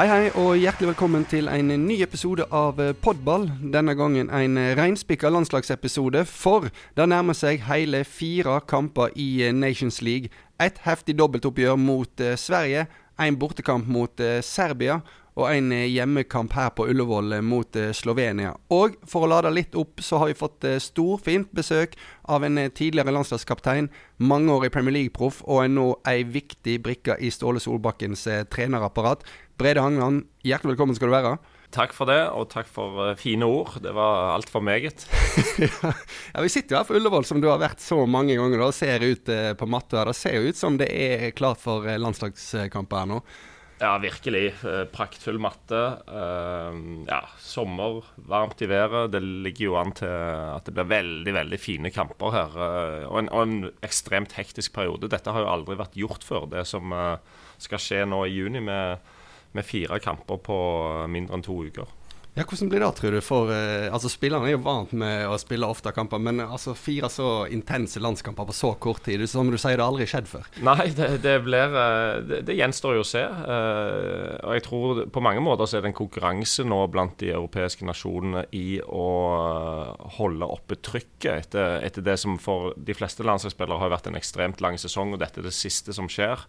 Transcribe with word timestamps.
Hei, 0.00 0.06
hei, 0.08 0.28
og 0.40 0.54
hjertelig 0.56 0.94
velkommen 0.94 1.26
til 1.28 1.44
en 1.52 1.68
ny 1.82 1.98
episode 2.00 2.46
av 2.56 2.78
eh, 2.80 2.94
Podball. 3.04 3.42
Denne 3.74 3.92
gangen 3.92 4.30
en 4.32 4.56
eh, 4.56 4.70
reinspikka 4.78 5.28
landslagsepisode, 5.28 6.22
for 6.24 6.70
det 6.96 7.08
nærmer 7.12 7.36
seg 7.36 7.60
hele 7.66 8.00
fire 8.08 8.62
kamper 8.64 9.12
i 9.12 9.28
eh, 9.44 9.52
Nations 9.52 10.00
League. 10.00 10.32
Et 10.56 10.80
heftig 10.86 11.18
dobbeltoppgjør 11.20 11.76
mot 11.76 12.24
Sverige, 12.40 12.86
en 13.20 13.36
bortekamp 13.36 13.90
mot 13.92 14.22
Serbia 14.40 15.02
og 15.36 15.46
en 15.52 15.68
hjemmekamp 15.72 16.52
her 16.56 16.72
på 16.76 16.86
Ullevål 16.88 17.36
mot 17.44 17.76
Slovenia. 17.96 18.54
Og 18.72 18.96
for 19.08 19.24
å 19.24 19.30
lade 19.30 19.52
litt 19.52 19.76
opp, 19.78 20.00
så 20.04 20.20
har 20.20 20.28
vi 20.28 20.36
fått 20.36 20.64
storfint 20.84 21.52
besøk 21.56 21.94
av 22.28 22.44
en 22.44 22.58
tidligere 22.76 23.12
landslagskaptein, 23.14 23.88
mangeårig 24.20 24.72
Premier 24.74 24.96
League-proff 24.96 25.40
og 25.46 25.62
er 25.64 25.72
nå 25.72 25.86
ei 26.08 26.26
viktig 26.28 26.76
brikke 26.84 27.16
i 27.20 27.32
Ståle 27.32 27.62
Solbakkens 27.62 28.26
trenerapparat. 28.52 29.24
Brede 29.60 29.82
Hangland, 29.84 30.22
hjertelig 30.40 30.72
velkommen 30.72 30.96
skal 30.96 31.10
du 31.10 31.12
være. 31.12 31.34
Takk 31.74 31.92
for 31.92 32.08
det, 32.08 32.22
og 32.32 32.46
takk 32.48 32.68
for 32.72 32.96
uh, 32.96 33.10
fine 33.18 33.44
ord. 33.44 33.74
Det 33.84 33.92
var 33.92 34.32
altfor 34.32 34.64
meget. 34.64 35.04
ja, 35.60 36.40
Vi 36.40 36.48
sitter 36.48 36.72
jo 36.72 36.78
her 36.78 36.88
på 36.88 36.96
Ullevål, 36.96 37.26
som 37.28 37.42
du 37.42 37.50
har 37.50 37.60
vært 37.60 37.84
så 37.84 37.98
mange 38.08 38.38
ganger, 38.38 38.64
og 38.64 38.72
ser 38.72 39.04
ut 39.04 39.28
uh, 39.28 39.52
på 39.60 39.68
matta. 39.68 40.06
Det 40.08 40.16
ser 40.16 40.38
jo 40.38 40.48
ut 40.48 40.56
som 40.56 40.80
det 40.80 40.88
er 40.88 41.26
klart 41.36 41.60
for 41.60 41.84
uh, 41.84 41.98
landslagskamper 42.00 43.02
her 43.02 43.12
nå. 43.12 43.20
Ja, 43.80 43.92
virkelig. 44.00 44.42
praktfull 44.92 45.38
matte. 45.40 45.78
ja, 47.08 47.20
sommer, 47.40 48.02
varmt 48.28 48.60
i 48.60 48.68
været. 48.68 49.12
Det 49.14 49.22
ligger 49.24 49.64
jo 49.64 49.76
an 49.80 49.94
til 49.96 50.10
at 50.10 50.66
det 50.68 50.74
blir 50.76 50.90
veldig 50.90 51.32
veldig 51.32 51.60
fine 51.60 51.92
kamper 51.94 52.34
her. 52.34 52.58
og, 53.06 53.16
en, 53.22 53.30
og, 53.32 53.40
en, 53.40 53.70
ekstremt 53.80 54.36
hektisk 54.36 54.74
periode. 54.76 55.08
Dette 55.08 55.32
har 55.32 55.46
jo 55.46 55.48
aldri 55.48 55.78
vært 55.80 55.96
gjort 55.96 56.28
før, 56.28 56.44
det 56.52 56.66
som 56.68 56.92
skal 57.56 57.80
skje 57.80 58.04
nå 58.04 58.20
i 58.28 58.36
juni. 58.36 58.60
med 58.60 59.00
med 59.56 59.66
fire 59.66 59.98
kamper 60.02 60.40
på 60.44 60.58
mindre 61.10 61.38
enn 61.38 61.46
to 61.46 61.56
uker. 61.66 61.88
Ja, 62.38 62.44
Hvordan 62.46 62.68
blir 62.70 62.78
det, 62.80 62.88
tror 62.94 63.10
du? 63.10 63.18
For 63.26 63.50
eh, 63.50 63.88
altså 63.90 64.08
Spillerne 64.08 64.46
er 64.46 64.54
jo 64.54 64.62
vant 64.62 64.92
med 64.94 65.26
å 65.26 65.34
spille 65.40 65.66
ofte 65.66 65.90
kamper, 65.92 66.20
men 66.22 66.38
altså 66.44 66.76
fire 66.78 67.10
så 67.10 67.26
intense 67.50 67.98
landskamper 68.00 68.46
på 68.46 68.54
så 68.54 68.70
kort 68.78 69.02
tid, 69.04 69.24
som 69.28 69.50
du 69.50 69.58
sier, 69.58 69.74
det 69.74 69.82
har 69.82 69.90
aldri 69.90 70.06
skjedd 70.08 70.30
før? 70.30 70.46
Nei, 70.62 70.92
det, 70.94 71.08
det 71.24 71.34
blir 71.42 71.74
eh, 71.82 72.20
det, 72.22 72.40
det, 72.46 72.56
gjenstår 72.60 72.96
jo 73.00 73.02
å 73.02 73.10
se. 73.10 73.24
Eh, 73.26 74.38
og 74.46 74.54
jeg 74.56 74.64
tror 74.68 75.02
på 75.10 75.24
mange 75.26 75.42
måter 75.42 75.66
så 75.66 75.80
er 75.80 75.84
det 75.84 75.90
en 75.90 75.98
konkurranse 76.00 76.64
nå 76.70 76.80
blant 76.94 77.18
de 77.20 77.32
europeiske 77.34 77.88
nasjonene 77.88 78.46
i 78.54 78.78
å 78.86 79.10
holde 80.20 80.46
oppe 80.54 80.78
trykket 80.78 81.32
etter, 81.34 81.80
etter 81.82 82.06
det 82.06 82.14
som 82.22 82.38
for 82.38 82.76
de 82.78 82.94
fleste 82.94 83.26
landslagsspillere 83.26 83.82
har 83.82 83.96
vært 83.98 84.06
en 84.08 84.20
ekstremt 84.20 84.62
lang 84.62 84.78
sesong, 84.78 85.16
og 85.16 85.24
dette 85.24 85.42
er 85.42 85.50
det 85.50 85.56
siste 85.56 85.92
som 85.96 86.08
skjer. 86.08 86.46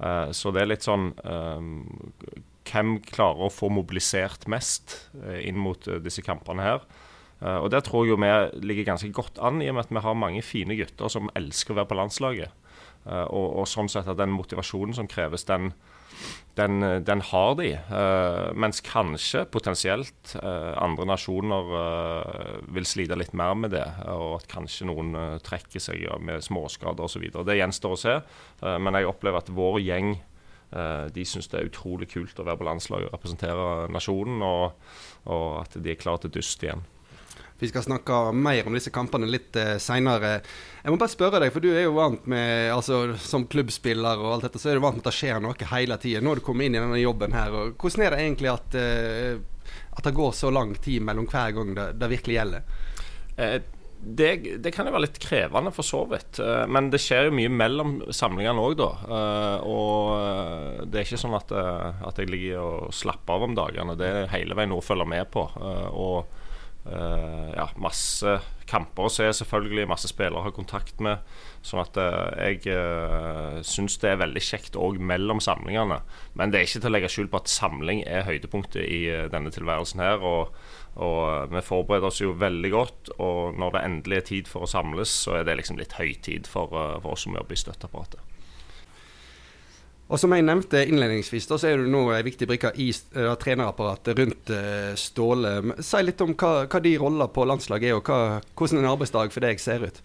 Uh, 0.00 0.30
så 0.32 0.52
det 0.54 0.62
er 0.62 0.70
litt 0.70 0.86
sånn 0.86 1.10
um, 1.28 1.82
Hvem 2.64 2.94
klarer 3.04 3.44
å 3.44 3.52
få 3.52 3.68
mobilisert 3.68 4.46
mest 4.48 4.94
uh, 5.20 5.36
inn 5.42 5.58
mot 5.60 5.84
disse 6.00 6.24
kampene 6.24 6.64
her? 6.64 6.84
og 7.40 7.70
Der 7.72 7.80
tror 7.80 8.04
jeg 8.04 8.10
jo 8.12 8.16
vi 8.20 8.28
ligger 8.68 8.90
ganske 8.90 9.08
godt 9.16 9.38
an, 9.40 9.62
i 9.64 9.70
og 9.70 9.78
med 9.78 9.86
at 9.86 9.92
vi 9.96 10.00
har 10.04 10.16
mange 10.18 10.42
fine 10.44 10.74
gutter 10.76 11.08
som 11.08 11.30
elsker 11.32 11.72
å 11.72 11.78
være 11.78 11.88
på 11.88 11.96
landslaget. 11.96 12.52
Og, 13.08 13.46
og, 13.46 13.64
sånn 13.64 13.88
sett 13.88 14.10
at 14.12 14.18
den 14.20 14.34
motivasjonen 14.34 14.92
som 14.98 15.08
kreves, 15.08 15.46
den, 15.48 15.70
den, 16.60 17.04
den 17.04 17.22
har 17.30 17.54
de. 17.58 17.70
Uh, 17.90 18.50
mens 18.58 18.82
kanskje 18.84 19.44
potensielt 19.52 20.34
uh, 20.42 20.74
andre 20.82 21.06
nasjoner 21.08 21.70
uh, 21.72 22.56
vil 22.74 22.88
slite 22.88 23.18
litt 23.18 23.34
mer 23.38 23.54
med 23.58 23.74
det. 23.74 23.86
Og 24.10 24.40
at 24.40 24.48
kanskje 24.50 24.88
noen 24.90 25.14
trekker 25.46 25.82
seg 25.82 26.04
med 26.24 26.44
småskader 26.44 27.06
osv. 27.06 27.28
Det 27.46 27.58
gjenstår 27.60 27.96
å 27.96 28.00
se. 28.00 28.18
men 28.60 28.96
jeg 28.96 29.08
opplever 29.08 29.40
at 29.40 29.52
vår 29.54 29.80
gjeng 29.84 30.18
de 31.10 31.24
syns 31.26 31.48
det 31.50 31.58
er 31.58 31.66
utrolig 31.66 32.06
kult 32.12 32.38
å 32.38 32.44
være 32.46 32.60
på 32.60 32.66
landslaget 32.68 33.08
og 33.08 33.14
representere 33.16 33.64
nasjonen, 33.90 34.38
og, 34.46 34.92
og 35.26 35.46
at 35.64 35.74
de 35.82 35.90
er 35.90 35.98
klare 35.98 36.22
til 36.22 36.36
dyst 36.36 36.62
igjen. 36.62 36.84
Vi 37.60 37.68
skal 37.68 37.84
snakke 37.84 38.18
mer 38.32 38.66
om 38.66 38.76
disse 38.76 38.92
kampene 38.94 39.28
litt 39.28 39.56
eh, 39.60 39.74
seinere. 39.82 40.38
Jeg 40.80 40.92
må 40.92 41.00
bare 41.00 41.12
spørre 41.12 41.42
deg, 41.42 41.52
for 41.52 41.60
du 41.60 41.68
er 41.74 41.84
jo 41.84 41.96
vant 41.98 42.24
med 42.30 42.70
altså 42.72 43.02
Som 43.20 43.44
klubbspiller 43.52 44.20
og 44.20 44.34
alt 44.34 44.46
dette, 44.48 44.62
så 44.62 44.70
er 44.70 44.78
du 44.78 44.84
vant 44.84 44.96
med 44.96 45.04
at 45.04 45.10
det 45.10 45.18
skjer 45.18 45.42
noe 45.44 45.72
hele 45.74 45.98
tida. 46.00 46.22
Har 46.24 46.40
du 46.40 46.46
kommet 46.46 46.70
inn 46.70 46.78
i 46.78 46.80
denne 46.80 47.02
jobben 47.02 47.36
her. 47.36 47.52
og 47.52 47.74
Hvordan 47.80 48.06
er 48.06 48.16
det 48.16 48.22
egentlig 48.24 48.54
at, 48.54 48.78
eh, 48.80 49.74
at 49.92 50.08
det 50.08 50.16
går 50.16 50.32
så 50.36 50.54
lang 50.54 50.72
tid 50.80 51.04
mellom 51.04 51.28
hver 51.28 51.52
gang 51.58 51.76
det, 51.76 51.90
det 52.00 52.10
virkelig 52.16 52.40
gjelder? 52.40 52.80
Eh, 53.36 53.60
det, 54.00 54.30
det, 54.64 54.70
kan 54.72 54.88
jo 54.88 54.94
være 54.94 55.04
litt 55.04 55.18
krevende, 55.20 55.74
for 55.76 55.84
så 55.84 56.06
vidt. 56.08 56.40
Eh, 56.40 56.64
men 56.72 56.88
det 56.88 57.02
skjer 57.04 57.28
jo 57.28 57.36
mye 57.36 57.52
mellom 57.52 57.98
samlingene 58.08 58.64
òg, 58.64 58.78
da. 58.80 58.90
Eh, 59.04 59.68
og 59.68 60.86
det 60.88 61.02
er 61.02 61.08
ikke 61.08 61.20
sånn 61.20 61.36
at, 61.36 61.52
at 61.52 62.20
jeg 62.24 62.32
ligger 62.32 62.64
og 62.64 62.94
slapper 62.96 63.36
av 63.36 63.48
om 63.50 63.56
dagene. 63.58 64.00
Det 64.00 64.08
er 64.08 64.30
hele 64.32 64.56
veien 64.56 64.72
noe 64.72 64.80
å 64.80 64.86
følge 64.88 65.08
med 65.12 65.28
på. 65.34 65.44
Og 65.92 66.39
ja, 66.90 67.68
masse 67.80 68.40
kamper 68.70 69.06
å 69.06 69.12
se, 69.12 69.26
selvfølgelig. 69.40 69.88
Masse 69.90 70.10
spillere 70.10 70.40
å 70.40 70.44
ha 70.46 70.52
kontakt 70.54 71.00
med. 71.02 71.24
Sånn 71.66 71.82
at 71.82 71.98
uh, 72.00 72.30
jeg 72.38 72.62
uh, 72.72 73.60
syns 73.66 73.98
det 74.02 74.12
er 74.12 74.22
veldig 74.22 74.42
kjekt 74.44 74.78
òg 74.80 75.00
mellom 75.02 75.42
samlingene. 75.44 76.00
Men 76.38 76.52
det 76.52 76.60
er 76.60 76.68
ikke 76.68 76.84
til 76.84 76.92
å 76.92 76.94
legge 76.94 77.12
skjul 77.12 77.30
på 77.32 77.40
at 77.42 77.52
samling 77.52 78.04
er 78.06 78.26
høydepunktet 78.28 78.84
i 78.86 79.02
denne 79.32 79.52
tilværelsen 79.54 80.02
her. 80.04 80.24
Og, 80.24 80.54
og 81.00 81.52
vi 81.54 81.64
forbereder 81.66 82.10
oss 82.10 82.22
jo 82.22 82.36
veldig 82.38 82.74
godt. 82.74 83.14
Og 83.18 83.58
når 83.60 83.76
det 83.76 83.86
endelig 83.88 84.20
er 84.20 84.28
tid 84.34 84.50
for 84.50 84.66
å 84.66 84.70
samles, 84.70 85.14
så 85.26 85.40
er 85.40 85.48
det 85.48 85.58
liksom 85.60 85.80
litt 85.80 85.98
høytid 85.98 86.50
for, 86.50 86.70
for 86.72 87.14
oss 87.14 87.26
som 87.26 87.38
jobber 87.38 87.58
i 87.58 87.64
støtteapparatet. 87.64 88.29
Og 90.10 90.18
som 90.18 90.32
jeg 90.34 90.42
nevnte 90.42 90.82
innledningsvis, 90.90 91.46
da, 91.46 91.56
så 91.60 91.70
er 91.70 91.78
du 91.78 91.86
nå 91.90 92.02
en 92.10 92.26
viktig 92.26 92.48
brikke 92.50 92.72
i 92.82 92.88
uh, 93.14 93.30
trenerapparatet 93.38 94.18
rundt 94.18 94.50
uh, 94.50 94.90
Ståle. 94.98 95.54
Si 95.86 96.02
litt 96.02 96.24
om 96.24 96.34
hva, 96.34 96.66
hva 96.66 96.82
de 96.82 96.96
roller 96.98 97.30
på 97.30 97.46
landslaget 97.46 97.92
er, 97.92 98.00
og 98.00 98.10
hva, 98.10 98.40
hvordan 98.58 98.82
en 98.82 98.90
arbeidsdag 98.90 99.30
for 99.30 99.46
deg 99.46 99.62
ser 99.62 99.86
ut. 99.86 100.02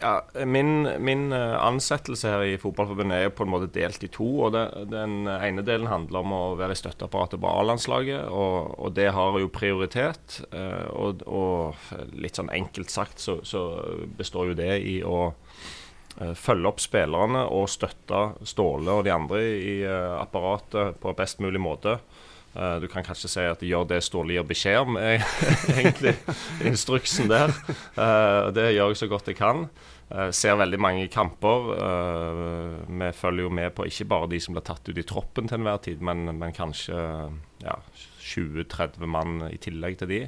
Ja, 0.00 0.16
min, 0.48 0.88
min 1.04 1.28
uh, 1.30 1.60
ansettelse 1.62 2.32
her 2.32 2.42
i 2.48 2.58
Fotballforbundet 2.58 3.28
er 3.28 3.34
på 3.36 3.46
en 3.46 3.52
måte 3.52 3.70
delt 3.70 4.02
i 4.02 4.10
to. 4.10 4.26
og 4.48 4.56
det, 4.56 4.64
Den 4.90 5.30
ene 5.30 5.62
delen 5.62 5.92
handler 5.92 6.24
om 6.24 6.34
å 6.34 6.44
være 6.58 6.74
i 6.74 6.80
støtteapparatet 6.82 7.38
på 7.38 7.52
A-landslaget, 7.54 8.32
og, 8.34 8.72
og, 8.80 8.94
det 8.98 9.12
har 9.14 9.38
jo 9.38 9.52
prioritet. 9.54 10.40
Og, 10.50 11.22
og, 11.30 11.92
litt 12.18 12.40
sånn 12.40 12.50
enkelt 12.50 12.90
sagt 12.90 13.22
så, 13.22 13.38
så 13.46 13.68
består 14.18 14.50
jo 14.50 14.58
det 14.58 14.74
i 14.80 15.02
å 15.06 15.28
Eh, 15.30 15.79
følge 16.18 16.70
opp 16.70 16.82
spillerne 16.82 17.44
og 17.54 17.68
støtte 17.70 18.24
Ståle 18.48 18.98
og 18.98 19.06
de 19.06 19.14
andre 19.14 19.44
i 19.56 19.76
eh, 19.86 20.16
apparatet 20.18 20.98
på 21.00 21.14
best 21.16 21.40
mulig 21.42 21.62
måte. 21.62 21.96
Eh, 22.54 22.76
du 22.82 22.88
kan 22.90 23.06
kanskje 23.06 23.30
si 23.30 23.46
at 23.46 23.62
de 23.62 23.70
gjør 23.70 23.88
det 23.92 24.02
Ståle 24.04 24.36
gir 24.36 24.48
beskjed 24.48 24.82
om, 24.82 24.98
er 25.00 25.24
egentlig 25.78 26.16
instruksen 26.66 27.30
der. 27.30 27.54
Det 28.52 28.68
gjør 28.74 28.92
jeg 28.92 29.00
så 29.00 29.10
godt 29.10 29.32
jeg 29.32 29.40
kan. 29.40 29.68
Ser 30.34 30.56
veldig 30.58 30.78
mange 30.82 31.04
kamper. 31.06 31.68
Vi 32.90 33.10
følger 33.14 33.44
jo 33.46 33.50
med 33.54 33.70
på 33.76 33.84
ikke 33.86 34.08
bare 34.10 34.26
de 34.32 34.40
som 34.42 34.56
blir 34.56 34.64
tatt 34.66 34.88
ut 34.90 34.98
i 34.98 35.04
troppen 35.06 35.46
til 35.46 35.60
enhver 35.60 35.78
tid, 35.84 36.02
men, 36.02 36.24
men 36.34 36.50
kanskje 36.50 36.96
ja, 37.62 37.76
20-30 38.18 39.06
mann 39.06 39.44
i 39.52 39.60
tillegg 39.62 40.00
til 40.00 40.10
de. 40.10 40.18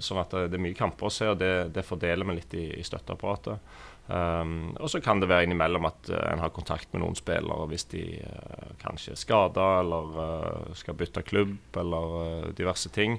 Sånn 0.00 0.22
at 0.22 0.32
det 0.48 0.56
er 0.56 0.64
mye 0.64 0.78
kamper 0.78 1.10
å 1.10 1.12
se, 1.12 1.28
og 1.28 1.36
det, 1.42 1.52
det 1.76 1.84
fordeler 1.84 2.24
vi 2.30 2.38
litt 2.38 2.56
i, 2.56 2.64
i 2.80 2.86
støtteapparatet. 2.88 3.76
Um, 4.04 4.74
og 4.76 4.90
så 4.92 5.00
kan 5.00 5.22
det 5.22 5.30
være 5.30 5.46
innimellom 5.46 5.86
at 5.88 6.10
uh, 6.12 6.18
en 6.28 6.42
har 6.42 6.52
kontakt 6.52 6.90
med 6.92 7.00
noen 7.00 7.16
spillere 7.16 7.68
hvis 7.70 7.86
de 7.94 8.02
uh, 8.20 8.74
kanskje 8.82 9.14
er 9.14 9.20
skada 9.20 9.68
eller 9.80 10.18
uh, 10.18 10.74
skal 10.76 10.98
bytte 11.00 11.24
klubb 11.24 11.78
eller 11.80 12.52
diverse 12.58 12.92
ting. 12.92 13.16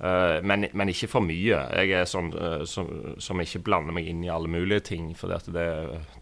Men, 0.00 0.64
men, 0.72 0.88
ikke 0.88 1.10
for 1.12 1.20
mye. 1.20 1.58
Jeg 1.76 1.90
er 1.92 2.06
sånn 2.08 2.30
som, 2.64 2.86
som, 3.20 3.40
ikke 3.42 3.60
blander 3.66 3.92
meg 3.92 4.06
inn 4.08 4.22
i 4.24 4.30
alle 4.32 4.48
mulige 4.48 4.86
ting. 4.88 5.10
For 5.12 5.28
det, 5.28 5.42
det, 5.52 5.66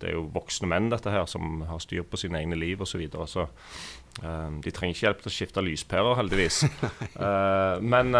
det, 0.01 0.09
er 0.09 0.17
jo 0.17 0.25
voksne 0.35 0.67
menn 0.73 0.89
dette 0.91 1.13
her 1.15 1.29
som 1.31 1.63
har 1.69 1.79
styr 1.85 2.03
på 2.03 2.19
sine 2.19 2.41
egne 2.41 2.59
liv 2.59 2.83
osv. 2.83 2.97
Så, 2.97 3.03
videre, 3.05 3.29
så 3.31 3.47
Ehm, 4.25 4.59
de 4.65 4.73
trenger 4.75 4.97
ikke 4.97 5.07
hjelp 5.07 5.21
til 5.23 5.31
å 5.31 5.35
skifte 5.35 5.65
lyspærer, 5.65 6.17
heldigvis. 6.19 6.63
men 7.93 8.13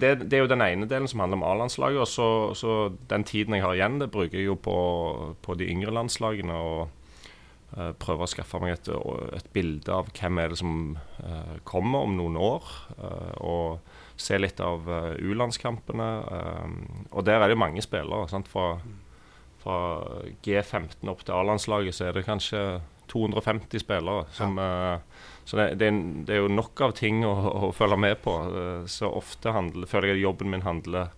det, 0.00 0.12
det, 0.24 0.34
er 0.34 0.42
jo 0.42 0.50
den 0.50 0.64
ene 0.64 0.88
delen 0.90 1.08
som 1.10 1.22
handler 1.22 1.40
om 1.40 1.46
A-landslaget. 1.46 2.02
Og 2.02 2.10
så, 2.10 2.28
så, 2.58 2.78
den 3.10 3.26
tiden 3.28 3.56
jeg 3.56 3.66
har 3.66 3.76
igjen, 3.78 4.00
det 4.02 4.10
bruker 4.14 4.40
jeg 4.40 4.50
jo 4.50 4.58
på, 4.58 4.78
på 5.44 5.58
de 5.58 5.68
yngre 5.70 5.94
landslagene. 5.94 6.58
Og 6.58 6.94
prøve 8.00 8.24
å 8.24 8.30
skaffe 8.30 8.58
meg 8.62 8.78
et, 8.78 8.88
et, 9.36 9.48
bilde 9.52 9.92
av 9.92 10.06
hvem 10.16 10.38
er 10.40 10.54
det 10.54 10.56
som 10.56 10.70
kommer 11.68 12.06
om 12.06 12.14
noen 12.16 12.38
år. 12.40 12.70
og 13.44 13.97
se 14.18 14.38
litt 14.38 14.60
av 14.60 14.88
U-landskampene. 15.22 16.08
Ehm, 16.34 16.78
og 17.12 17.26
der 17.28 17.42
er 17.42 17.52
det 17.52 17.58
mange 17.60 17.82
spillere. 17.84 18.26
Sant? 18.30 18.50
Fra, 18.50 18.80
fra 19.62 19.78
G15 20.44 21.10
opp 21.10 21.22
til 21.24 21.36
A-landslaget 21.36 21.94
så 21.96 22.08
er 22.08 22.18
det 22.18 22.26
kanskje 22.26 22.62
250 23.08 23.80
spillere. 23.80 24.24
Som, 24.30 24.58
ja. 24.58 24.94
uh, 24.94 25.00
så 25.44 25.56
det, 25.56 25.68
det, 25.80 25.86
er, 25.86 26.00
det, 26.26 26.34
er, 26.34 26.42
jo 26.44 26.52
nok 26.52 26.80
av 26.84 26.94
ting 26.98 27.24
å, 27.26 27.32
å 27.68 27.70
følge 27.76 27.98
med 28.00 28.18
på. 28.24 28.34
Uh, 28.52 28.88
så 28.90 29.10
ofte 29.10 29.54
handler, 29.56 29.88
føler 29.90 30.12
jeg 30.12 30.20
at 30.20 30.26
jobben 30.26 30.52
min 30.52 30.66
handler, 30.66 31.14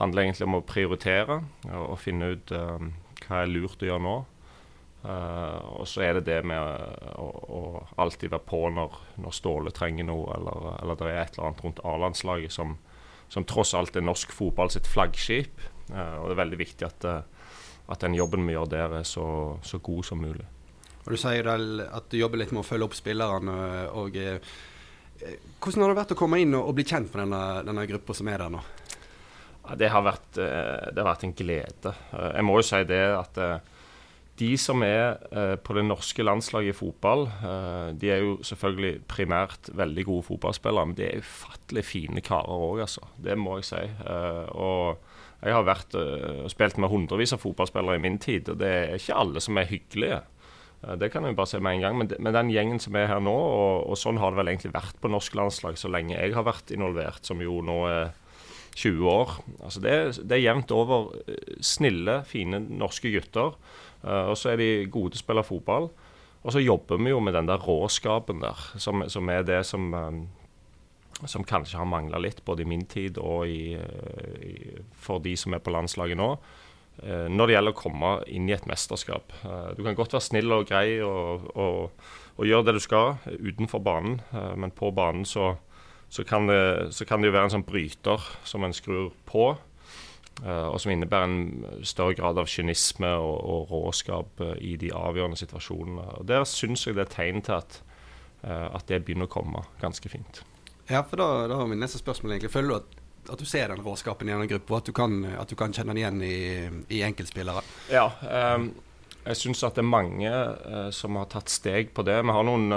handler 0.00 0.26
egentlig 0.26 0.48
om 0.48 0.58
å 0.58 0.64
prioritere 0.66 1.42
og, 1.70 1.84
og 1.92 2.00
finne 2.00 2.34
ut 2.34 2.54
uh, 2.56 2.80
hva 3.26 3.42
er 3.42 3.52
lurt 3.52 3.84
å 3.84 3.90
gjøre 3.90 4.06
nå. 4.06 4.16
Uh, 5.06 5.78
og 5.78 5.84
så 5.86 6.02
er 6.02 6.16
det 6.16 6.24
det 6.26 6.40
med 6.48 6.58
å, 7.14 7.26
å 7.30 7.60
alltid 8.02 8.32
være 8.32 8.42
på 8.48 8.62
når, 8.74 8.94
når 9.22 9.34
Ståle 9.36 9.70
trenger 9.74 10.08
noe, 10.08 10.32
eller, 10.34 10.64
eller 10.80 10.98
det 10.98 11.10
er 11.12 11.20
et 11.20 11.36
eller 11.36 11.50
annet 11.50 11.62
rundt 11.62 11.82
A-landslaget 11.86 12.54
som, 12.54 12.72
som, 13.30 13.46
tross 13.46 13.76
alt 13.78 13.94
er 13.94 14.02
norsk 14.02 14.34
fotball 14.34 14.72
sitt 14.74 14.88
flaggskip. 14.90 15.62
Uh, 15.92 16.16
og 16.18 16.24
det 16.26 16.34
er 16.34 16.40
veldig 16.40 16.58
viktig 16.58 16.88
at, 16.88 17.06
at 17.06 18.02
den 18.02 18.16
jobben 18.18 18.48
vi 18.48 18.56
gjør 18.56 18.72
der, 18.72 18.96
er 19.02 19.06
så, 19.06 19.28
så 19.62 19.78
god 19.78 20.08
som 20.08 20.24
mulig. 20.24 20.48
Og 21.04 21.12
Du 21.14 21.20
sier 21.22 21.52
at 21.52 22.10
du 22.10 22.18
jobber 22.18 22.42
litt 22.42 22.56
med 22.56 22.64
å 22.64 22.66
følge 22.66 22.88
opp 22.88 22.98
spillerne. 22.98 23.54
og 23.94 24.16
Hvordan 24.16 25.84
har 25.84 25.92
det 25.92 26.00
vært 26.00 26.16
å 26.16 26.18
komme 26.18 26.40
inn 26.42 26.56
og, 26.58 26.72
bli 26.74 26.82
kjent 26.82 27.14
med 27.14 27.28
denne, 27.28 27.44
denne 27.68 27.86
gruppa 27.92 28.16
som 28.16 28.26
er 28.32 28.42
der 28.42 28.50
nå? 28.56 28.64
Det, 29.78 29.86
har 29.92 30.02
vært, 30.02 30.32
det 30.34 30.98
har 30.98 31.06
vært 31.12 31.28
en 31.28 31.36
glede. 31.38 31.94
Jeg 32.10 32.46
må 32.46 32.58
jo 32.58 32.66
si 32.66 32.82
det 32.90 33.04
at 33.14 33.38
de 34.36 34.52
som 34.60 34.82
er 34.84 35.16
eh, 35.32 35.54
på 35.56 35.74
det 35.76 35.84
norske 35.86 36.24
landslaget 36.24 36.74
i 36.74 36.76
fotball, 36.76 37.26
eh, 37.26 37.88
de 37.96 38.10
er 38.12 38.22
jo 38.24 38.36
selvfølgelig 38.44 39.00
primært 39.08 39.70
veldig 39.76 40.04
gode 40.08 40.26
fotballspillere, 40.28 40.90
men 40.90 40.98
de 40.98 41.06
er 41.06 41.22
ufattelig 41.24 41.84
fine 41.88 42.22
karer 42.24 42.52
òg, 42.52 42.82
altså. 42.84 43.06
Det 43.22 43.36
må 43.40 43.58
jeg 43.60 43.68
si. 43.70 43.82
Eh, 43.84 44.44
og 44.52 45.44
jeg 45.44 45.52
har 45.52 45.66
vært 45.68 45.94
og 45.96 46.48
spilt 46.50 46.78
med 46.80 46.90
hundrevis 46.90 47.34
av 47.36 47.42
fotballspillere 47.42 47.98
i 47.98 48.02
min 48.02 48.16
tid, 48.20 48.48
og 48.52 48.58
det 48.60 48.72
er 48.72 48.94
ikke 48.96 49.18
alle 49.20 49.42
som 49.44 49.60
er 49.60 49.68
hyggelige. 49.68 50.22
Det 51.00 51.10
kan 51.12 51.24
jeg 51.24 51.36
bare 51.36 51.50
si 51.50 51.60
med 51.62 51.76
en 51.76 51.84
gang. 51.84 51.98
Men, 51.98 52.10
men, 52.18 52.32
den 52.34 52.50
gjengen 52.52 52.80
som 52.82 52.96
er 52.98 53.08
her 53.10 53.20
nå, 53.22 53.34
og, 53.34 53.84
og, 53.84 53.98
sånn 54.00 54.18
har 54.20 54.32
det 54.32 54.40
vel 54.40 54.50
egentlig 54.52 54.72
vært 54.74 54.98
på 55.00 55.10
norsk 55.12 55.36
landslag 55.38 55.78
så 55.80 55.90
lenge 55.92 56.16
jeg 56.16 56.34
har 56.36 56.46
vært 56.46 56.72
involvert, 56.74 57.20
som 57.28 57.40
jo 57.44 57.60
nå 57.64 57.78
er 57.90 58.14
20 58.76 59.08
år. 59.12 59.36
Altså 59.60 59.82
det, 59.84 59.94
det 60.24 60.38
er 60.38 60.44
jevnt 60.44 60.72
over 60.76 61.12
snille, 61.64 62.20
fine 62.28 62.60
norske 62.64 63.12
gutter 63.12 63.56
og 64.06 64.36
så 64.38 64.52
er 64.52 64.60
de 64.60 64.70
gode 64.92 65.14
til 65.14 65.20
å 65.20 65.24
spille 65.24 65.46
fotball. 65.46 65.88
Og 66.46 66.54
så 66.54 66.62
jobber 66.62 67.00
vi 67.02 67.10
jo 67.10 67.20
med 67.22 67.34
den 67.34 67.48
der 67.48 67.62
råskapen 67.62 68.42
der, 68.44 68.60
som, 68.78 69.02
som 69.10 69.30
er 69.32 69.46
det 69.46 69.64
som, 69.66 69.88
um, 69.94 70.20
som 71.24 71.46
kanskje 71.46 71.80
har 71.80 71.88
mangla 71.90 72.20
litt, 72.22 72.44
både 72.46 72.62
i 72.62 72.68
min 72.70 72.86
tid 72.86 73.18
og 73.18 73.50
i, 73.50 73.74
i, 74.46 74.54
for 75.02 75.22
de 75.24 75.34
som 75.38 75.56
er 75.56 75.64
på 75.64 75.74
landslaget 75.74 76.18
nå. 76.20 76.36
Når 76.96 77.48
det 77.48 77.52
gjelder 77.52 77.74
å 77.74 77.76
komme 77.76 78.10
inn 78.32 78.46
i 78.48 78.54
et 78.54 78.64
mesterskap. 78.64 79.34
Du 79.76 79.82
kan 79.84 79.96
godt 79.98 80.14
være 80.16 80.24
snill 80.24 80.54
og 80.56 80.62
grei 80.70 80.94
og, 81.04 81.44
og, 81.52 82.06
og 82.40 82.48
gjøre 82.48 82.70
det 82.70 82.78
du 82.78 82.80
skal 82.80 83.18
utenfor 83.36 83.82
banen, 83.84 84.22
men 84.56 84.72
på 84.72 84.88
banen 84.96 85.26
så, 85.28 85.50
så, 86.08 86.24
kan 86.24 86.48
det, 86.48 86.94
så 86.96 87.04
kan 87.04 87.20
det 87.20 87.28
jo 87.28 87.34
være 87.36 87.50
en 87.50 87.54
sånn 87.58 87.66
bryter 87.68 88.24
som 88.48 88.64
en 88.64 88.72
skrur 88.76 89.10
på. 89.28 89.50
Uh, 90.44 90.68
og 90.68 90.76
som 90.82 90.92
innebærer 90.92 91.30
en 91.30 91.84
større 91.86 92.14
grad 92.18 92.36
av 92.36 92.48
kynisme 92.50 93.08
og, 93.24 93.38
og 93.40 93.70
råskap 93.72 94.42
uh, 94.44 94.52
i 94.60 94.74
de 94.76 94.90
avgjørende 94.92 95.38
situasjonene. 95.40 96.04
Og 96.20 96.26
Der 96.28 96.44
syns 96.44 96.84
jeg 96.84 96.98
det 96.98 97.06
er 97.06 97.14
tegn 97.14 97.40
til 97.46 97.56
at, 97.56 97.78
uh, 98.44 98.68
at, 98.76 98.84
det 98.90 99.00
begynner 99.06 99.30
å 99.30 99.32
komme 99.32 99.64
ganske 99.80 100.12
fint. 100.12 100.42
Ja, 100.90 101.00
for 101.08 101.22
da, 101.22 101.30
da 101.48 101.62
har 101.62 101.70
vi 101.70 101.80
neste 101.80 102.02
spørsmål 102.02 102.36
egentlig. 102.36 102.52
Føler 102.52 102.68
du 102.68 102.76
at, 102.76 102.98
at 103.32 103.40
du 103.40 103.48
ser 103.48 103.72
den 103.72 103.80
råskapen 103.86 104.28
i 104.28 104.36
en 104.36 104.44
gruppe, 104.50 104.74
og 104.74 104.82
at 104.82 104.90
du 104.90 104.92
kan, 104.96 105.22
at 105.40 105.48
du 105.48 105.56
kan 105.56 105.72
kjenne 105.72 105.96
den 105.96 106.02
igjen 106.04 106.20
i, 106.28 106.36
i 106.98 107.00
enkeltspillere? 107.08 107.64
Ja, 107.94 108.10
um, 108.52 108.68
jeg 109.24 109.40
syns 109.40 109.64
at 109.64 109.80
det 109.80 109.82
er 109.82 109.88
mange 109.88 110.30
som 110.94 111.16
har 111.18 111.26
tatt 111.32 111.50
steg 111.50 111.88
på 111.96 112.04
det. 112.06 112.20
Vi 112.22 112.34
har 112.36 112.44
noen, 112.46 112.68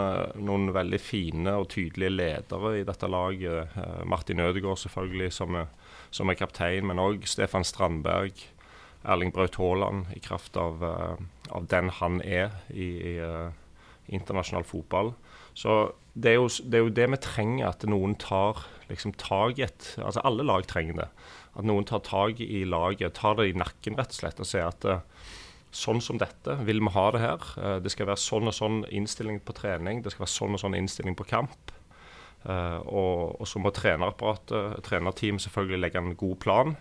noen 0.41 0.71
veldig 0.73 0.97
fine 1.03 1.59
og 1.59 1.67
tydelige 1.75 2.15
ledere 2.15 2.71
i 2.79 2.87
dette 2.87 3.05
laget. 3.05 3.75
Martin 4.09 4.41
Ødegaard 4.41 4.81
selvfølgelig, 4.81 5.29
som 5.35 5.59
er 5.59 5.67
som 6.11 6.29
er 6.29 6.37
kaptein, 6.39 6.87
men 6.89 7.01
òg 7.01 7.27
Stefan 7.29 7.65
Strandberg, 7.67 8.41
Erling 9.07 9.31
Braut 9.33 9.55
Haaland, 9.59 10.09
i 10.15 10.19
kraft 10.23 10.57
av, 10.59 10.83
uh, 10.83 11.15
av, 11.49 11.67
den 11.71 11.91
han 11.99 12.19
er 12.25 12.55
i, 12.69 12.89
i 13.13 13.13
uh, 13.23 13.51
internasjonal 14.11 14.65
fotball. 14.67 15.13
Så 15.57 15.93
det 16.13 16.33
er, 16.33 16.39
jo, 16.39 16.49
det 16.49 16.79
er, 16.79 16.83
jo, 16.83 16.95
det 16.95 17.07
vi 17.13 17.21
trenger, 17.23 17.69
at 17.69 17.85
noen 17.87 18.17
tar 18.19 18.65
liksom 18.89 19.13
tak 19.21 19.59
Altså 19.61 20.23
alle 20.25 20.43
lag 20.43 20.65
trenger 20.67 21.03
det. 21.03 21.07
At 21.55 21.67
noen 21.67 21.85
tar 21.85 22.01
tak 22.03 22.41
i 22.41 22.63
laget, 22.65 23.13
tar 23.13 23.37
det 23.37 23.51
i 23.51 23.57
nakken 23.57 23.97
rett 23.99 24.11
og 24.11 24.19
slett 24.19 24.41
og 24.41 24.49
sier 24.49 24.67
at 24.67 24.85
uh, 24.89 24.99
sånn 25.71 26.01
som 26.01 26.17
dette 26.17 26.57
vil 26.65 26.81
vi 26.81 26.91
ha 26.95 27.09
det 27.13 27.19
her. 27.21 27.43
det 27.79 27.91
skal 27.93 28.07
være 28.09 28.17
sånn 28.17 28.49
og 28.49 28.55
sånn 28.57 28.79
innstilling 28.89 29.37
på 29.45 29.53
trening, 29.53 30.01
det 30.01 30.15
skal 30.15 30.23
være 30.23 30.33
sånn 30.33 30.57
og 30.57 30.61
sånn 30.63 30.77
innstilling 30.79 31.13
på 31.13 31.27
kamp. 31.29 31.69
Uh, 32.39 32.79
og, 32.87 33.41
og, 33.41 33.47
så 33.51 33.59
må 33.59 33.71
trenerapparatet, 33.75 34.79
trenerteam 34.87 35.41
selvfølgelig 35.43 35.81
legge 35.83 35.99
en 35.99 36.15
god 36.19 36.37
plan. 36.39 36.75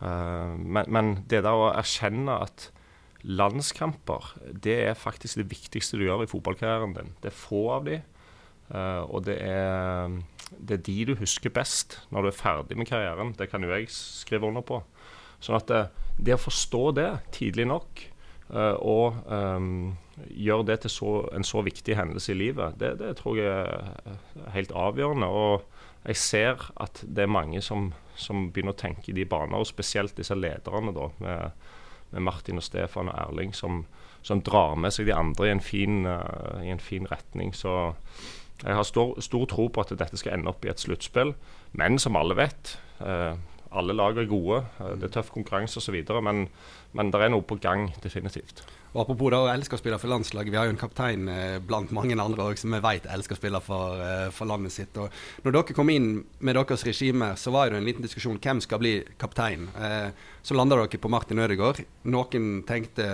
Uh, 0.00 0.58
men, 0.58 0.88
men, 0.90 1.12
det 1.30 1.44
der 1.46 1.54
å 1.54 1.70
erkjenne 1.70 2.40
at 2.42 2.70
landskamper, 3.22 4.32
det 4.50 4.80
er 4.88 4.98
faktisk 4.98 5.38
det 5.38 5.50
viktigste 5.52 6.00
du 6.00 6.08
gjør 6.08 6.24
i 6.24 6.30
fotballkarrieren 6.30 6.96
din. 6.96 7.12
Det 7.22 7.30
er 7.30 7.38
få 7.38 7.62
av 7.76 7.86
de, 7.86 8.00
uh, 8.74 9.06
og 9.06 9.22
det 9.28 9.38
er, 9.46 10.18
det 10.58 10.80
er, 10.80 10.84
de 10.90 10.98
du 11.12 11.14
husker 11.20 11.54
best 11.54 12.00
når 12.10 12.26
du 12.26 12.32
er 12.32 12.40
ferdig 12.40 12.80
med 12.80 12.90
karrieren. 12.90 13.36
Det 13.38 13.52
kan 13.52 13.62
jo 13.62 13.70
jeg 13.70 13.86
skrive 13.94 14.50
under 14.50 14.66
på. 14.66 14.82
Sånn 15.42 15.58
at 15.58 15.70
det, 15.70 15.84
det 16.18 16.34
å 16.34 16.42
forstå 16.42 16.82
det 16.98 17.10
tidlig 17.34 17.70
nok, 17.70 18.08
og 18.52 19.16
um, 19.32 19.94
gjøre 20.28 20.66
det 20.68 20.80
til 20.82 20.92
så, 20.92 21.12
en 21.32 21.44
så 21.44 21.62
viktig 21.64 21.96
hendelse 21.96 22.32
i 22.32 22.36
livet, 22.36 22.74
det, 22.80 22.98
det, 23.00 23.14
tror 23.16 23.38
jeg 23.38 23.48
er 23.48 24.50
helt 24.52 24.72
avgjørende. 24.76 25.26
Og 25.26 25.62
jeg 26.04 26.16
ser 26.16 26.66
at 26.82 27.02
det 27.06 27.24
er 27.24 27.32
mange 27.32 27.62
som, 27.64 27.92
som 28.18 28.50
begynner 28.52 28.76
å 28.76 28.82
tenke 28.82 29.10
i 29.10 29.16
de 29.16 29.26
baner, 29.28 29.56
og 29.56 29.70
spesielt 29.70 30.16
disse 30.18 30.36
lederne 30.36 30.94
da, 30.96 31.08
med, 31.22 31.66
med 32.12 32.26
Martin 32.28 32.60
og 32.60 32.66
Stefan 32.66 33.10
og 33.12 33.18
Erling, 33.24 33.54
som, 33.56 33.84
som, 34.22 34.42
drar 34.44 34.76
med 34.76 34.94
seg 34.94 35.08
de 35.08 35.16
andre 35.16 35.48
i 35.48 35.54
en 35.54 35.64
fin, 35.64 36.04
uh, 36.06 36.60
i 36.64 36.72
en 36.74 36.82
fin 36.82 37.08
retning. 37.10 37.54
Så 37.56 37.94
jeg 38.62 38.76
har 38.78 38.86
stor, 38.86 39.16
stor, 39.24 39.46
tro 39.50 39.68
på 39.72 39.82
at 39.82 39.94
dette 39.98 40.18
skal 40.20 40.36
ende 40.36 40.52
opp 40.52 40.66
i 40.66 40.70
et 40.70 40.82
sluttspill. 40.82 41.34
Men 41.78 41.98
som 42.02 42.18
alle 42.20 42.36
vet, 42.38 42.76
uh, 43.00 43.34
alle 43.72 43.96
lag 43.96 44.18
er 44.18 44.30
gode. 44.30 44.62
Uh, 44.78 44.94
det 45.00 45.08
er 45.08 45.16
tøff 45.18 45.32
konkurranse 45.34 45.80
osv. 45.80 45.98
Men, 46.22 46.46
men 46.96 47.10
det 47.12 47.20
er 47.20 47.32
noe 47.32 47.44
på 47.46 47.58
gang, 47.62 47.90
definitivt. 48.04 48.64
Og 48.92 49.06
Apropos 49.06 49.32
da, 49.32 49.38
å 49.40 49.48
elske 49.48 49.78
å 49.78 49.80
spille 49.80 49.96
for 49.96 50.12
landslaget. 50.12 50.52
Vi 50.52 50.58
har 50.60 50.68
jo 50.68 50.74
en 50.74 50.80
kaptein 50.80 51.28
eh, 51.32 51.56
blant 51.64 51.94
mange 51.96 52.12
andre 52.12 52.44
også, 52.44 52.66
som 52.66 52.74
vi 52.76 52.80
vet 52.84 53.06
elsker 53.08 53.38
å 53.38 53.40
spille 53.40 53.60
for, 53.64 54.02
eh, 54.04 54.26
for, 54.36 54.50
landet 54.50 54.74
sitt. 54.74 54.98
Og 55.00 55.46
når 55.46 55.56
dere 55.56 55.76
kom 55.78 55.88
inn 55.88 56.10
med 56.44 56.58
deres 56.58 56.84
regime, 56.84 57.30
så 57.40 57.54
var 57.54 57.72
det 57.72 57.80
en 57.80 57.88
liten 57.88 58.04
diskusjon 58.04 58.36
hvem 58.36 58.60
skal 58.60 58.82
bli 58.82 58.98
kaptein. 59.16 59.64
Eh, 59.80 60.10
så 60.44 60.58
landa 60.58 60.76
dere 60.76 61.00
på 61.00 61.12
Martin 61.12 61.40
Ødegaard. 61.40 61.80
Noen 62.12 62.52
tenkte 62.68 63.08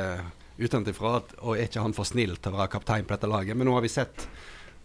utenfra 0.58 1.20
at 1.20 1.36
å, 1.38 1.54
er 1.54 1.68
ikke 1.68 1.86
han 1.86 1.94
for 1.94 2.10
snill 2.10 2.34
til 2.42 2.56
å 2.56 2.58
være 2.58 2.74
kaptein 2.74 3.06
på 3.06 3.14
dette 3.14 3.30
laget? 3.30 3.54
Men 3.54 3.70
nå 3.70 3.78
har 3.78 3.86
vi 3.86 3.94
sett 3.94 4.26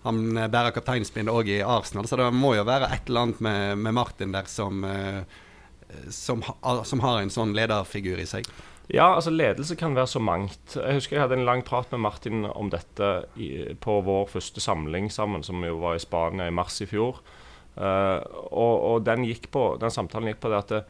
han 0.03 0.37
eh, 0.37 0.49
bærer 0.51 0.75
kapteinspinn 0.75 1.31
òg 1.31 1.49
i 1.55 1.61
Arsenal, 1.63 2.07
så 2.09 2.19
det 2.19 2.29
må 2.35 2.53
jo 2.57 2.67
være 2.67 2.91
et 2.91 3.09
eller 3.09 3.27
annet 3.27 3.41
med, 3.43 3.81
med 3.85 3.97
Martin 3.97 4.35
der 4.35 4.49
som, 4.51 4.83
eh, 4.85 5.23
som, 6.13 6.43
som 6.83 7.03
har 7.03 7.21
en 7.21 7.33
sånn 7.33 7.55
lederfigur 7.57 8.21
i 8.21 8.27
seg. 8.29 8.47
Ja, 8.91 9.13
altså 9.15 9.31
ledelse 9.31 9.77
kan 9.79 9.95
være 9.95 10.11
så 10.11 10.19
mangt. 10.19 10.75
Jeg 10.75 10.97
husker 10.97 11.15
jeg 11.15 11.23
hadde 11.23 11.37
en 11.39 11.47
lang 11.47 11.63
prat 11.63 11.91
med 11.93 12.03
Martin 12.03 12.43
om 12.49 12.67
dette 12.73 13.13
i, 13.39 13.75
på 13.79 14.01
vår 14.03 14.27
første 14.33 14.63
samling 14.63 15.07
sammen, 15.13 15.45
som 15.45 15.63
jo 15.63 15.77
var 15.79 15.95
i 15.95 16.03
Spania 16.03 16.49
i 16.49 16.55
mars 16.55 16.81
i 16.83 16.89
fjor. 16.89 17.21
Uh, 17.77 18.19
og, 18.51 18.75
og 18.89 19.05
den, 19.07 19.23
på, 19.49 19.63
den, 19.81 19.93
samtalen 19.93 20.33
gikk 20.33 20.43
på 20.43 20.51
det 20.51 20.59
at 20.59 20.73
det, 20.75 20.81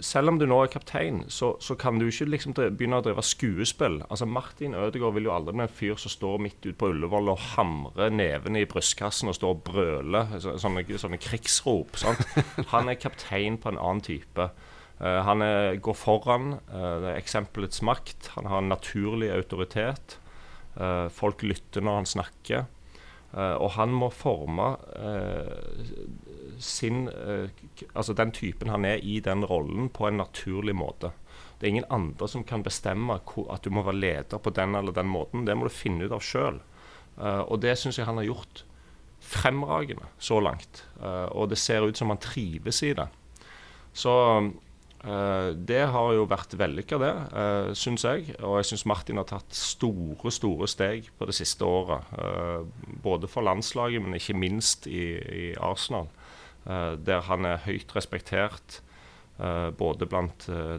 selv 0.00 0.28
om 0.28 0.38
du 0.38 0.44
nå 0.48 0.58
er 0.62 0.72
kaptein, 0.72 1.22
så, 1.32 1.54
så 1.64 1.74
kan 1.78 1.98
du 1.98 2.06
ikke 2.08 2.28
liksom 2.28 2.52
begynne 2.56 2.98
å 3.00 3.04
drive 3.04 3.22
skuespill. 3.24 4.00
Altså 4.12 4.28
Martin 4.28 4.74
Ødegaard 4.76 5.16
vil 5.16 5.28
jo 5.28 5.34
aldri 5.34 5.54
bli 5.56 5.64
en 5.64 5.72
fyr 5.72 6.00
som 6.00 6.12
står 6.12 6.42
midt 6.44 6.60
ute 6.66 6.76
på 6.80 6.90
Ullevål 6.92 7.32
og 7.32 7.44
hamrer 7.54 8.12
nevene 8.12 8.60
i 8.60 8.68
brystkassen 8.68 9.32
og 9.32 9.38
står 9.38 9.54
og 9.56 9.62
brøler 9.70 10.34
sånne, 10.40 10.84
sånne 11.00 11.20
krigsrop. 11.22 11.96
Sant? 12.00 12.20
Han 12.74 12.92
er 12.92 13.00
kaptein 13.00 13.56
på 13.60 13.72
en 13.72 13.80
annen 13.80 14.04
type. 14.04 14.50
Uh, 15.00 15.20
han 15.24 15.44
er, 15.44 15.78
går 15.80 15.96
foran. 15.96 16.58
Uh, 16.68 16.98
det 17.00 17.14
er 17.14 17.22
eksempelets 17.22 17.80
makt. 17.86 18.34
Han 18.36 18.50
har 18.52 18.60
en 18.60 18.72
naturlig 18.72 19.32
autoritet. 19.32 20.18
Uh, 20.76 21.08
folk 21.12 21.40
lytter 21.46 21.84
når 21.84 22.02
han 22.02 22.12
snakker. 22.16 22.68
og 23.30 23.68
han 23.76 23.92
må 23.94 24.08
forme 24.10 24.64
sin 26.60 27.08
Altså 27.08 28.14
den 28.16 28.32
typen 28.36 28.70
han 28.70 28.84
er 28.84 29.00
i 29.02 29.18
den 29.24 29.44
rollen, 29.44 29.88
på 29.88 30.06
en 30.08 30.20
naturlig 30.20 30.74
måte. 30.76 31.12
Det 31.60 31.66
er 31.66 31.74
ingen 31.74 31.92
andre 31.92 32.28
som 32.28 32.44
kan 32.44 32.62
bestemme 32.64 33.18
at 33.18 33.64
du 33.64 33.70
må 33.70 33.84
være 33.84 34.00
leder 34.00 34.40
på 34.40 34.52
den 34.56 34.74
eller 34.78 34.96
den 34.96 35.10
måten. 35.12 35.44
Det 35.44 35.56
må 35.56 35.68
du 35.68 35.74
finne 35.74 36.08
ut 36.08 36.16
av 36.16 36.24
sjøl. 36.24 36.60
og 37.20 37.60
det 37.60 37.76
syns 37.76 37.98
jeg 37.98 38.06
han 38.08 38.16
har 38.16 38.24
gjort 38.24 38.64
fremragende 39.20 40.08
så 40.18 40.40
langt. 40.40 40.86
og 41.00 41.50
det 41.50 41.58
ser 41.58 41.84
ut 41.84 41.96
som 41.96 42.08
han 42.08 42.18
trives 42.18 42.82
i 42.82 42.94
det. 42.96 43.08
Så 43.92 44.14
det 45.00 45.84
har 45.92 46.12
jo 46.12 46.26
vært 46.28 46.52
vellykka, 46.60 46.98
det, 47.00 47.12
uh, 47.32 47.72
syns 47.72 48.04
jeg. 48.04 48.34
Og 48.44 48.58
jeg 48.60 48.70
syns 48.70 48.86
Martin 48.86 49.16
har 49.16 49.28
tatt 49.28 49.52
store, 49.56 50.32
store 50.32 50.68
steg 50.68 51.08
på 51.16 51.28
det 51.28 51.36
siste 51.36 51.64
året. 51.64 52.08
Både 53.04 53.28
for 53.28 53.44
landslaget, 53.44 54.00
men 54.00 54.16
ikke 54.16 54.36
minst 54.36 54.88
i, 54.88 55.04
i 55.16 55.46
Arsenal. 55.56 56.08
Uh, 56.68 56.92
der 57.00 57.24
han 57.24 57.48
er 57.48 57.62
høyt 57.64 57.94
respektert. 57.96 58.80
Uh, 59.40 59.70
både 59.72 60.04
blant 60.04 60.44
uh, 60.52 60.76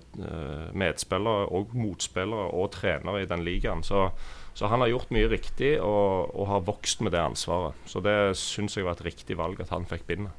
medspillere 0.77 1.47
og 1.49 1.71
motspillere 1.73 2.51
og 2.53 2.69
trenere 2.75 3.23
i 3.23 3.29
den 3.29 3.41
ligaen. 3.41 3.81
Så, 3.83 4.11
så, 4.53 4.69
han 4.69 4.83
har 4.83 4.91
gjort 4.91 5.09
mye 5.15 5.31
riktig 5.31 5.73
og, 5.81 6.29
og, 6.35 6.45
har 6.51 6.67
vokst 6.67 7.01
med 7.01 7.15
det 7.15 7.23
ansvaret. 7.23 7.89
Så 7.89 8.03
det 8.05 8.37
syns 8.37 8.77
jeg 8.77 8.85
var 8.85 8.99
et 8.99 9.07
riktig 9.09 9.39
valg 9.41 9.63
at 9.63 9.73
han 9.73 9.89
fikk 9.89 10.05
bindet. 10.11 10.37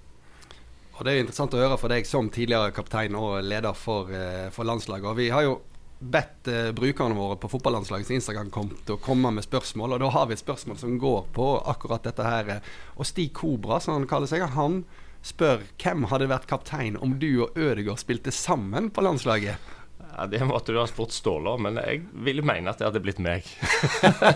Og 0.93 1.03
Det 1.03 1.13
er 1.13 1.25
interessant 1.25 1.55
å 1.57 1.59
høre 1.59 1.81
for 1.81 1.91
deg 1.91 2.07
som 2.07 2.29
tidligere 2.31 2.71
kaptein 2.77 3.17
og 3.19 3.41
leder 3.43 3.75
for, 3.75 4.13
for 4.55 4.69
landslaget. 4.69 5.09
Og 5.09 5.17
Vi 5.19 5.31
har 5.33 5.43
jo 5.49 5.57
bedt 5.99 6.51
brukerne 6.77 7.17
våre 7.17 7.39
på 7.41 7.49
fotballandslagets 7.51 8.13
Instagram-konto 8.15 8.99
komme 9.03 9.33
med 9.35 9.47
spørsmål. 9.47 9.97
Og 9.97 10.03
da 10.05 10.11
har 10.15 10.29
vi 10.29 10.37
et 10.37 10.43
spørsmål 10.45 10.79
som 10.79 10.99
går 11.01 11.25
på 11.35 11.49
akkurat 11.73 12.05
dette 12.07 12.27
her. 12.29 12.53
Og 12.95 13.09
Stig 13.09 13.33
Kobra, 13.35 13.81
som 13.83 13.97
han 13.97 14.07
kaller 14.11 14.31
seg, 14.31 14.45
han 14.53 14.85
spør 15.23 15.63
hvem 15.81 16.09
hadde 16.11 16.31
vært 16.33 16.49
kaptein 16.51 16.99
om 17.01 17.17
du 17.23 17.45
og 17.47 17.59
Ødegaard 17.59 18.03
spilte 18.03 18.35
sammen 18.35 18.91
på 18.95 19.05
landslaget? 19.05 19.73
Ja, 20.13 20.27
Det 20.27 20.43
måtte 20.45 20.75
du 20.75 20.81
ha 20.81 20.87
spurt 20.91 21.15
Ståle 21.15 21.55
om, 21.55 21.63
men 21.65 21.79
jeg 21.81 22.03
ville 22.25 22.45
mene 22.45 22.73
at 22.73 22.81
det 22.81 22.89
hadde 22.89 23.01
blitt 23.05 23.21
meg. 23.23 23.47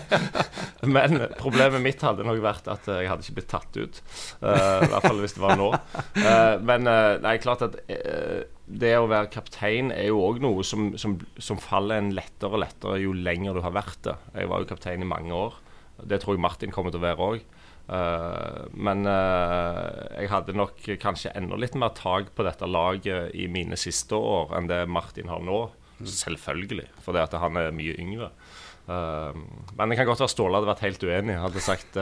men 0.96 1.26
problemet 1.36 1.82
mitt 1.84 2.04
hadde 2.04 2.24
nok 2.24 2.40
vært 2.44 2.70
at 2.72 2.88
jeg 2.88 3.10
hadde 3.10 3.26
ikke 3.26 3.36
blitt 3.40 3.50
tatt 3.50 3.76
ut. 3.76 4.00
Uh, 4.40 4.86
I 4.86 4.90
hvert 4.92 5.08
fall 5.08 5.20
hvis 5.20 5.36
det 5.36 5.44
var 5.44 5.60
nå. 5.60 5.68
Uh, 6.16 6.54
men 6.64 6.88
uh, 6.88 7.18
er 7.20 7.42
klart 7.42 7.66
at 7.66 7.76
det 8.66 8.94
å 8.98 9.10
være 9.10 9.30
kaptein 9.34 9.92
er 9.94 10.08
jo 10.08 10.22
òg 10.24 10.40
noe 10.42 10.64
som, 10.66 10.94
som, 10.98 11.18
som, 11.38 11.60
faller 11.60 12.00
en 12.00 12.14
lettere 12.16 12.56
og 12.56 12.64
lettere 12.64 13.02
jo 13.04 13.12
lenger 13.14 13.58
du 13.58 13.62
har 13.66 13.76
vært 13.76 14.00
det. 14.08 14.16
Jeg 14.34 14.50
var 14.50 14.62
jo 14.62 14.70
kaptein 14.72 15.04
i 15.04 15.10
mange 15.12 15.34
år. 15.36 15.60
Det 16.08 16.18
tror 16.22 16.36
jeg 16.36 16.44
Martin 16.44 16.72
kommer 16.74 16.92
til 16.94 17.02
å 17.02 17.06
være 17.06 17.28
òg. 17.30 17.44
Uh, 17.86 18.66
men 18.74 19.06
uh, 19.06 19.86
jeg 20.18 20.30
hadde 20.32 20.56
nok 20.58 20.80
kanskje 20.98 21.30
enda 21.38 21.54
litt 21.60 21.76
mer 21.78 21.92
tak 21.94 22.32
på 22.34 22.42
dette 22.42 22.66
laget 22.66 23.34
i 23.38 23.46
mine 23.46 23.78
siste 23.78 24.18
år 24.18 24.56
enn 24.58 24.70
det 24.70 24.82
Martin 24.90 25.30
har 25.30 25.42
nå. 25.44 25.66
Mm. 25.96 26.08
Selvfølgelig, 26.10 26.88
fordi 27.04 27.22
at 27.22 27.36
han 27.40 27.60
er 27.60 27.74
mye 27.74 27.94
yngre. 28.02 28.32
Uh, 28.86 29.38
men 29.78 29.90
det 29.90 29.98
kan 29.98 30.08
godt 30.08 30.24
være 30.24 30.32
Ståle 30.34 30.58
hadde 30.58 30.70
vært 30.72 30.82
helt 30.82 31.06
uenig. 31.06 31.36
Hadde 31.38 31.62
sagt 31.62 31.98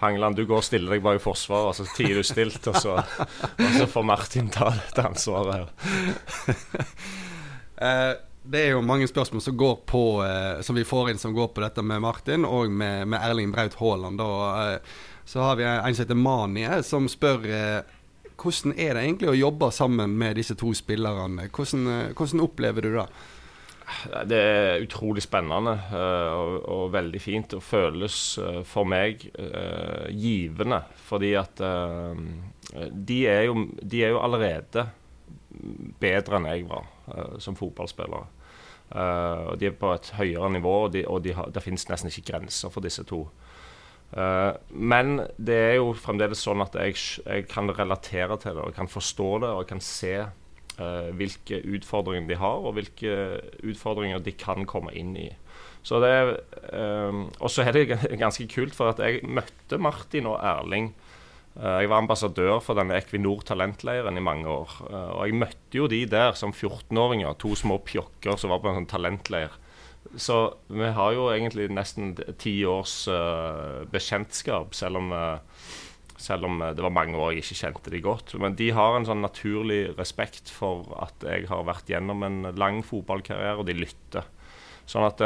Hangeland, 0.00 0.38
du 0.38 0.46
går 0.48 0.62
og 0.62 0.66
stiller 0.66 0.96
deg 0.96 1.04
bare 1.04 1.20
i 1.20 1.22
forsvaret, 1.22 1.74
og 1.74 1.76
så 1.76 1.84
tier 1.98 2.16
du 2.16 2.24
stilt, 2.26 2.64
og 2.72 2.80
så, 2.80 2.96
og 2.96 3.76
så 3.76 3.88
får 3.90 4.08
Martin 4.08 4.48
ta 4.52 4.70
dette 4.72 5.04
ansvaret 5.10 5.52
her. 5.58 5.68
det 8.48 8.64
er 8.64 8.72
jo 8.72 8.80
mange 8.80 9.06
spørsmål 9.10 9.44
som, 9.44 9.60
går 9.60 9.76
på, 9.86 10.02
som 10.64 10.78
vi 10.78 10.88
får 10.88 11.12
inn 11.12 11.20
som 11.20 11.36
går 11.36 11.52
på 11.52 11.62
dette 11.62 11.84
med 11.84 12.00
Martin 12.00 12.48
og 12.48 12.72
med, 12.72 13.04
med 13.12 13.20
Erling 13.20 13.52
Braut 13.52 13.76
Haaland. 13.78 14.20
Da, 14.20 14.80
så 15.28 15.40
har 15.40 15.56
vi 15.56 15.64
en 15.64 15.94
som 15.94 16.02
heter 16.02 16.14
Manie, 16.14 16.82
som 16.82 17.04
spør 17.08 17.42
eh, 17.52 17.88
hvordan 18.40 18.72
er 18.80 18.94
det 18.96 19.00
egentlig 19.02 19.28
å 19.28 19.36
jobbe 19.36 19.66
sammen 19.76 20.14
med 20.16 20.38
disse 20.40 20.54
to 20.56 20.70
spillerne? 20.72 21.50
Hvordan, 21.52 21.82
eh, 21.92 22.12
hvordan 22.16 22.40
opplever 22.46 22.86
du 22.86 22.94
det? 22.94 23.04
Det 24.30 24.38
er 24.38 24.84
utrolig 24.84 25.20
spennende 25.24 25.74
uh, 25.92 26.32
og, 26.32 26.54
og, 26.64 26.84
veldig 26.92 27.20
fint. 27.20 27.56
Og 27.56 27.64
føles 27.64 28.16
for 28.68 28.88
meg 28.88 29.26
givende. 30.12 30.80
Fordi 31.08 31.34
at 31.40 31.60
de 32.92 33.18
er, 33.28 33.42
jo, 33.48 33.66
de, 33.80 34.02
er 34.04 34.14
jo, 34.14 34.20
allerede 34.20 34.86
bedre 36.00 36.40
enn 36.40 36.48
jeg 36.52 36.66
var 36.68 36.88
som 37.40 37.56
fotballspiller. 37.56 38.28
de 39.60 39.68
er 39.72 39.76
på 39.80 39.92
et 39.92 40.12
høyere 40.20 40.52
nivå, 40.56 40.74
og, 40.86 40.92
de, 40.92 41.04
og 41.08 41.24
de 41.24 41.36
det 41.52 41.64
finnes 41.64 41.88
nesten 41.88 42.12
ikke 42.12 42.30
grenser 42.32 42.72
for 42.72 42.84
disse 42.84 43.04
to. 43.08 43.24
Uh, 43.24 43.47
men 44.08 45.18
det 45.36 45.56
er 45.56 45.74
jo 45.76 45.90
fremdeles 45.92 46.40
sånn 46.40 46.64
at 46.64 46.76
jeg, 46.80 46.96
jeg, 47.26 47.44
kan 47.50 47.68
relatere 47.68 48.38
til 48.40 48.56
det 48.56 48.64
og 48.64 48.76
kan 48.76 48.88
forstå 48.88 49.32
det 49.44 49.50
og 49.52 49.66
kan 49.68 49.82
se 49.84 50.14
uh, 50.24 51.10
hvilke 51.18 51.60
utfordringer 51.76 52.30
de 52.30 52.38
har, 52.40 52.62
og 52.64 52.78
hvilke 52.78 53.42
utfordringer 53.68 54.24
de 54.24 54.32
kan 54.32 54.64
komme 54.68 54.94
inn 54.96 55.12
i. 55.20 55.28
Så 55.84 56.00
det 56.02 56.14
uh, 56.72 57.28
Og 57.38 57.52
så 57.52 57.66
er 57.66 57.76
det 57.76 58.00
ganske 58.24 58.48
kult, 58.48 58.76
for 58.76 58.94
at 58.94 59.04
jeg 59.04 59.28
møtte 59.28 59.76
Martin 59.78 60.30
og 60.30 60.40
Erling. 60.40 60.94
jeg 61.58 61.88
var 61.90 61.98
ambassadør 61.98 62.60
for 62.62 62.78
denne 62.78 62.94
Equinor 62.94 63.40
talentleiren 63.42 64.16
i 64.16 64.22
mange 64.22 64.46
år. 64.46 64.70
og 64.88 65.26
jeg 65.26 65.34
møtte 65.34 65.76
jo 65.76 65.88
de 65.88 66.06
der 66.06 66.32
som 66.32 66.52
14-åringer, 66.52 67.34
to 67.34 67.54
små 67.54 67.78
pjokker 67.78 68.36
som 68.36 68.50
var 68.50 68.60
på 68.62 68.68
en 68.68 68.78
sånn 68.78 68.86
talentleir. 68.86 69.50
Så 70.16 70.38
vi 70.72 70.88
har 70.94 71.12
jo 71.12 71.28
egentlig 71.32 71.68
nesten 71.74 72.14
ti 72.40 72.54
års 72.68 73.02
uh, 73.12 73.84
bekjentskap, 73.92 74.72
selv 74.76 75.02
om, 75.02 75.12
uh, 75.12 75.76
selv 76.16 76.48
om 76.48 76.62
uh, 76.62 76.72
det 76.76 76.84
var 76.84 76.94
mange 76.94 77.18
år 77.18 77.34
jeg 77.34 77.44
ikke 77.44 77.60
kjente 77.60 77.92
de 77.92 78.02
godt. 78.04 78.34
Men 78.40 78.56
de 78.58 78.70
har 78.74 78.96
en 78.96 79.08
sånn 79.08 79.22
naturlig 79.24 79.82
respekt 79.98 80.52
for 80.52 80.88
at 81.04 81.28
jeg 81.28 81.48
har 81.50 81.66
vært 81.68 81.92
gjennom 81.92 82.24
en 82.24 82.52
lang 82.58 82.80
fotballkarriere, 82.86 83.58
og 83.60 83.68
de 83.68 83.76
lytter. 83.78 84.28
Sånn 84.88 85.04
at 85.04 85.20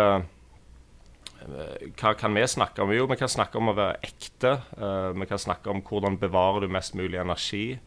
hva 1.98 2.12
kan 2.18 2.34
vi 2.34 2.42
snakke 2.46 2.82
om? 2.84 2.90
Jo, 2.94 3.06
vi 3.10 3.18
kan 3.18 3.30
snakke 3.30 3.58
om 3.58 3.70
å 3.70 3.74
være 3.74 3.98
ekte. 4.06 4.52
vi 5.18 5.26
kan 5.26 5.40
snakke 5.42 5.70
om 5.70 5.80
hvordan 5.86 6.18
bevarer 6.18 6.62
du 6.62 6.70
mest 6.70 6.94
mulig 6.98 7.18
energi. 7.18 7.78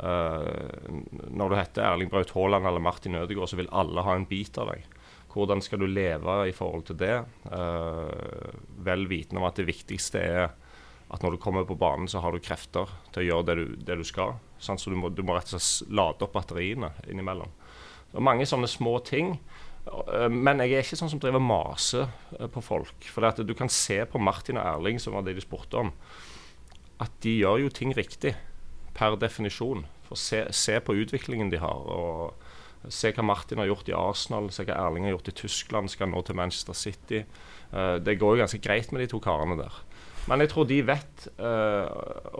når 0.00 1.48
du 1.48 1.56
heter 1.56 1.84
Erling 1.84 2.10
Braut 2.12 2.32
Haaland 2.36 2.68
eller 2.68 2.80
Martin 2.80 3.16
Ødegaard, 3.16 3.48
så 3.48 3.56
vil 3.56 3.72
alle 3.72 4.04
ha 4.04 4.16
en 4.16 4.28
bit 4.28 4.58
av 4.60 4.72
deg. 4.72 4.84
Hvordan 5.30 5.62
skal 5.62 5.78
du 5.82 5.86
leve 5.86 6.36
i 6.48 6.54
forhold 6.54 6.88
til 6.88 6.98
det? 6.98 7.14
Uh, 7.46 8.50
vel 8.82 9.06
vitende 9.10 9.42
om 9.42 9.46
at 9.46 9.60
det 9.60 9.68
viktigste 9.68 10.22
er 10.22 10.50
at 11.10 11.24
når 11.24 11.34
du 11.34 11.42
kommer 11.42 11.66
på 11.66 11.78
banen, 11.78 12.08
så 12.10 12.22
har 12.22 12.34
du 12.34 12.42
krefter 12.42 12.90
til 13.10 13.22
å 13.22 13.26
gjøre 13.26 13.46
det 13.48 13.56
du, 13.58 13.64
det 13.86 13.96
du 13.98 14.04
skal. 14.06 14.36
Sånn, 14.62 14.78
så 14.78 14.92
du 14.92 14.98
må, 14.98 15.10
du 15.10 15.24
må, 15.26 15.34
rett 15.34 15.50
og 15.50 15.58
slett 15.58 15.90
lade 15.90 16.26
opp 16.26 16.36
batteriene 16.36 16.92
innimellom. 17.10 17.50
Det 18.10 18.18
er 18.18 18.26
mange 18.26 18.46
sånne 18.46 18.70
små 18.70 18.98
ting. 19.06 19.36
Uh, 19.86 20.28
men 20.30 20.62
jeg 20.62 20.74
er 20.74 20.86
ikke 20.86 20.98
sånn 20.98 21.12
som 21.14 21.22
driver 21.22 21.42
maser 21.42 22.10
uh, 22.36 22.46
på 22.50 22.62
folk. 22.62 23.10
For 23.10 23.26
du 23.42 23.54
kan 23.58 23.70
se 23.70 23.98
på 24.06 24.22
Martin 24.22 24.58
og 24.60 24.66
Erling, 24.66 25.02
som 25.02 25.18
var 25.18 25.26
det 25.26 25.34
de 25.38 25.46
spurte 25.46 25.82
om, 25.82 25.94
at 27.02 27.14
de 27.24 27.38
gjør 27.40 27.64
jo 27.64 27.74
ting 27.74 27.94
riktig 27.96 28.34
per 28.94 29.18
definisjon. 29.18 29.86
For 30.06 30.18
se, 30.18 30.44
se 30.54 30.78
på 30.82 30.98
utviklingen 31.02 31.50
de 31.50 31.62
har. 31.62 31.86
og 31.90 32.34
Se 32.88 33.10
hva 33.12 33.24
Martin 33.26 33.60
har 33.60 33.68
gjort 33.68 33.90
i 33.90 33.96
Arsenal, 33.96 34.48
se 34.54 34.64
hva 34.64 34.78
Erling 34.86 35.04
har 35.04 35.12
gjort 35.18 35.28
i 35.28 35.36
Tyskland, 35.42 35.92
skal 35.92 36.08
nå 36.08 36.22
til 36.24 36.38
Manchester 36.38 36.76
City. 36.76 37.24
Uh, 37.74 37.98
det 38.00 38.16
går 38.20 38.36
jo 38.36 38.40
ganske 38.40 38.62
greit 38.64 38.88
med 38.94 39.04
de 39.04 39.10
to 39.12 39.20
karene 39.20 39.58
der. 39.58 39.82
Men 40.30 40.40
jeg 40.40 40.52
tror 40.52 40.68
de 40.68 40.80
vet, 40.88 41.26
uh, 41.36 41.84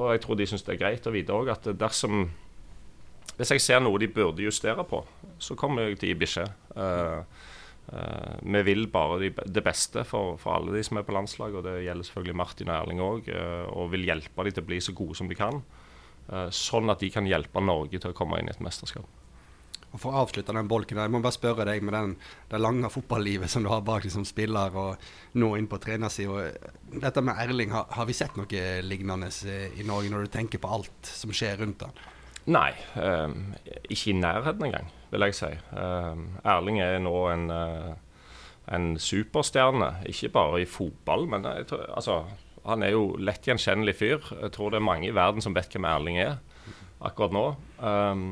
og 0.01 0.15
jeg 0.15 0.23
tror 0.25 0.39
de 0.41 0.47
syns 0.49 0.65
det 0.65 0.75
er 0.75 0.81
greit 0.81 1.09
å 1.09 1.13
vite 1.13 1.37
òg, 1.37 1.53
at 1.53 1.73
dersom 1.77 2.31
Hvis 3.37 3.55
jeg 3.55 3.63
ser 3.65 3.79
noe 3.81 3.97
de 4.01 4.09
burde 4.09 4.45
justere 4.45 4.83
på, 4.85 4.99
så 5.41 5.55
kommer 5.57 5.87
jeg 5.87 6.01
til 6.01 6.09
å 6.09 6.11
gi 6.11 6.17
beskjed. 6.21 6.51
Uh, 6.77 7.23
vi 8.45 8.61
vil 8.67 8.85
bare 8.93 9.17
de, 9.23 9.31
det 9.33 9.63
beste 9.65 10.05
for, 10.05 10.37
for, 10.39 10.55
alle 10.59 10.75
de 10.77 10.83
som 10.85 11.01
er 11.01 11.07
på 11.07 11.15
landslaget, 11.17 11.57
og 11.57 11.65
det 11.65 11.87
gjelder 11.87 12.07
selvfølgelig 12.07 12.37
Martin 12.37 12.69
og 12.69 12.77
Erling 12.77 13.01
òg, 13.03 13.31
og 13.73 13.89
vil 13.95 14.05
hjelpe 14.07 14.45
de 14.45 14.53
til 14.55 14.63
å 14.63 14.69
bli 14.69 14.79
så 14.85 14.95
gode 14.95 15.17
som 15.19 15.31
de 15.31 15.39
kan. 15.39 15.63
sånn 16.55 16.93
at 16.93 17.01
de 17.03 17.11
kan 17.11 17.27
hjelpe 17.27 17.65
Norge 17.65 17.99
til 17.99 18.13
å 18.13 18.19
komme 18.21 18.39
inn 18.39 18.47
i 18.47 18.55
et 18.55 18.63
mesterskap. 18.63 19.09
Og 19.91 19.99
For 19.99 20.15
å 20.15 20.21
avslutte 20.23 20.55
den 20.55 20.69
bolken, 20.71 21.01
jeg 21.03 21.11
må 21.11 21.19
bare 21.23 21.35
spørre 21.35 21.67
deg 21.67 21.83
med 21.83 21.97
den, 21.97 22.13
det 22.51 22.61
lange 22.61 22.91
fotballivet 22.93 23.51
som 23.51 23.65
du 23.65 23.71
har 23.73 23.83
bak 23.87 24.05
deg 24.05 24.13
som 24.15 24.27
spiller, 24.27 24.75
og 24.79 25.39
nå 25.43 25.49
inn 25.59 25.67
på 25.71 25.81
trenersida. 25.83 26.45
Dette 26.93 27.25
med 27.27 27.41
Erling, 27.43 27.75
har, 27.75 27.89
har, 27.97 28.07
vi 28.07 28.15
sett 28.15 28.39
noe 28.39 28.65
lignende 28.87 29.31
i 29.51 29.87
Norge 29.87 30.13
når 30.13 30.29
du 30.29 30.35
tenker 30.37 30.63
på 30.63 30.71
alt 30.71 31.11
som 31.11 31.35
skjer 31.35 31.59
rundt 31.65 31.83
han? 31.87 31.99
Nei, 32.51 32.71
um, 32.97 33.51
ikke 33.91 34.13
i 34.13 34.17
nærheten 34.17 34.69
engang, 34.69 34.87
vil 35.11 35.27
jeg 35.27 35.37
si. 35.37 35.51
Um, 35.75 36.23
Erling 36.47 36.79
er 36.83 36.97
nå 37.03 37.15
en, 37.33 37.51
uh, 37.51 38.31
en, 38.71 38.93
superstjerne, 38.99 39.91
ikke 40.09 40.33
bare 40.39 40.63
i 40.63 40.71
fotball, 40.71 41.27
men 41.31 41.47
tror, 41.69 41.85
altså, 41.99 42.23
han 42.65 42.87
er 42.87 42.95
jo 42.95 43.17
lett 43.19 43.47
gjenkjennelig 43.47 43.97
fyr. 43.99 44.23
Jeg 44.47 44.55
tror 44.55 44.71
det 44.71 44.81
er 44.81 44.87
mange 44.87 45.11
i 45.11 45.17
verden 45.17 45.45
som 45.45 45.57
vet 45.57 45.75
hvem 45.75 45.89
Erling 45.91 46.21
er 46.23 46.39
akkurat 47.01 47.35
nå. 47.35 47.45
Um, 47.83 48.25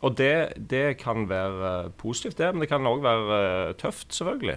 og 0.00 0.16
det, 0.16 0.52
det, 0.56 0.96
kan 1.00 1.28
være 1.28 1.90
positivt, 2.00 2.38
det, 2.38 2.52
men 2.54 2.64
det 2.64 2.70
kan 2.70 2.88
òg 2.88 3.02
være 3.04 3.40
uh, 3.70 3.72
tøft, 3.76 4.14
selvfølgelig. 4.16 4.56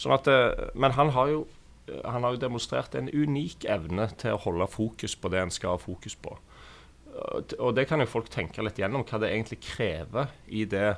Sånn 0.00 0.14
at, 0.16 0.30
uh, 0.30 0.70
men 0.72 0.96
han 0.96 1.12
har, 1.12 1.32
jo, 1.32 1.42
han 2.00 2.24
har 2.24 2.36
jo 2.36 2.40
demonstrert 2.46 2.96
en 2.96 3.10
unik 3.12 3.66
evne 3.68 4.08
til 4.20 4.36
å 4.36 4.40
holde 4.46 4.70
fokus 4.72 5.16
på 5.20 5.32
det 5.32 5.42
en 5.42 5.52
skal 5.52 5.76
ha 5.76 5.82
fokus 5.82 6.16
på. 6.16 6.32
Og 7.58 7.74
det 7.76 7.88
kan 7.90 8.00
jo 8.00 8.08
folk 8.08 8.30
tenke 8.32 8.62
litt 8.64 8.78
gjennom, 8.80 9.04
hva 9.04 9.18
det 9.20 9.32
egentlig 9.34 9.58
krever 9.66 10.30
i 10.48 10.64
det, 10.70 10.94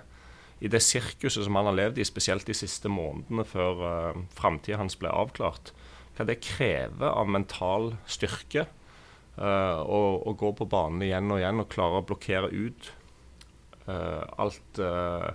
i 0.62 0.70
det 0.70 0.82
sirkuset 0.84 1.42
som 1.48 1.56
han 1.58 1.72
har 1.72 1.78
levd 1.80 1.98
i, 1.98 2.06
spesielt 2.06 2.46
de 2.46 2.54
siste 2.54 2.92
månedene 2.92 3.48
før 3.48 3.82
uh, 3.82 4.22
framtida 4.36 4.78
hans 4.78 4.94
ble 5.00 5.10
avklart. 5.10 5.74
Hva 6.14 6.28
det 6.28 6.38
krever 6.44 7.10
av 7.10 7.26
mental 7.26 7.96
styrke 8.06 8.68
uh, 9.40 9.82
å 9.82 10.38
gå 10.38 10.54
på 10.54 10.70
banen 10.70 11.02
igjen 11.02 11.34
og 11.34 11.42
igjen 11.42 11.64
og 11.64 11.72
klare 11.72 11.98
å 11.98 12.06
blokkere 12.06 12.52
ut 12.54 12.92
Eh, 12.92 13.01
alt 13.86 14.78
eh, 14.78 15.30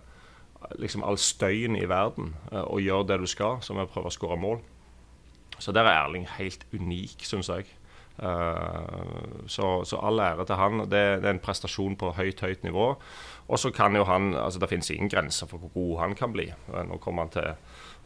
liksom 0.79 1.03
all 1.03 1.19
støyen 1.21 1.77
i 1.77 1.87
verden 1.89 2.33
eh, 2.51 2.63
og 2.63 2.81
gjør 2.81 3.07
det 3.09 3.19
du 3.23 3.27
skal, 3.29 3.61
som 3.65 3.77
er 3.77 3.87
å 3.87 3.91
prøve 3.91 4.11
å 4.11 4.15
skåre 4.15 4.39
mål. 4.39 4.61
Så 5.57 5.73
der 5.73 5.87
er 5.87 6.03
Erling 6.03 6.27
helt 6.37 6.67
unik, 6.73 7.25
syns 7.25 7.49
jeg. 7.49 7.69
Så, 8.17 9.65
så, 9.85 9.97
all 10.01 10.21
ære 10.21 10.45
til 10.49 10.57
han. 10.57 10.83
Det, 10.89 11.01
det, 11.21 11.25
er 11.25 11.35
en 11.35 11.41
prestasjon 11.41 11.93
på 11.97 12.11
høyt, 12.17 12.41
høyt 12.41 12.63
nivå. 12.65 12.87
Og 13.45 13.61
så 13.61 13.69
kan 13.73 13.93
jo 13.93 14.07
han 14.09 14.31
altså 14.33 14.61
Det 14.61 14.69
finnes 14.71 14.89
ingen 14.93 15.09
grenser 15.09 15.49
for 15.49 15.61
hvor 15.61 15.73
god 15.75 15.99
han 16.01 16.15
kan 16.17 16.33
bli. 16.33 16.47
Nå 16.89 16.97
kommer 17.01 17.25
han 17.25 17.33
til 17.33 17.49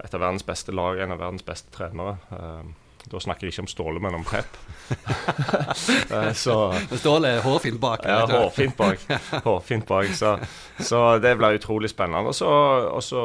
et 0.03 0.15
av 0.15 0.23
verdens 0.23 0.47
beste 0.47 0.75
lag, 0.75 0.99
en 0.99 1.15
av 1.15 1.19
verdens 1.23 1.47
beste 1.47 1.71
trenere. 1.75 2.17
Da 3.09 3.19
snakker 3.19 3.47
jeg 3.47 3.55
ikke 3.55 3.63
om 3.63 3.69
Ståle, 3.69 4.01
men 4.03 4.19
om 4.19 4.25
Pep. 4.27 4.57
Eh, 6.11 6.33
så, 6.35 6.55
Ståle 6.99 7.29
er 7.37 7.43
hårfint 7.45 7.79
bak. 7.81 8.03
Ja, 8.05 8.25
hårfint 8.27 8.75
bak. 8.77 9.05
hårfint 9.45 9.85
bak 9.87 10.09
så, 10.15 10.33
så, 10.79 10.99
det 11.23 11.31
blir 11.39 11.55
utrolig 11.55 11.89
spennende. 11.89 12.29
Og 12.29 12.35
så, 12.35 12.49
og 12.91 12.99
så 13.03 13.21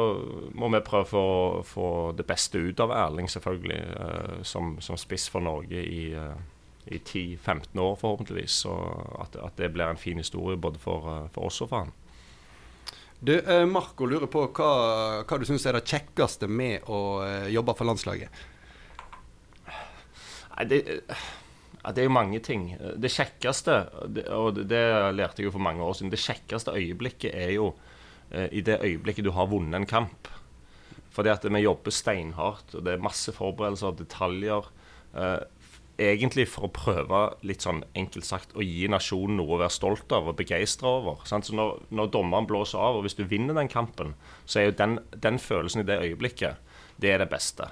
må 0.55 0.69
vi 0.71 0.81
prøve 0.85 1.03
å 1.03 1.11
få, 1.11 1.25
få, 1.67 1.89
det 2.17 2.25
beste 2.29 2.61
ut 2.63 2.79
av 2.83 2.93
Erling, 2.95 3.27
selvfølgelig, 3.29 3.81
uh, 3.99 4.39
som, 4.47 4.77
som, 4.81 4.97
spiss 4.99 5.27
for 5.33 5.43
Norge 5.43 5.83
i, 5.83 6.07
uh, 6.15 6.39
i 6.87 7.01
10-15 7.01 7.75
år, 7.83 7.95
forhåpentligvis. 7.99 8.63
Så 8.63 8.73
at, 9.19 9.35
at, 9.35 9.55
det 9.59 9.73
blir 9.75 9.91
en 9.91 9.99
fin 9.99 10.17
historie 10.17 10.57
både 10.57 10.81
for, 10.81 11.27
for 11.35 11.51
oss 11.51 11.61
og 11.65 11.73
for 11.73 11.83
han. 11.83 11.95
Du, 13.19 13.33
Marco 13.67 14.05
lurer 14.05 14.29
på 14.31 14.45
hva, 14.55 14.73
hva 15.25 15.39
du 15.41 15.47
syns 15.49 15.65
er 15.67 15.75
det 15.75 15.87
kjekkeste 15.89 16.47
med 16.47 16.87
å 16.87 17.01
jobbe 17.51 17.75
for 17.75 17.89
landslaget? 17.89 18.45
Det, 20.57 20.79
det, 21.85 22.01
er 22.01 22.07
jo 22.07 22.13
mange 22.13 22.39
ting. 22.39 22.71
Det 22.97 23.11
kjekkeste, 23.13 23.77
og 24.33 24.63
det 24.69 24.83
lærte 25.13 25.43
jeg 25.43 25.49
jo 25.49 25.53
for 25.53 25.63
mange 25.63 25.83
år 25.83 25.93
siden, 25.93 26.11
det 26.11 26.23
kjekkeste 26.23 26.73
øyeblikket 26.73 27.35
er 27.35 27.53
jo 27.57 27.73
eh, 28.31 28.49
i 28.51 28.63
det 28.65 28.79
øyeblikket 28.81 29.27
du 29.27 29.31
har 29.35 29.49
vunnet 29.51 29.77
en 29.77 29.89
kamp. 29.89 30.31
Fordi 31.13 31.29
at 31.33 31.45
vi 31.45 31.61
jobber 31.63 31.93
steinhardt, 31.93 32.75
og 32.75 32.85
det 32.85 32.93
er 32.93 33.05
masse 33.05 33.31
forberedelser 33.33 33.93
og 33.93 34.01
detaljer. 34.01 34.71
Eh, 35.17 35.45
egentlig 35.97 36.45
for 36.51 36.67
å 36.67 36.73
prøve, 36.73 37.21
litt 37.47 37.65
sånn 37.65 37.81
enkelt 37.97 38.27
sagt, 38.27 38.53
å 38.53 38.65
gi 38.65 38.85
nasjonen 38.91 39.39
noe 39.39 39.55
å 39.55 39.61
være 39.63 39.73
stolt 39.73 40.13
av 40.13 40.29
og 40.29 40.37
begeistra 40.37 40.91
over. 40.99 41.23
Sant? 41.29 41.49
Så 41.49 41.57
når, 41.57 41.81
når, 41.89 42.11
dommeren 42.13 42.49
blåser 42.49 42.81
av, 42.81 42.99
og 42.99 43.07
hvis 43.07 43.17
du 43.17 43.25
vinner 43.25 43.57
den 43.57 43.71
kampen, 43.71 44.13
så 44.45 44.61
er 44.61 44.69
jo 44.69 44.77
den, 44.77 44.97
den 45.15 45.41
følelsen 45.41 45.83
i 45.83 45.87
det 45.89 45.99
øyeblikket, 46.05 46.61
det 47.01 47.13
er 47.13 47.23
det 47.23 47.31
beste. 47.33 47.71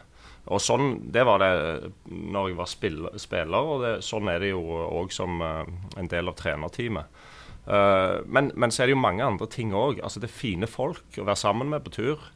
Og 0.54 0.62
sånn, 0.62 1.00
Det 1.12 1.24
var 1.26 1.42
det 1.42 1.92
når 2.06 2.50
jeg 2.50 2.58
var 2.60 2.70
spiller, 2.70 3.18
spiller 3.22 3.72
og 3.72 3.82
det, 3.82 3.94
sånn 4.06 4.30
er 4.30 4.44
det 4.44 4.52
jo 4.52 4.62
òg 4.86 5.14
som 5.14 5.42
uh, 5.42 5.64
en 5.98 6.10
del 6.12 6.30
av 6.30 6.38
trenerteamet. 6.38 7.22
Uh, 7.66 8.22
men, 8.30 8.52
men, 8.54 8.70
så 8.70 8.84
er 8.84 8.92
det 8.92 8.96
jo 8.96 9.02
mange 9.02 9.26
andre 9.26 9.48
ting 9.50 9.74
òg. 9.74 10.04
Altså, 10.04 10.22
det 10.22 10.30
er 10.30 10.38
fine 10.38 10.70
folk 10.70 11.18
å 11.18 11.26
være 11.26 11.42
sammen 11.42 11.72
med 11.74 11.86
på 11.86 11.96
tur. 11.98 12.28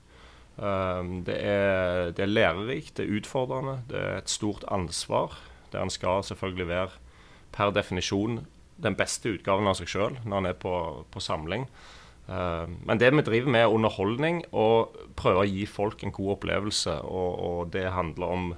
Uh, 0.57 1.21
det, 1.27 1.37
er, 1.37 2.15
det, 2.17 2.25
er, 2.25 2.33
lærerikt, 2.33 2.95
det 2.97 3.05
er 3.05 3.19
utfordrende, 3.21 3.77
det 3.91 4.01
er 4.01 4.17
et 4.23 4.33
stort 4.33 4.65
ansvar. 4.73 5.37
Der 5.69 5.85
en 5.85 5.93
skal 5.93 6.25
selvfølgelig 6.25 6.69
være 6.71 6.97
per 7.53 7.75
definisjon 7.75 8.41
den 8.81 8.95
beste 8.97 9.35
utgaven 9.35 9.67
av 9.69 9.75
seg 9.77 9.89
sjøl 9.91 10.17
når 10.23 10.37
en 10.41 10.49
er 10.49 10.57
på, 10.57 10.73
på 11.11 11.21
samling. 11.21 11.67
Uh, 12.29 12.69
men 12.85 13.01
det 13.01 13.09
vi 13.15 13.25
driver 13.25 13.53
med, 13.55 13.65
er 13.65 13.73
underholdning 13.73 14.43
og 14.53 14.95
prøver 15.17 15.41
å 15.41 15.49
gi 15.49 15.65
folk 15.65 16.03
en 16.05 16.13
god 16.13 16.35
opplevelse. 16.37 16.99
Og, 17.09 17.29
og 17.49 17.71
det 17.73 17.87
handler 17.95 18.33
om 18.35 18.49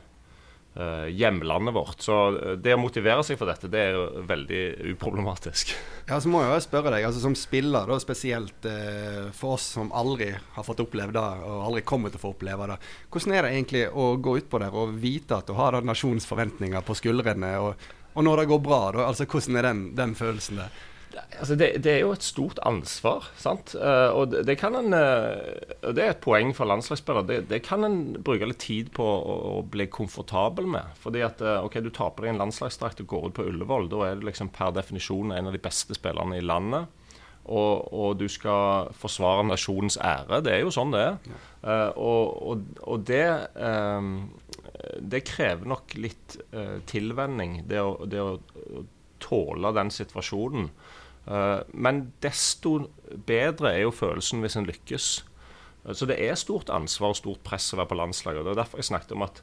uh, 0.75 1.08
hjemlandet 1.08 1.74
vårt. 1.74 2.01
Så 2.04 2.18
eh, 2.36 2.58
det 2.60 2.75
å 2.75 2.82
motivere 2.82 3.24
seg 3.24 3.40
for 3.40 3.48
dette, 3.48 3.70
det 3.72 3.84
er 3.86 3.96
jo 3.98 4.25
veldig 4.28 4.63
uproblematisk. 4.96 5.75
Ja, 6.12 6.18
så 6.20 6.28
må 6.28 6.42
jeg 6.42 6.50
jo 6.51 6.63
spørre 6.66 6.92
deg, 6.92 7.06
altså 7.08 7.22
som 7.24 7.36
spiller, 7.40 7.88
da, 7.88 7.96
spesielt 8.01 8.66
uh, 8.68 9.30
for 9.38 9.56
oss 9.56 9.70
som 9.78 9.94
aldri 9.96 10.34
har 10.34 10.66
fått 10.68 10.82
oppleve 10.84 11.16
det, 11.16 11.22
og 11.22 11.62
aldri 11.70 11.86
kommer 11.88 12.12
til 12.12 12.20
å 12.20 12.24
få 12.25 12.34
oppleve 12.34 12.68
det. 12.68 12.75
Hvordan 13.13 13.36
er 13.38 13.46
det 13.46 13.51
egentlig 13.54 13.84
å 13.88 14.10
gå 14.20 14.34
utpå 14.42 14.60
der 14.60 14.75
og 14.75 14.98
vite 15.00 15.38
at 15.38 15.48
du 15.48 15.56
har 15.56 15.78
nasjonens 15.88 16.28
forventninger 16.28 16.84
på 16.84 16.98
skuldrene, 17.00 17.54
og, 17.63 17.86
og 18.12 18.27
når 18.27 18.42
det 18.42 18.50
går 18.51 18.64
bra, 18.66 18.81
da, 18.98 19.05
altså 19.07 19.29
hvordan 19.29 19.62
er 19.62 19.70
den, 19.70 19.86
den 20.01 20.18
følelsen 20.20 20.60
der? 20.60 20.81
Altså 21.18 21.56
det, 21.58 21.70
det, 21.84 21.92
er 21.94 22.00
jo 22.04 22.14
et 22.16 22.26
stort 22.26 22.60
ansvar. 22.68 23.28
sant? 23.40 23.74
Uh, 23.76 24.12
og 24.16 24.32
det, 24.32 24.44
det, 24.48 24.58
kan 24.62 24.76
en, 24.78 24.94
uh, 24.94 25.92
det 25.92 26.04
er 26.04 26.14
et 26.14 26.24
poeng 26.24 26.54
for 26.56 26.70
landslagsspillere. 26.70 27.28
Det, 27.28 27.40
det, 27.50 27.62
kan 27.66 27.86
en 27.88 28.00
bruke 28.24 28.48
litt 28.48 28.62
tid 28.64 28.92
på 28.96 29.06
å, 29.06 29.36
å 29.52 29.64
bli 29.64 29.88
komfortabel 29.92 30.70
med. 30.78 30.94
Fordi 31.02 31.24
at 31.26 31.44
uh, 31.44 31.60
ok, 31.66 31.80
du 31.84 31.92
taper 31.94 32.28
deg 32.28 32.36
en 32.36 32.44
landslagsdrakt 32.46 33.04
og 33.04 33.12
går 33.12 33.28
ut 33.30 33.38
på 33.40 33.48
Ullevål. 33.52 33.90
Da 33.92 34.06
er 34.08 34.22
du 34.22 34.28
liksom 34.30 34.54
per 34.56 34.74
definisjon 34.78 35.34
en 35.36 35.52
av 35.52 35.58
de 35.58 35.64
beste 35.64 35.98
spillerne 35.98 36.40
i 36.40 36.46
landet. 36.46 36.90
Og, 37.42 37.90
og 37.90 38.20
du 38.20 38.28
skal 38.30 38.92
forsvare 38.96 39.48
nasjonens 39.50 39.98
ære. 39.98 40.44
Det 40.46 40.54
er 40.54 40.62
jo 40.62 40.74
sånn 40.74 40.94
det 40.94 41.02
er. 41.08 41.16
Ja. 41.26 41.78
og, 41.98 42.38
og, 42.52 42.68
og 42.86 43.08
det 43.10 43.26
det 45.02 45.24
krever 45.26 45.68
nok 45.70 45.94
litt 45.98 46.36
tilvenning, 46.90 47.60
det 47.70 47.82
å, 47.82 48.06
det 48.10 48.22
å 48.22 48.84
tåle 49.22 49.72
den 49.76 49.92
situasjonen. 49.94 50.70
Eh, 51.27 51.60
men 51.74 52.07
desto 52.24 52.88
bedre 53.27 53.75
er 53.75 53.84
jo 53.86 53.94
følelsen 53.94 54.42
hvis 54.42 54.57
en 54.57 54.68
lykkes. 54.70 55.10
Eh, 55.86 55.94
så 55.98 56.07
det 56.10 56.18
er 56.22 56.40
stort 56.40 56.72
ansvar 56.74 57.14
og 57.14 57.20
stort 57.20 57.44
press 57.46 57.72
å 57.74 57.81
være 57.81 57.92
på 57.92 58.00
landslaget. 58.00 58.42
og 58.42 58.50
Det 58.50 58.55
er 58.55 58.64
derfor 58.64 58.81
jeg 58.81 58.90
snakket 58.90 59.16
om 59.18 59.27
at, 59.27 59.42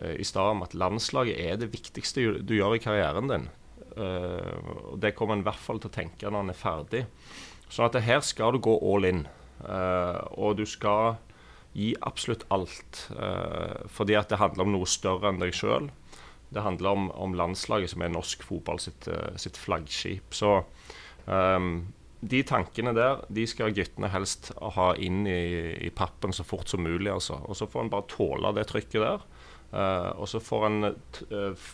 eh, 0.00 0.16
i 0.20 0.24
stad 0.24 0.52
om 0.56 0.62
at 0.62 0.74
landslaget 0.74 1.40
er 1.40 1.56
det 1.56 1.72
viktigste 1.72 2.42
du 2.42 2.54
gjør 2.54 2.76
i 2.76 2.82
karrieren 2.82 3.28
din. 3.28 3.48
Og 3.98 5.00
Det 5.00 5.16
kommer 5.16 5.34
en 5.34 5.40
i 5.40 5.42
hvert 5.42 5.58
fall 5.58 5.80
til 5.80 5.90
å 5.90 5.92
tenke 5.92 6.30
når 6.30 6.40
en 6.40 6.50
er 6.50 6.54
ferdig. 6.54 7.06
Sånn 7.68 7.86
at 7.86 8.00
her 8.00 8.20
skal 8.20 8.52
du 8.52 8.60
gå 8.60 8.78
all 8.78 9.04
in. 9.04 9.26
Og 10.38 10.56
du 10.56 10.64
skal 10.64 11.16
gi 11.74 11.96
absolutt 12.00 12.44
alt. 12.48 13.10
Fordi 13.88 14.14
at 14.14 14.28
det 14.28 14.38
handler 14.38 14.62
om 14.62 14.72
noe 14.72 14.86
større 14.86 15.32
enn 15.32 15.40
deg 15.40 15.50
sjøl. 15.50 15.90
Det 16.54 16.64
handler 16.64 16.90
om, 16.90 17.10
om, 17.12 17.34
landslaget, 17.36 17.92
som 17.92 18.02
er 18.02 18.12
norsk 18.12 18.42
fotball 18.46 18.80
sitt, 18.80 19.08
sitt 19.36 19.58
flaggskip. 19.60 20.32
Så 20.34 20.62
Um, 21.28 21.92
de 22.18 22.40
tankene 22.42 22.94
der 22.96 23.20
de 23.30 23.44
skal 23.46 23.74
guttene 23.76 24.08
helst 24.10 24.50
ha 24.58 24.88
inn 24.98 25.26
i, 25.28 25.76
i 25.86 25.90
pappen 25.94 26.32
så 26.34 26.46
fort 26.46 26.70
som 26.70 26.82
mulig. 26.82 27.10
Altså. 27.12 27.38
Og 27.46 27.58
så 27.58 27.68
får 27.70 27.84
en 27.84 27.92
bare 27.92 28.08
tåle 28.10 28.54
det 28.56 28.66
trykket 28.72 29.04
der. 29.04 29.26
Uh, 29.68 30.10
og 30.16 30.26
så 30.30 30.40
får 30.40 30.66
en 30.70 30.88
uh, 30.88 31.68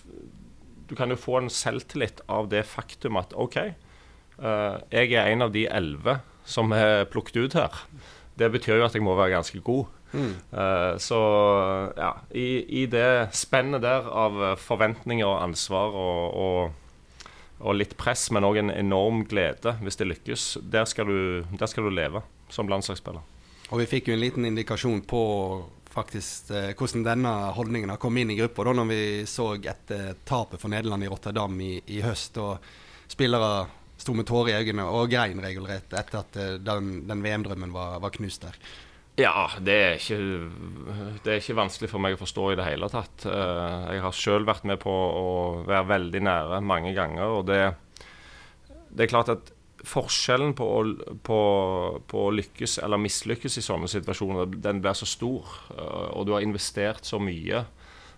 Du 0.91 0.97
kan 0.99 1.13
jo 1.13 1.17
få 1.21 1.39
en 1.39 1.53
selvtillit 1.53 2.25
av 2.29 2.51
det 2.51 2.65
faktum 2.67 3.17
at 3.21 3.33
OK, 3.39 3.61
uh, 4.43 4.83
jeg 4.91 5.15
er 5.15 5.31
en 5.31 5.47
av 5.47 5.55
de 5.55 5.69
elleve 5.71 6.19
som 6.45 6.75
er 6.77 7.07
plukket 7.09 7.39
ut 7.41 7.57
her. 7.57 7.85
Det 8.37 8.51
betyr 8.53 8.83
jo 8.83 8.89
at 8.89 8.99
jeg 8.99 9.07
må 9.07 9.15
være 9.17 9.39
ganske 9.39 9.63
god. 9.65 9.87
Mm. 10.14 10.35
så 11.03 11.18
ja, 11.98 12.12
i, 12.31 12.46
i, 12.83 12.87
det 12.87 13.35
spennet 13.35 13.83
der 13.83 14.07
av 14.07 14.37
forventninger 14.62 15.27
og 15.27 15.40
ansvar 15.42 15.96
og, 15.98 16.38
og 16.38 16.85
og 17.64 17.77
litt 17.79 17.94
press, 17.96 18.29
men 18.35 18.44
òg 18.44 18.59
en 18.61 18.72
enorm 18.74 19.22
glede 19.29 19.77
hvis 19.81 19.96
det 20.00 20.09
lykkes. 20.11 20.48
Der 20.72 20.88
skal 20.90 21.09
du, 21.09 21.20
der 21.57 21.70
skal 21.70 21.87
du 21.87 21.94
leve 21.94 22.24
som 22.53 22.68
landslagsspiller. 22.68 23.22
Og 23.70 23.81
Vi 23.81 23.88
fikk 23.88 24.11
jo 24.11 24.16
en 24.16 24.20
liten 24.20 24.44
indikasjon 24.44 25.00
på 25.09 25.22
faktisk 25.94 26.50
eh, 26.50 26.72
hvordan 26.74 27.07
denne 27.07 27.33
holdningen 27.55 27.94
har 27.94 28.00
kommet 28.03 28.24
inn 28.24 28.35
i 28.35 28.38
gruppa, 28.38 28.66
da 28.66 28.74
når 28.77 28.90
vi 28.90 29.00
så 29.31 29.53
etter 29.57 30.18
tapet 30.27 30.61
for 30.61 30.72
Nederland 30.72 31.07
i 31.07 31.11
Rotterdam 31.11 31.55
i, 31.62 31.79
i 31.94 32.03
høst. 32.05 32.38
og 32.42 32.59
Spillere 33.09 33.66
sto 34.00 34.14
med 34.16 34.27
tårer 34.27 34.50
i 34.50 34.57
øynene 34.64 34.88
og 34.90 35.12
grein 35.12 35.40
regelrett 35.40 35.94
etter 35.94 36.20
at 36.20 36.40
eh, 36.40 36.57
den, 36.61 36.96
den 37.09 37.22
VM-drømmen 37.24 37.72
var, 37.74 38.00
var 38.03 38.14
knust 38.18 38.44
der. 38.44 38.59
Ja, 39.14 39.46
det 39.62 39.74
er, 39.79 39.92
ikke, 40.00 40.16
det 41.22 41.31
er, 41.31 41.38
ikke, 41.38 41.55
vanskelig 41.55 41.90
for 41.92 42.03
meg 42.03 42.16
å 42.16 42.18
forstå 42.18 42.48
i 42.50 42.57
det 42.59 42.64
hele 42.66 42.88
tatt. 42.90 43.27
Eh, 43.31 43.85
jeg 43.94 44.03
har 44.03 44.16
sjøl 44.18 44.46
vært 44.48 44.66
med 44.66 44.81
på 44.83 44.90
å 44.90 45.29
være 45.68 45.87
veldig 45.92 46.22
nære 46.27 46.59
mange 46.66 46.90
ganger. 46.96 47.37
Og 47.37 47.44
det, 47.46 47.61
det 48.90 49.07
er 49.07 49.12
klart 49.12 49.31
at 49.31 49.55
forskjellen 49.87 50.57
på 50.59 50.66
å, 50.66 50.83
på, 51.22 51.38
på 52.11 52.27
å 52.27 52.35
lykkes 52.35 52.81
eller 52.83 52.98
mislykkes 53.05 53.61
i 53.61 53.62
sånne 53.62 53.90
situasjoner, 53.92 54.50
den 54.66 54.83
blir 54.83 54.98
så 54.98 55.07
stor. 55.07 55.61
Eh, 55.77 56.11
og 56.11 56.27
du 56.27 56.35
har 56.35 56.42
investert 56.42 57.07
så 57.07 57.22
mye. 57.22 57.62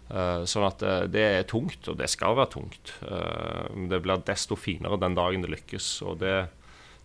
Eh, 0.08 0.48
sånn 0.48 0.64
at 0.64 0.80
det 1.12 1.28
er 1.28 1.48
tungt, 1.50 1.92
og 1.92 2.00
det 2.00 2.08
skal 2.08 2.40
være 2.40 2.54
tungt. 2.56 2.96
Det 3.92 4.00
blir 4.00 4.24
desto 4.24 4.56
finere 4.56 4.96
den 5.02 5.18
dagen 5.18 5.44
det 5.44 5.58
lykkes. 5.58 5.98
Og 6.08 6.22
det 6.24 6.38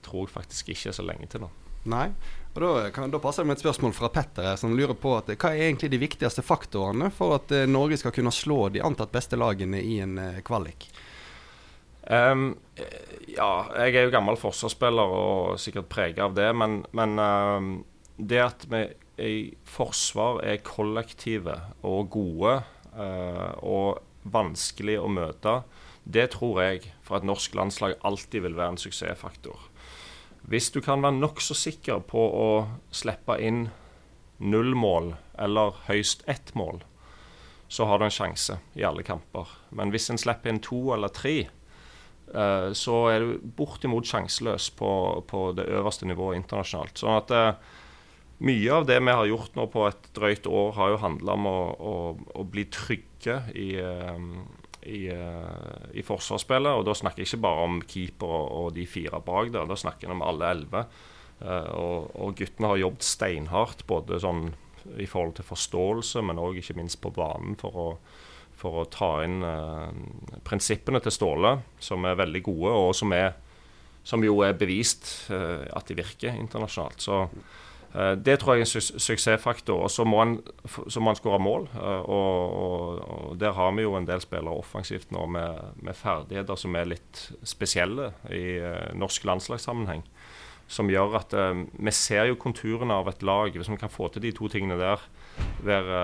tror 0.08 0.30
jeg 0.30 0.38
faktisk 0.40 0.72
ikke 0.72 0.94
er 0.94 1.02
så 1.02 1.12
lenge 1.12 1.28
til 1.28 1.44
nå. 1.44 1.52
Nei, 1.92 2.12
og 2.54 2.62
Da, 2.62 2.90
kan, 2.92 3.12
da 3.12 3.20
passer 3.24 3.44
det 3.46 3.48
med 3.48 3.60
et 3.60 3.64
spørsmål 3.64 3.94
fra 3.96 4.10
Petter 4.12 4.58
som 4.60 4.74
lurer 4.76 4.98
på 5.00 5.14
at, 5.16 5.30
hva 5.40 5.54
er 5.54 5.70
egentlig 5.70 5.92
de 5.94 6.02
viktigste 6.02 6.44
faktorene 6.44 7.08
for 7.16 7.38
at 7.38 7.54
uh, 7.56 7.64
Norge 7.70 8.02
skal 8.02 8.12
kunne 8.16 8.34
slå 8.36 8.66
de 8.76 8.84
antatt 8.84 9.14
beste 9.14 9.40
lagene 9.40 9.80
i 9.80 10.02
en 10.04 10.18
uh, 10.20 10.42
kvalik? 10.44 10.90
Um, 12.12 12.58
ja, 13.30 13.52
jeg 13.86 13.96
er 13.96 14.08
jo 14.08 14.12
gammel 14.12 14.40
forsvarsspiller 14.42 15.16
og 15.16 15.62
sikkert 15.62 15.88
prega 15.94 16.26
av 16.28 16.36
det. 16.36 16.50
Men, 16.58 16.82
men 16.98 17.16
um, 17.22 17.72
det 18.18 18.44
at 18.44 18.68
vi 18.72 18.84
i 19.22 19.36
forsvar 19.70 20.42
er 20.44 20.64
kollektive 20.66 21.56
og 21.88 22.10
gode 22.12 22.58
uh, 22.98 23.52
og 23.64 24.02
vanskelig 24.28 25.00
å 25.00 25.10
møte, 25.12 25.62
det 26.04 26.32
tror 26.36 26.62
jeg 26.66 26.92
for 27.06 27.20
et 27.20 27.28
norsk 27.28 27.56
landslag 27.58 27.96
alltid 28.08 28.44
vil 28.48 28.58
være 28.58 28.76
en 28.76 28.82
suksessfaktor. 28.82 29.71
Hvis 30.50 30.72
du 30.74 30.82
kan 30.82 31.04
være 31.04 31.20
nokså 31.20 31.56
sikker 31.58 32.02
på 32.10 32.22
å 32.22 32.48
slippe 32.94 33.38
inn 33.42 33.68
null 34.42 34.74
mål 34.76 35.14
eller 35.40 35.78
høyst 35.88 36.24
ett 36.30 36.54
mål, 36.58 36.82
så 37.72 37.86
har 37.88 38.00
du 38.00 38.08
en 38.08 38.14
sjanse 38.14 38.58
i 38.76 38.84
alle 38.84 39.04
kamper. 39.08 39.48
Men 39.70 39.94
hvis 39.94 40.10
en 40.12 40.20
slipper 40.20 40.52
inn 40.52 40.60
to 40.64 40.90
eller 40.96 41.14
tre, 41.16 41.36
uh, 42.34 42.74
så 42.76 42.98
er 43.14 43.24
du 43.24 43.46
bortimot 43.56 44.08
sjanseløs 44.08 44.72
på, 44.76 44.92
på, 45.30 45.46
det 45.56 45.70
øverste 45.72 46.10
nivået 46.10 46.42
internasjonalt. 46.42 47.00
Sånn 47.00 47.16
at 47.16 47.32
uh, 47.32 47.78
mye 48.44 48.74
av 48.76 48.90
det 48.90 48.98
vi 49.00 49.16
har 49.16 49.30
gjort 49.30 49.56
nå 49.56 49.70
på 49.72 49.86
et 49.88 50.12
drøyt 50.18 50.50
år, 50.50 50.74
har 50.76 50.92
jo 50.92 51.02
handla 51.06 51.38
om 51.38 51.48
å, 51.48 51.58
å, 51.72 51.96
å, 52.42 52.46
bli 52.52 52.66
trygge 52.74 53.38
i, 53.54 53.70
i, 54.84 55.06
i, 55.08 56.04
forsvarsspillet. 56.06 56.80
Og 56.80 56.86
da 56.88 56.96
snakker 56.98 57.24
jeg 57.24 57.32
ikke 57.32 57.46
bare 57.46 57.66
om 57.68 57.80
keeper 57.86 58.32
og, 58.32 58.48
og 58.60 58.68
de 58.76 58.86
fire 58.90 59.22
bak 59.26 59.52
der, 59.54 59.70
da 59.70 59.78
snakker 59.78 60.08
jeg 60.08 60.16
om 60.16 60.24
alle 60.26 60.50
elleve. 60.56 60.86
Uh, 61.42 61.70
og, 61.74 62.12
og, 62.22 62.36
guttene 62.38 62.70
har 62.70 62.82
jobbet 62.84 63.06
steinhardt 63.08 63.88
både 63.90 64.20
sånn 64.22 64.52
i 65.02 65.08
forhold 65.10 65.40
til 65.40 65.48
forståelse, 65.48 66.22
men 66.26 66.42
òg 66.42 66.60
ikke 66.62 66.76
minst 66.78 67.00
på 67.02 67.10
banen 67.14 67.56
for 67.58 67.78
å, 67.78 67.88
for 68.58 68.82
å 68.82 68.90
ta 68.94 69.10
inn 69.26 69.42
uh, 69.46 69.90
prinsippene 70.46 71.02
til 71.02 71.14
Ståle, 71.14 71.56
som 71.82 72.06
er 72.06 72.20
veldig 72.20 72.44
gode, 72.46 72.76
og 72.78 72.94
som, 72.98 73.14
er, 73.18 73.34
som 74.06 74.22
jo 74.26 74.38
er 74.46 74.58
bevist 74.58 75.10
uh, 75.34 75.66
at 75.74 75.90
de 75.90 75.98
virker 75.98 76.38
internasjonalt. 76.38 77.02
Så 77.02 77.24
det 77.92 78.38
tror 78.40 78.56
jeg 78.56 78.64
er 78.64 78.68
en 78.68 78.70
su 78.72 79.00
suksessfaktor. 79.04 79.82
Og 79.84 79.92
så 79.92 80.06
må 80.08 80.22
han, 80.22 80.38
han 80.96 81.18
skåre 81.20 81.42
mål. 81.44 81.66
Og, 81.76 82.06
og, 82.08 83.02
og, 83.02 83.34
der 83.40 83.52
har 83.58 83.74
vi 83.76 83.84
jo 83.84 83.98
en 84.00 84.08
del 84.08 84.24
spillere 84.24 84.56
offensivt 84.56 85.12
nå 85.12 85.26
med, 85.28 85.74
med 85.84 85.98
ferdigheter 86.00 86.60
som 86.60 86.78
er 86.80 86.94
litt 86.94 87.26
spesielle 87.44 88.14
i 88.32 88.62
norsk 88.96 89.28
landslagssammenheng 89.28 90.06
som 90.72 90.88
gjør 90.88 91.18
at 91.20 91.34
eh, 91.36 91.64
vi 91.84 91.92
ser 91.92 92.30
jo 92.30 92.40
konturene 92.40 92.96
av 92.96 93.10
et 93.12 93.24
lag. 93.28 93.52
Hvis 93.52 93.70
vi 93.72 93.80
kan 93.80 93.92
få 93.92 94.08
til 94.12 94.24
de 94.24 94.32
to 94.36 94.48
tingene 94.52 94.80
der, 94.80 95.04
være, 95.68 96.02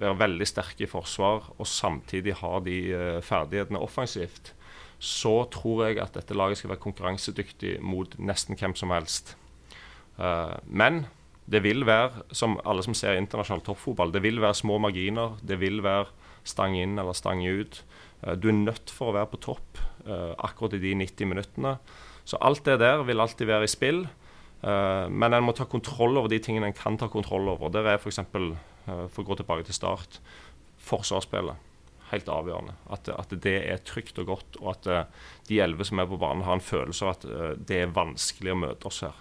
være 0.00 0.18
veldig 0.18 0.48
sterke 0.48 0.86
i 0.86 0.90
forsvar 0.90 1.52
og 1.54 1.68
samtidig 1.70 2.38
ha 2.40 2.58
de 2.64 2.78
ferdighetene 3.22 3.82
offensivt, 3.82 4.54
så 4.98 5.44
tror 5.54 5.86
jeg 5.86 6.00
at 6.02 6.16
dette 6.18 6.34
laget 6.34 6.58
skal 6.58 6.72
være 6.72 6.82
konkurransedyktig 6.82 7.76
mot 7.86 8.16
nesten 8.18 8.58
hvem 8.58 8.74
som 8.78 8.90
helst. 8.90 9.36
Uh, 10.18 10.58
men 10.66 11.04
det 11.48 11.62
vil 11.64 11.86
være, 11.88 12.26
som 12.36 12.58
alle 12.68 12.84
som 12.84 12.96
ser 12.96 13.16
internasjonal 13.16 13.64
toppfotball, 13.64 14.12
det 14.12 14.22
vil 14.24 14.40
være 14.42 14.58
små 14.58 14.76
marginer. 14.84 15.38
Det 15.40 15.56
vil 15.60 15.80
være 15.84 16.10
stang 16.48 16.76
inn 16.76 16.98
eller 17.00 17.16
stang 17.16 17.40
ut. 17.44 17.82
Du 18.40 18.48
er 18.50 18.56
nødt 18.56 18.92
for 18.92 19.10
å 19.10 19.16
være 19.16 19.30
på 19.32 19.40
topp 19.46 19.80
akkurat 20.08 20.76
i 20.76 20.82
de 20.82 20.94
90 21.00 21.30
minuttene. 21.30 21.76
Så 22.28 22.36
alt 22.44 22.66
det 22.68 22.78
der 22.82 23.04
vil 23.08 23.22
alltid 23.24 23.48
være 23.48 23.64
i 23.64 23.72
spill. 23.72 24.02
Uh, 24.58 25.06
men 25.08 25.32
en 25.32 25.46
må 25.46 25.54
ta 25.54 25.68
kontroll 25.70 26.18
over 26.18 26.32
de 26.32 26.40
tingene 26.42 26.68
en 26.68 26.76
kan 26.76 26.98
ta 26.98 27.08
kontroll 27.08 27.48
over. 27.54 27.70
Der 27.72 27.86
er 27.86 28.00
f.eks., 28.00 28.20
for, 28.32 28.58
eh, 28.90 29.06
for 29.14 29.22
å 29.22 29.28
gå 29.30 29.38
tilbake 29.38 29.68
til 29.68 29.76
start, 29.76 30.18
forsvarsspillet. 30.82 31.64
Helt 32.10 32.28
avgjørende. 32.32 32.74
At, 32.92 33.08
at, 33.12 33.32
det 33.44 33.56
er 33.70 33.80
trygt 33.86 34.18
og 34.20 34.32
godt, 34.32 34.58
og 34.60 34.74
at 34.74 35.14
de 35.48 35.60
elleve 35.62 35.84
som 35.86 36.00
er 36.00 36.08
på 36.08 36.18
banen, 36.20 36.44
har 36.46 36.56
en 36.56 36.64
følelse 36.64 37.04
av 37.04 37.16
at 37.16 37.26
det 37.68 37.82
er 37.84 37.92
vanskelig 37.92 38.54
å 38.54 38.60
møte 38.64 38.88
oss 38.88 39.02
her. 39.04 39.16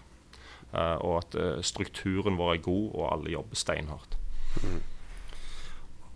Og 0.73 1.13
at 1.21 1.36
strukturen 1.65 2.36
vår 2.38 2.58
er 2.58 2.63
god, 2.65 2.88
og 2.91 3.06
alle 3.13 3.32
jobber 3.34 3.60
steinhardt. 3.60 4.17
Mm. 4.63 4.82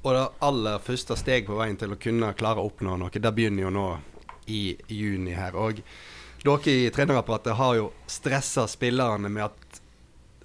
Og 0.02 0.16
det 0.18 0.24
aller 0.48 0.82
første 0.82 1.16
steg 1.18 1.46
på 1.48 1.58
veien 1.60 1.78
til 1.78 1.94
å 1.94 2.00
kunne 2.02 2.34
klare 2.38 2.62
å 2.62 2.70
oppnå 2.72 2.98
noe, 2.98 3.14
det 3.14 3.34
begynner 3.38 3.68
jo 3.68 3.74
nå 3.76 3.88
i 4.50 4.64
juni 4.90 5.36
her. 5.38 5.56
Og 5.56 5.84
dere 6.42 6.74
i 6.74 6.90
trenerapparatet 6.94 7.58
har 7.58 7.76
jo 7.78 7.92
stressa 8.10 8.66
spillerne 8.70 9.30
med 9.30 9.46
at 9.52 9.82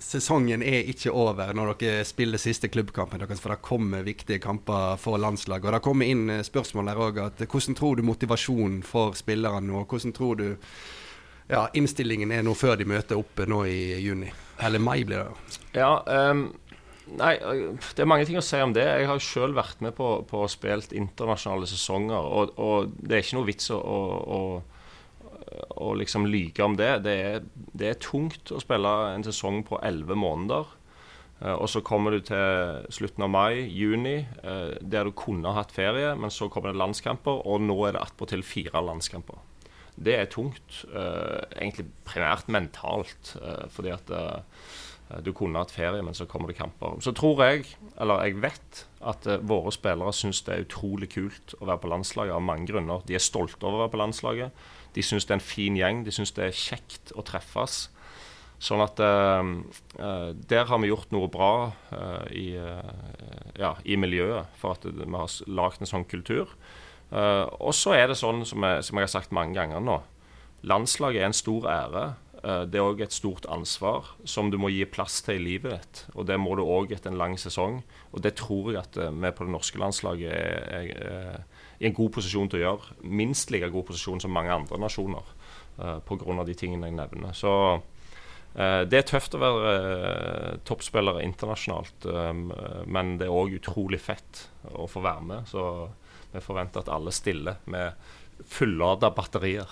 sesongen 0.07 0.61
er 0.61 0.85
ikke 0.91 1.15
over 1.17 1.55
når 1.57 1.73
dere 1.81 2.05
spiller 2.05 2.41
siste 2.41 2.69
klubbkampen 2.69 3.23
deres, 3.23 3.41
for 3.41 3.55
det 3.55 3.65
kommer 3.65 4.05
viktige 4.05 4.43
kamper 4.45 5.01
for 5.01 5.17
landslaget. 5.17 5.71
Og 5.71 5.79
Det 5.79 5.85
kommer 5.87 6.13
inn 6.13 6.29
eh, 6.31 6.45
spørsmål 6.45 6.93
der 6.93 7.01
òg. 7.01 7.23
Hvordan 7.41 7.79
tror 7.81 7.97
du 7.97 8.05
motivasjonen 8.05 8.83
for 8.85 9.17
spillerne 9.17 9.73
og 9.73 9.89
hvordan 9.89 10.13
tror 10.13 10.37
du 10.37 10.49
ja, 11.51 11.67
innstillingen 11.79 12.33
er 12.35 12.45
nå 12.47 12.55
før 12.59 12.79
de 12.81 12.87
møter 12.89 13.19
oppe 13.19 13.47
nå 13.49 13.65
i 13.71 13.81
juni? 14.03 14.31
Eller 14.67 14.83
mai, 14.83 15.03
blir 15.07 15.27
det. 15.27 15.59
Ja, 15.77 15.99
um, 16.07 16.49
nei, 17.19 17.35
det 17.39 18.03
er 18.03 18.09
mange 18.09 18.27
ting 18.29 18.39
å 18.41 18.45
si 18.45 18.61
om 18.65 18.73
det. 18.77 18.87
Jeg 18.87 19.11
har 19.11 19.23
sjøl 19.23 19.57
vært 19.57 19.83
med 19.85 19.95
på, 19.99 20.09
å 20.25 20.49
spille 20.51 20.97
internasjonale 20.97 21.69
sesonger, 21.71 22.17
og, 22.17 22.57
og, 22.57 22.97
det 22.99 23.19
er 23.19 23.27
ikke 23.27 23.39
noe 23.41 23.51
vits 23.51 23.71
å, 23.75 23.83
å 23.83 24.41
å 25.77 25.93
liksom 25.97 26.27
lyge 26.29 26.65
om 26.65 26.77
det. 26.77 26.91
Det 27.05 27.15
er, 27.29 27.45
det 27.55 27.91
er, 27.91 28.01
tungt 28.03 28.53
å 28.53 28.61
spille 28.63 28.93
en 29.15 29.25
sesong 29.27 29.63
på 29.67 29.81
elleve 29.85 30.17
måneder. 30.19 30.73
Uh, 31.37 31.53
og 31.53 31.69
så 31.69 31.83
kommer 31.85 32.17
du 32.17 32.23
til 32.25 32.87
slutten 32.97 33.27
av 33.27 33.33
mai, 33.33 33.67
juni, 33.69 34.19
uh, 34.45 34.73
der 34.81 35.09
du 35.09 35.17
kunne 35.17 35.53
hatt 35.57 35.75
ferie, 35.77 36.15
men 36.17 36.33
så 36.33 36.49
kommer 36.53 36.73
det 36.73 36.81
landskamper, 36.81 37.45
og 37.45 37.61
nå 37.65 37.77
er 37.87 37.97
det 37.97 38.07
attpåtil 38.07 38.45
fire 38.47 38.81
landskamper. 38.85 39.43
Det 39.97 40.17
er 40.17 40.29
tungt, 40.29 40.83
uh, 40.93 41.41
egentlig 41.57 41.89
primært 42.05 42.51
mentalt, 42.53 43.33
fordi 43.73 43.95
at 43.95 44.13
du 45.23 45.31
kunne 45.37 45.61
hatt 45.63 45.71
ferie, 45.71 46.03
men 46.03 46.17
så 46.19 46.27
kommer 46.27 46.51
det 46.51 46.59
kamper. 46.59 46.97
Så 47.01 47.13
tror 47.15 47.39
jeg, 47.47 47.65
eller 48.03 48.25
jeg 48.27 48.41
vet, 48.43 48.81
at 49.07 49.29
våre 49.47 49.71
spillere 49.73 50.13
syns 50.13 50.43
det 50.45 50.55
er 50.55 50.65
utrolig 50.65 51.13
kult 51.15 51.55
å 51.61 51.69
være 51.69 51.85
på 51.85 51.91
landslaget 51.93 52.35
av 52.35 52.43
mange 52.43 52.67
grunner. 52.73 53.05
De 53.07 53.15
er 53.15 53.23
stolte 53.23 53.63
over 53.63 53.79
å 53.79 53.85
være 53.85 53.95
på 53.95 54.01
landslaget. 54.03 54.65
De 54.97 55.05
syns 55.07 55.29
det 55.29 55.37
er 55.37 55.39
en 55.39 55.47
fin 55.47 55.79
gjeng. 55.79 56.03
De 56.03 56.15
syns 56.15 56.35
det 56.35 56.49
er 56.49 56.59
kjekt 56.59 57.15
å 57.15 57.23
treffes. 57.27 57.87
Sånn 58.57 58.81
at 58.81 59.01
uh, 59.05 60.33
der 60.49 60.69
har 60.71 60.81
vi 60.81 60.89
gjort 60.89 61.13
noe 61.13 61.29
bra 61.33 61.53
uh, 61.93 62.25
i, 62.33 62.55
uh, 62.57 63.53
ja, 63.61 63.75
i, 63.85 63.99
miljøet 64.01 64.49
for 64.57 64.79
at 64.79 64.87
vi 64.89 65.05
har 65.13 65.35
lagd 65.59 65.85
en 65.85 65.91
sånn 65.91 66.09
kultur. 66.09 66.55
Og 67.07 67.71
så 67.77 67.93
er 67.95 68.09
det 68.11 68.17
sånn, 68.19 68.41
som 68.49 68.65
jeg, 68.67 68.83
som 68.83 68.99
jeg, 68.99 69.07
har 69.07 69.13
sagt 69.13 69.35
mange 69.35 69.55
ganger 69.55 69.83
nå, 69.85 70.01
landslaget 70.67 71.23
er 71.23 71.29
en 71.29 71.37
stor 71.37 71.69
ære. 71.71 72.07
det 72.67 72.79
er 72.81 72.83
òg 72.83 73.01
et 73.03 73.15
stort 73.15 73.47
ansvar 73.51 74.11
som 74.25 74.51
du 74.51 74.59
må 74.59 74.69
gi 74.71 74.85
plass 74.91 75.21
til 75.23 75.39
i 75.39 75.45
livet 75.45 75.73
ditt. 75.73 76.03
Og 76.15 76.27
det 76.27 76.37
må 76.39 76.57
du 76.59 76.65
òg 76.65 76.93
etter 76.93 77.11
en 77.11 77.19
lang 77.19 77.39
sesong. 77.39 77.85
Og 78.11 78.23
det 78.23 78.35
tror 78.43 78.73
jeg 78.73 78.83
at 78.83 78.99
vi 78.99 79.31
på 79.31 79.47
det 79.47 79.55
norske 79.55 79.79
landslaget 79.79 80.35
er, 80.35 80.67
er, 80.67 80.91
er 81.07 81.67
i 81.79 81.89
en 81.89 81.97
god 81.97 82.15
posisjon 82.17 82.49
til 82.51 82.61
å 82.61 82.65
gjøre. 82.65 82.97
Minst 83.05 83.53
like 83.53 83.69
god 83.73 83.89
posisjon 83.91 84.23
som 84.23 84.35
mange 84.35 84.55
andre 84.55 84.81
nasjoner 84.81 85.29
uh, 85.79 85.97
eh, 85.97 86.01
pga. 86.07 86.45
de 86.45 86.57
tingene 86.57 86.91
jeg 86.91 86.97
nevner. 86.97 87.37
Så 87.37 87.53
uh, 87.77 88.83
det 88.89 89.01
er 89.01 89.09
tøft 89.11 89.37
å 89.37 89.43
være 89.43 89.75
uh, 89.77 90.51
toppspiller 90.65 91.21
internasjonalt, 91.25 92.09
men 92.87 93.17
det 93.21 93.29
er 93.29 93.37
òg 93.37 93.59
utrolig 93.61 94.01
fett 94.01 94.47
å 94.73 94.89
få 94.91 95.05
være 95.05 95.27
med. 95.27 95.51
Så 95.51 95.63
vi 96.37 96.45
forventer 96.45 96.85
at 96.85 96.93
alle 96.93 97.15
stiller 97.15 97.59
med 97.73 97.93
fullada 98.47 99.11
batterier. 99.17 99.71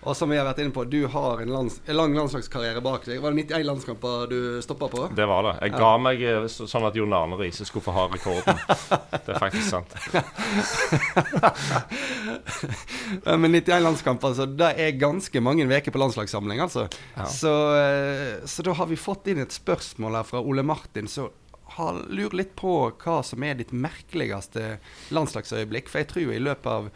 Og 0.00 0.16
som 0.16 0.30
vi 0.32 0.38
har 0.38 0.46
vært 0.48 0.62
inne 0.62 0.72
på, 0.72 0.86
du 0.88 1.02
har 1.12 1.42
en, 1.42 1.50
lands, 1.52 1.74
en 1.84 1.96
lang 1.98 2.14
landslagskarriere 2.16 2.80
bak 2.80 3.04
deg. 3.04 3.18
Var 3.20 3.34
det 3.34 3.42
91 3.42 3.66
landskamper 3.68 4.30
du 4.30 4.38
stoppa 4.64 4.88
på? 4.88 5.02
Det 5.16 5.26
var 5.28 5.44
det. 5.44 5.52
Jeg 5.66 5.74
ga 5.74 5.90
meg 6.00 6.22
eh, 6.24 6.46
sånn 6.48 6.86
at 6.88 6.96
Jon 6.96 7.12
Arne 7.16 7.36
Riise 7.36 7.66
skulle 7.68 7.84
få 7.84 7.92
ha 7.92 8.06
rekorden. 8.08 8.62
det 9.26 9.34
er 9.34 9.42
faktisk 9.42 9.68
sant. 9.68 9.92
Men 13.44 13.52
91 13.52 13.84
landskamper, 13.84 14.32
altså, 14.32 14.48
det 14.48 14.72
er 14.80 14.96
ganske 14.96 15.44
mange 15.44 15.68
uker 15.68 15.92
på 15.92 16.00
landslagssamling, 16.00 16.64
altså. 16.64 16.86
Ja. 17.18 17.28
Så, 17.28 17.52
eh, 17.76 18.40
så, 18.48 18.64
da 18.64 18.78
har 18.80 18.88
vi 18.88 18.96
fått 18.96 19.28
inn 19.28 19.44
et 19.44 19.52
spørsmål 19.52 20.16
her 20.22 20.32
fra 20.32 20.40
Ole 20.40 20.64
Martin. 20.64 21.12
Så 21.12 21.28
har, 21.76 22.02
lurer 22.08 22.42
litt 22.42 22.56
på 22.58 22.74
hva 23.02 23.20
som 23.26 23.44
er 23.46 23.60
ditt 23.60 23.72
merkeligste 23.72 24.78
landslagsøyeblikk. 25.14 25.90
For 25.90 26.02
jeg 26.02 26.10
tror 26.12 26.34
i 26.34 26.42
løpet 26.42 26.70
av 26.70 26.90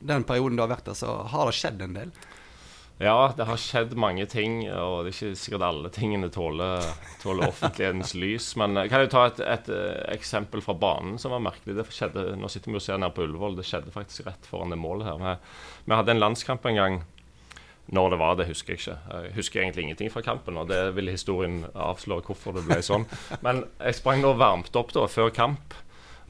den 0.00 0.26
perioden 0.28 0.58
du 0.58 0.64
har 0.64 0.72
vært 0.72 0.88
der, 0.88 0.98
så 0.98 1.20
har 1.32 1.48
det 1.48 1.56
skjedd 1.58 1.84
en 1.84 1.96
del. 1.96 2.16
Ja, 2.98 3.32
det 3.36 3.44
har 3.44 3.58
skjedd 3.60 3.90
mange 4.00 4.24
ting, 4.24 4.62
og 4.72 5.04
det 5.04 5.10
er 5.10 5.16
ikke 5.16 5.36
sikkert 5.36 5.64
alle 5.66 5.90
tingene 5.92 6.30
tåler, 6.32 6.84
tåler 7.20 7.50
offentlighetens 7.50 8.14
lys. 8.16 8.54
Men 8.56 8.78
jeg 8.80 8.92
kan 8.92 9.04
jo 9.04 9.10
ta 9.12 9.26
et, 9.28 9.42
et, 9.44 9.68
et, 9.68 9.98
eksempel 10.14 10.64
fra 10.64 10.72
banen 10.80 11.18
som 11.20 11.34
var 11.34 11.44
merkelig. 11.44 11.76
Det 11.76 11.84
skjedde, 11.92 12.30
Nå 12.40 12.48
sitter 12.52 12.72
vi 12.72 12.80
og 12.80 12.86
ser 12.86 13.02
ned 13.02 13.12
på 13.12 13.26
Ullevål. 13.26 13.58
Det 13.58 13.66
skjedde 13.68 13.92
faktisk 13.92 14.24
rett 14.30 14.48
foran 14.48 14.72
det 14.72 14.80
målet 14.80 15.10
her. 15.10 15.20
Vi, 15.20 15.84
vi 15.90 15.98
hadde 15.98 16.16
en 16.16 16.24
landskamp 16.24 16.64
en 16.72 16.80
gang. 16.80 16.98
Når 17.94 18.10
det 18.10 18.18
var, 18.18 18.36
det 18.38 18.48
husker 18.48 18.74
jeg 18.74 18.80
ikke. 18.82 18.96
Jeg 19.14 19.34
husker 19.36 19.62
egentlig 19.62 19.84
ingenting 19.86 20.10
fra 20.10 20.22
kampen. 20.26 20.58
Og 20.58 20.66
det 20.70 20.80
vil 20.96 21.12
historien 21.12 21.60
avsløre 21.70 22.24
hvorfor 22.26 22.56
det 22.56 22.64
ble 22.66 22.80
sånn. 22.82 23.06
Men 23.46 23.64
jeg 23.78 24.00
sprang 24.00 24.24
da 24.24 24.32
varmt 24.34 24.74
opp 24.78 24.94
da, 24.96 25.04
før 25.10 25.30
kamp. 25.34 25.76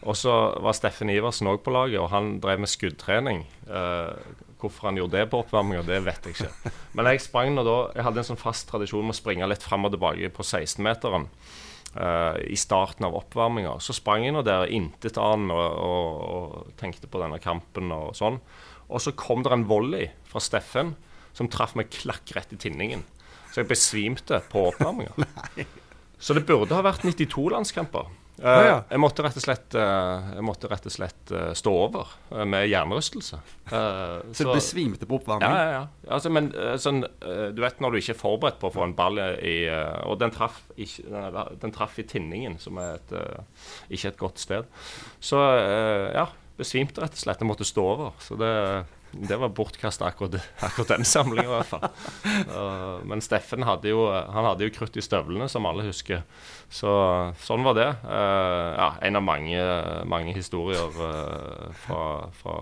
Og 0.05 0.19
så 0.21 0.33
var 0.61 0.77
Steffen 0.77 1.09
Iversen 1.11 1.49
òg 1.49 1.63
på 1.65 1.73
laget, 1.73 1.97
og 2.03 2.11
han 2.13 2.37
drev 2.45 2.61
med 2.63 2.71
skuddtrening. 2.71 3.47
Eh, 3.67 4.35
Hvorfor 4.57 4.89
han 4.89 4.97
gjorde 4.97 5.19
det 5.19 5.27
på 5.29 5.43
oppvarminga, 5.43 5.83
det 5.85 5.99
vet 6.07 6.27
jeg 6.27 6.37
ikke. 6.37 6.71
Men 6.97 7.11
jeg 7.11 7.21
sprang 7.27 7.51
nå 7.53 7.61
da 7.67 7.75
Jeg 7.93 8.07
hadde 8.07 8.23
en 8.23 8.29
sånn 8.31 8.41
fast 8.41 8.65
tradisjon 8.71 9.05
med 9.05 9.13
å 9.13 9.19
springe 9.19 9.49
litt 9.51 9.65
fram 9.67 9.85
og 9.85 9.93
tilbake 9.93 10.31
på 10.33 10.47
16-meteren. 10.47 11.27
Uh, 11.97 12.37
I 12.41 12.57
starten 12.61 13.05
av 13.09 13.17
oppvarminga. 13.21 13.75
Så 13.85 13.93
sprang 13.97 14.25
jeg 14.25 14.33
nå 14.33 14.43
der 14.45 14.73
intetanende 14.73 15.57
og, 15.57 15.77
og, 15.77 16.23
og 16.37 16.79
tenkte 16.81 17.09
på 17.09 17.21
denne 17.21 17.41
kampen 17.43 17.93
og 17.93 18.17
sånn. 18.17 18.41
Og 18.89 19.03
så 19.03 19.13
kom 19.17 19.45
det 19.45 19.53
en 19.53 19.67
volley 19.69 20.09
fra 20.29 20.41
Steffen 20.41 20.95
som 21.37 21.51
traff 21.53 21.77
meg 21.79 21.93
klakk 21.93 22.33
rett 22.37 22.55
i 22.57 22.61
tinningen. 22.61 23.05
Så 23.53 23.63
jeg 23.63 23.71
besvimte 23.71 24.41
på 24.53 24.69
oppvarminga. 24.71 25.27
så 26.25 26.37
det 26.37 26.47
burde 26.49 26.77
ha 26.77 26.85
vært 26.85 27.05
92 27.07 27.51
landskamper. 27.55 28.09
Ja. 28.37 28.83
jeg, 28.91 29.01
måtte 29.01 29.25
rett 29.25 29.39
og 29.41 29.45
slett, 29.47 29.75
måtte 30.45 30.69
rett 30.69 30.85
og 30.85 30.93
slett 30.93 31.31
uh, 31.33 31.55
stå 31.57 31.71
over 31.73 32.11
med 32.45 32.67
hjernerystelse. 32.69 33.39
så, 33.65 33.79
så 34.37 34.45
du 34.45 34.51
besvimte 34.51 35.09
på 35.09 35.17
oppvarming? 35.17 35.49
Ja, 35.49 35.63
ja. 35.63 35.79
ja. 35.79 36.11
Altså, 36.19 36.33
men 36.37 36.51
sånn, 36.83 37.01
du 37.57 37.63
vet 37.65 37.81
når 37.81 37.95
du 37.95 38.01
ikke 38.03 38.13
er 38.13 38.21
forberedt 38.21 38.59
på 38.61 38.69
å 38.69 38.75
få 38.75 38.85
en 38.85 38.93
ball 38.99 39.23
i 39.41 39.57
Og 40.05 40.19
den 40.21 40.35
traff, 40.37 40.61
ikke, 40.77 41.23
den 41.65 41.73
traff 41.73 41.97
i 42.03 42.05
tinningen, 42.05 42.59
som 42.61 42.77
er 42.83 42.99
et, 42.99 43.17
ikke 43.89 44.13
et 44.13 44.21
godt 44.21 44.45
sted. 44.45 44.69
Så 45.17 45.41
ja, 45.41 46.29
besvimte 46.61 47.01
rett 47.07 47.17
og 47.17 47.25
slett. 47.25 47.41
Jeg 47.41 47.49
måtte 47.49 47.69
stå 47.69 47.89
over. 47.95 48.21
Så 48.21 48.37
det 48.37 48.53
det 49.29 49.37
var 49.41 49.53
bortkasta 49.55 50.09
akkurat, 50.11 50.41
akkurat, 50.61 50.89
den 50.97 51.05
samlinga, 51.05 51.47
i 51.47 51.53
hvert 51.55 51.71
fall. 51.71 51.87
Uh, 52.51 53.05
men 53.09 53.23
Steffen 53.25 53.67
hadde 53.67 53.93
jo, 53.93 54.07
han 54.11 54.49
hadde 54.49 54.69
jo 54.69 54.75
krutt 54.75 54.97
i 54.99 55.05
støvlene, 55.05 55.49
som 55.53 55.67
alle 55.69 55.87
husker. 55.89 56.25
Så 56.73 56.91
sånn 57.43 57.67
var 57.67 57.79
det. 57.79 57.89
Uh, 58.05 58.73
ja, 58.77 58.91
en 59.09 59.21
av 59.21 59.25
mange, 59.27 59.63
mange 60.09 60.35
historier 60.37 61.01
uh, 61.01 61.71
fra, 61.85 62.03
fra, 62.41 62.59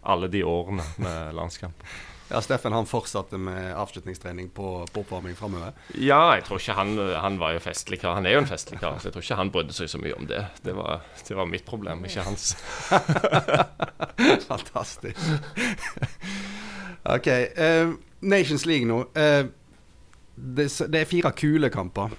alle 0.00 0.30
de 0.32 0.44
årene 0.48 0.84
med 1.02 1.34
landskamp. 1.36 1.84
Ja, 2.30 2.38
Steffen 2.42 2.72
han 2.72 2.86
fortsatte 2.86 3.38
med 3.38 3.72
avslutningstrening 3.74 4.52
på, 4.54 4.86
på 4.92 5.02
oppvarming 5.02 5.34
framover? 5.34 5.72
Ja, 5.98 6.36
jeg 6.38 6.44
tror 6.46 6.60
ikke 6.62 6.76
han, 6.78 6.92
han 7.18 7.38
var 7.40 7.56
jo 7.56 7.62
festlig 7.64 7.98
kar. 8.04 8.14
Han 8.20 8.28
er 8.28 8.36
jo 8.36 8.44
en 8.44 8.46
festlig 8.46 8.78
kar, 8.78 9.00
så 9.00 9.08
jeg 9.08 9.16
tror 9.16 9.26
ikke 9.26 9.38
han 9.40 9.50
brydde 9.50 9.74
seg 9.74 9.90
så 9.90 9.98
mye 9.98 10.14
om 10.14 10.28
det. 10.30 10.44
Det 10.62 10.76
var, 10.78 11.02
det 11.26 11.38
var 11.40 11.50
mitt 11.50 11.66
problem, 11.66 12.06
ikke 12.06 12.28
hans. 12.28 12.52
Fantastisk. 14.52 15.18
OK. 17.02 17.28
Uh, 17.58 17.98
Nations 18.20 18.66
League 18.66 18.86
nå. 18.86 19.02
Uh, 19.10 19.50
det, 20.36 20.70
det, 20.86 21.02
er 21.02 21.10
fire 21.10 21.34
kule 21.34 21.74
kamper. 21.74 22.14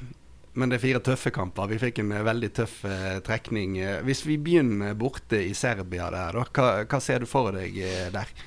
Men 0.60 0.68
det 0.68 0.82
er 0.82 0.88
fire 0.90 1.06
tøffe 1.08 1.32
kamper. 1.32 1.72
Vi 1.72 1.80
fikk 1.88 2.04
en 2.04 2.18
veldig 2.28 2.52
tøff 2.60 2.82
uh, 2.84 3.22
trekning. 3.24 3.80
Hvis 4.04 4.26
vi 4.28 4.36
begynner 4.36 4.98
borte 5.00 5.40
i 5.40 5.54
Serbia 5.56 6.12
der, 6.12 6.36
da, 6.36 6.50
hva, 6.52 6.72
hva 6.84 7.00
ser 7.00 7.24
du 7.24 7.32
for 7.32 7.56
deg 7.56 7.80
der? 8.12 8.42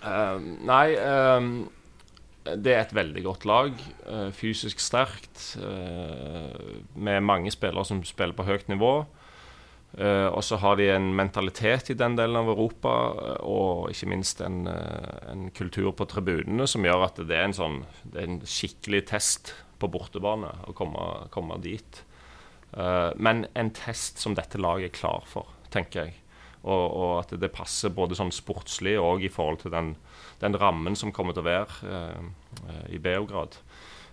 Uh, 0.00 0.40
nei, 0.64 0.94
uh, 0.96 2.56
det 2.56 2.72
er 2.72 2.84
et 2.86 2.94
veldig 2.96 3.22
godt 3.26 3.46
lag. 3.48 3.80
Uh, 4.06 4.28
fysisk 4.32 4.80
sterkt. 4.80 5.56
med 6.94 7.20
mange 7.24 7.50
spillere 7.50 7.84
som 7.84 8.04
spiller 8.04 8.36
på 8.36 8.46
høyt 8.48 8.68
nivå. 8.68 9.06
og 10.30 10.44
så 10.44 10.56
har 10.56 10.76
de 10.76 10.84
en 10.94 11.08
mentalitet 11.16 11.90
i 11.90 11.94
den 11.98 12.14
delen 12.14 12.36
av 12.36 12.48
Europa, 12.48 12.90
og 13.42 13.90
ikke 13.90 14.06
minst 14.06 14.40
en, 14.40 14.68
en, 14.68 15.50
kultur 15.50 15.90
på 15.90 16.06
tribunene 16.06 16.66
som 16.66 16.84
gjør 16.84 17.06
at 17.08 17.18
det 17.26 17.34
er 17.34 17.48
en, 17.48 17.56
sånn, 17.56 17.80
det 18.04 18.20
er 18.20 18.28
en 18.28 18.38
skikkelig 18.46 19.02
test 19.10 19.52
på 19.82 19.90
bortebane 19.90 20.52
å 20.70 20.76
komme, 20.78 21.26
komme 21.34 21.58
dit. 21.58 22.04
men 23.16 23.46
en 23.54 23.70
test 23.70 24.22
som 24.22 24.34
dette 24.38 24.62
laget 24.62 24.92
er 24.92 24.98
klar 25.00 25.26
for, 25.26 25.50
tenker 25.74 26.04
jeg. 26.04 26.19
Og, 26.60 26.86
og, 26.92 27.12
at 27.22 27.32
det 27.40 27.52
passer 27.54 27.92
både 27.94 28.18
sånn 28.18 28.32
sportslig 28.34 28.98
og 29.00 29.22
i 29.24 29.30
forhold 29.32 29.62
til 29.62 29.72
den, 29.72 29.94
den 30.42 30.58
rammen 30.60 30.98
som 30.98 31.12
kommer 31.14 31.32
til 31.32 31.44
å 31.44 31.48
være 31.48 31.94
eh, 31.94 32.90
i 32.96 33.00
Beograd. 33.00 33.56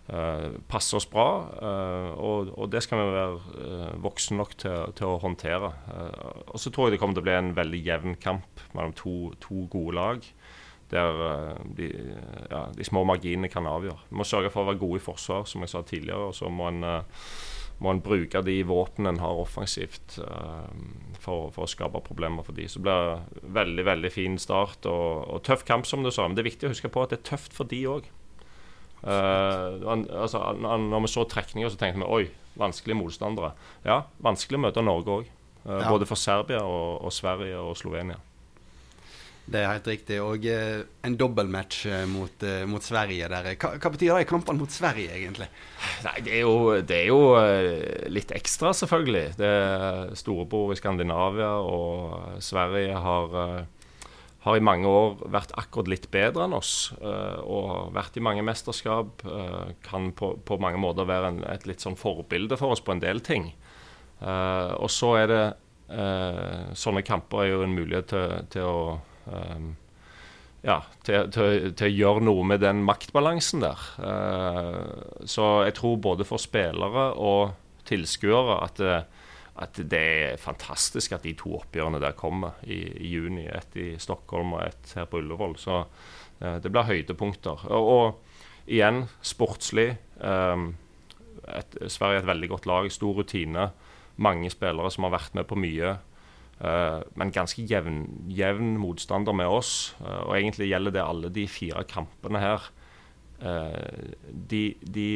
Eh, 0.08 0.54
passer 0.72 1.02
oss 1.02 1.10
bra, 1.12 1.26
eh, 1.60 2.12
og, 2.16 2.54
og, 2.54 2.70
det 2.72 2.80
skal 2.86 3.02
vi 3.02 3.08
være 3.12 3.66
eh, 3.66 3.98
voksne 4.06 4.38
nok 4.40 4.54
til, 4.64 4.94
til 4.96 5.10
å 5.10 5.18
håndtere. 5.20 5.74
Eh, 5.92 6.30
og 6.54 6.62
så 6.64 6.72
tror 6.72 6.88
jeg 6.88 6.96
det 6.96 7.02
kommer 7.02 7.18
til 7.18 7.26
å 7.26 7.28
bli 7.28 7.36
en 7.36 7.52
veldig 7.58 7.82
jevn 7.84 8.16
kamp 8.24 8.64
mellom 8.72 8.96
to, 8.96 9.18
to 9.44 9.66
gode 9.74 9.98
lag. 10.00 10.32
Der 10.94 11.22
eh, 11.26 11.60
de, 11.76 11.92
ja, 12.48 12.64
de, 12.72 12.88
små 12.88 13.04
marginene 13.10 13.52
kan 13.52 13.68
avgjøre. 13.68 14.08
Vi 14.08 14.22
må 14.22 14.28
sørge 14.28 14.54
for 14.54 14.64
å 14.64 14.72
være 14.72 14.80
gode 14.86 15.02
i 15.02 15.08
forsvar, 15.10 15.44
som 15.52 15.68
jeg 15.68 15.76
sa 15.76 15.84
tidligere. 15.84 16.32
og 16.32 16.40
så 16.40 16.48
må 16.48 16.72
en 16.72 16.88
må 17.84 17.94
en 17.94 18.02
bruke 18.02 18.42
de 18.42 18.56
våpnene 18.66 19.14
en 19.14 19.22
har 19.22 19.40
offensivt 19.42 20.18
uh, 20.24 20.66
for, 21.22 21.52
for, 21.54 21.66
å 21.66 21.70
skape 21.70 22.02
problemer 22.06 22.46
for 22.46 22.58
de. 22.58 22.66
Så 22.70 22.82
blir 22.82 23.12
det 23.12 23.44
veldig 23.58 23.86
veldig 23.86 24.12
fin 24.14 24.38
start 24.42 24.88
og, 24.90 25.28
og, 25.28 25.42
tøff 25.46 25.66
kamp, 25.68 25.86
som 25.90 26.06
du 26.06 26.10
sa. 26.14 26.26
Men 26.26 26.38
det 26.38 26.46
er 26.46 26.52
viktig 26.52 26.70
å 26.70 26.74
huske 26.74 26.92
på 26.94 27.04
at 27.04 27.14
det 27.14 27.22
er 27.22 27.30
tøft 27.36 27.54
for 27.58 27.70
de 27.70 27.84
òg. 27.92 28.10
Uh, 29.04 29.12
eh, 29.14 30.06
altså, 30.24 30.42
når 30.58 31.06
vi 31.06 31.14
så 31.14 31.26
trekninger, 31.30 31.70
så 31.70 31.78
tenkte 31.78 32.02
vi 32.02 32.10
oi, 32.10 32.24
vanskelige 32.58 32.98
motstandere. 32.98 33.54
Ja, 33.86 34.02
vanskelig 34.26 34.58
å 34.58 34.66
møte 34.66 34.86
Norge 34.86 35.20
òg. 35.20 35.30
Uh, 35.62 35.76
eh, 35.76 35.84
ja. 35.84 35.92
Både 35.92 36.10
for 36.10 36.20
Serbia 36.20 36.64
og, 36.66 37.06
og 37.06 37.14
Sverige 37.14 37.62
og 37.62 37.78
Slovenia. 37.78 38.18
Det 39.48 39.62
er 39.62 39.70
helt 39.72 39.88
riktig. 39.88 40.18
Og 40.20 40.44
eh, 40.52 40.82
en 41.08 41.16
dobbeltmatch 41.16 41.86
eh, 41.88 42.04
mot, 42.12 42.44
eh, 42.44 42.66
mot, 42.68 42.84
Sverige 42.84 43.30
der. 43.32 43.48
Hva, 43.56 43.72
hva 43.80 43.92
betyr 43.94 44.20
i 44.20 44.28
kampene 44.28 44.60
mot 44.60 44.74
Sverige, 44.74 45.14
egentlig? 45.16 45.48
Nei, 46.04 46.18
Det 46.26 46.34
er 46.36 46.44
jo, 46.44 46.58
det 46.84 46.98
er 46.98 47.08
jo 47.14 47.22
eh, 47.40 48.10
litt 48.12 48.34
ekstra, 48.36 48.74
selvfølgelig. 48.76 49.38
Det 49.40 49.48
er 49.48 50.14
storebror 50.20 50.76
i 50.76 50.80
Skandinavia, 50.80 51.54
og 51.64 52.44
Sverige 52.44 53.00
har, 53.08 53.40
eh, 53.46 54.12
har, 54.44 54.60
i 54.60 54.68
mange 54.68 54.92
år 54.92 55.16
vært 55.32 55.56
akkurat 55.56 55.96
litt 55.96 56.12
bedre 56.12 56.44
enn 56.44 56.60
oss. 56.60 56.92
Og 57.00 57.96
vært 57.96 58.20
i 58.20 58.28
mange 58.28 58.44
mesterskap. 58.44 59.24
kan 59.88 60.12
på, 60.12 60.36
på, 60.44 60.60
mange 60.60 60.80
måter 60.80 61.08
være 61.08 61.32
en, 61.32 61.44
et 61.48 61.68
litt 61.68 61.84
sånn 61.84 62.00
forbilde 62.00 62.60
for 62.60 62.76
oss 62.76 62.84
på 62.84 62.96
en 62.96 63.04
del 63.04 63.24
ting. 63.24 63.54
og 64.20 64.90
så 64.92 65.16
er 65.24 65.28
det 65.32 65.46
Sånne 66.76 67.00
kamper 67.08 67.46
er 67.46 67.54
jo 67.54 67.62
en 67.64 67.76
mulighet 67.76 68.10
til, 68.12 68.32
til 68.52 68.66
å 68.68 68.80
ja, 70.66 70.82
til, 71.06 71.30
til, 71.32 71.70
til, 71.78 71.88
å 71.88 71.96
gjøre 71.96 72.24
noe 72.28 72.46
med 72.48 72.62
den 72.64 72.82
maktbalansen 72.86 73.64
der. 73.64 73.86
Uh, 74.02 75.24
så 75.30 75.48
jeg 75.68 75.78
tror 75.78 76.00
både 76.04 76.28
for 76.28 76.42
spillere 76.42 77.12
og 77.14 77.54
tilskuere 77.88 78.58
at, 78.66 78.82
at, 79.64 79.80
det 79.80 80.02
er 80.02 80.42
fantastisk 80.42 81.16
at 81.16 81.24
de 81.24 81.36
to 81.40 81.54
oppgjørene 81.60 82.02
der 82.04 82.18
kommer 82.20 82.58
i, 82.66 82.82
i 83.00 83.14
juni. 83.14 83.46
Et 83.48 83.78
i 83.80 83.90
Stockholm 84.02 84.58
og 84.58 84.66
et 84.66 84.96
her 84.98 85.08
på 85.10 85.22
Ullevål. 85.22 85.56
Så 85.62 85.84
uh, 85.86 86.58
det 86.64 86.72
blir 86.72 86.90
høydepunkter. 86.90 87.68
Og, 87.72 87.94
og 87.94 88.68
igjen, 88.68 89.06
sportslig. 89.22 89.94
Um, 90.20 90.74
et, 91.48 91.80
Sverige 91.88 92.24
er 92.24 92.26
et 92.26 92.34
veldig 92.34 92.52
godt 92.56 92.68
lag. 92.68 92.92
Stor 92.92 93.22
rutine. 93.22 93.70
Mange 94.18 94.50
spillere 94.50 94.92
som 94.92 95.06
har 95.08 95.16
vært 95.20 95.38
med 95.38 95.48
på 95.48 95.60
mye. 95.60 95.96
Uh, 96.58 97.04
men 97.14 97.30
ganske 97.34 97.62
jevn, 97.70 98.02
jevn, 98.34 98.78
motstander 98.82 99.36
med 99.38 99.50
oss. 99.50 99.94
Uh, 100.02 100.24
og 100.26 100.34
egentlig 100.40 100.72
gjelder 100.72 100.96
det 100.96 101.06
alle 101.06 101.30
de 101.34 101.46
fire 101.52 101.84
kampene 101.90 102.42
her. 102.42 102.68
Uh, 103.38 104.16
de, 104.28 104.64
de, 104.82 105.08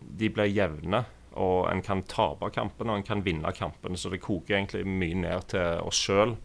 de, 0.00 0.30
blir 0.32 0.48
jevne, 0.48 1.02
og 1.36 1.68
en 1.68 1.84
kan 1.84 2.00
tape 2.08 2.48
kampene 2.54 2.94
og 2.94 3.02
en 3.02 3.08
kan 3.10 3.24
vinne 3.24 3.52
kampene. 3.56 4.00
Så 4.00 4.12
det 4.12 4.22
koker 4.24 4.56
egentlig 4.56 4.86
mye 4.88 5.20
ned 5.26 5.50
til 5.52 5.84
oss 5.84 6.00
sjøl 6.08 6.38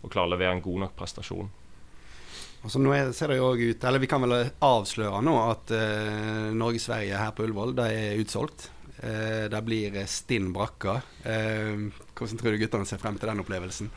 å 0.00 0.08
klare 0.08 0.30
å 0.30 0.34
levere 0.34 0.56
en 0.56 0.64
god 0.64 0.86
nok 0.86 0.96
prestasjon. 0.96 1.50
Altså 2.64 2.80
nå 2.80 2.92
er, 2.92 3.12
ser 3.16 3.32
det 3.32 3.38
jo 3.38 3.52
også 3.52 3.70
ut, 3.70 3.84
eller 3.88 4.02
Vi 4.02 4.08
kan 4.08 4.20
vel 4.20 4.34
avsløre 4.64 5.20
nå 5.24 5.32
at 5.46 5.70
Norge-Sverige 6.56 7.16
her 7.16 7.32
på 7.32 7.46
Ullevål 7.46 7.72
det 7.78 7.86
er 7.96 8.20
utsolgt. 8.20 8.66
Uh, 9.00 9.48
det 9.48 9.60
blir 9.64 9.96
stinn 10.08 10.50
brakka. 10.52 10.98
Eh, 11.24 11.88
hvordan 12.20 12.40
tror 12.40 12.52
du 12.52 12.60
guttene 12.60 12.86
ser 12.88 13.00
frem 13.00 13.16
til 13.16 13.30
den 13.30 13.40
opplevelsen? 13.40 13.90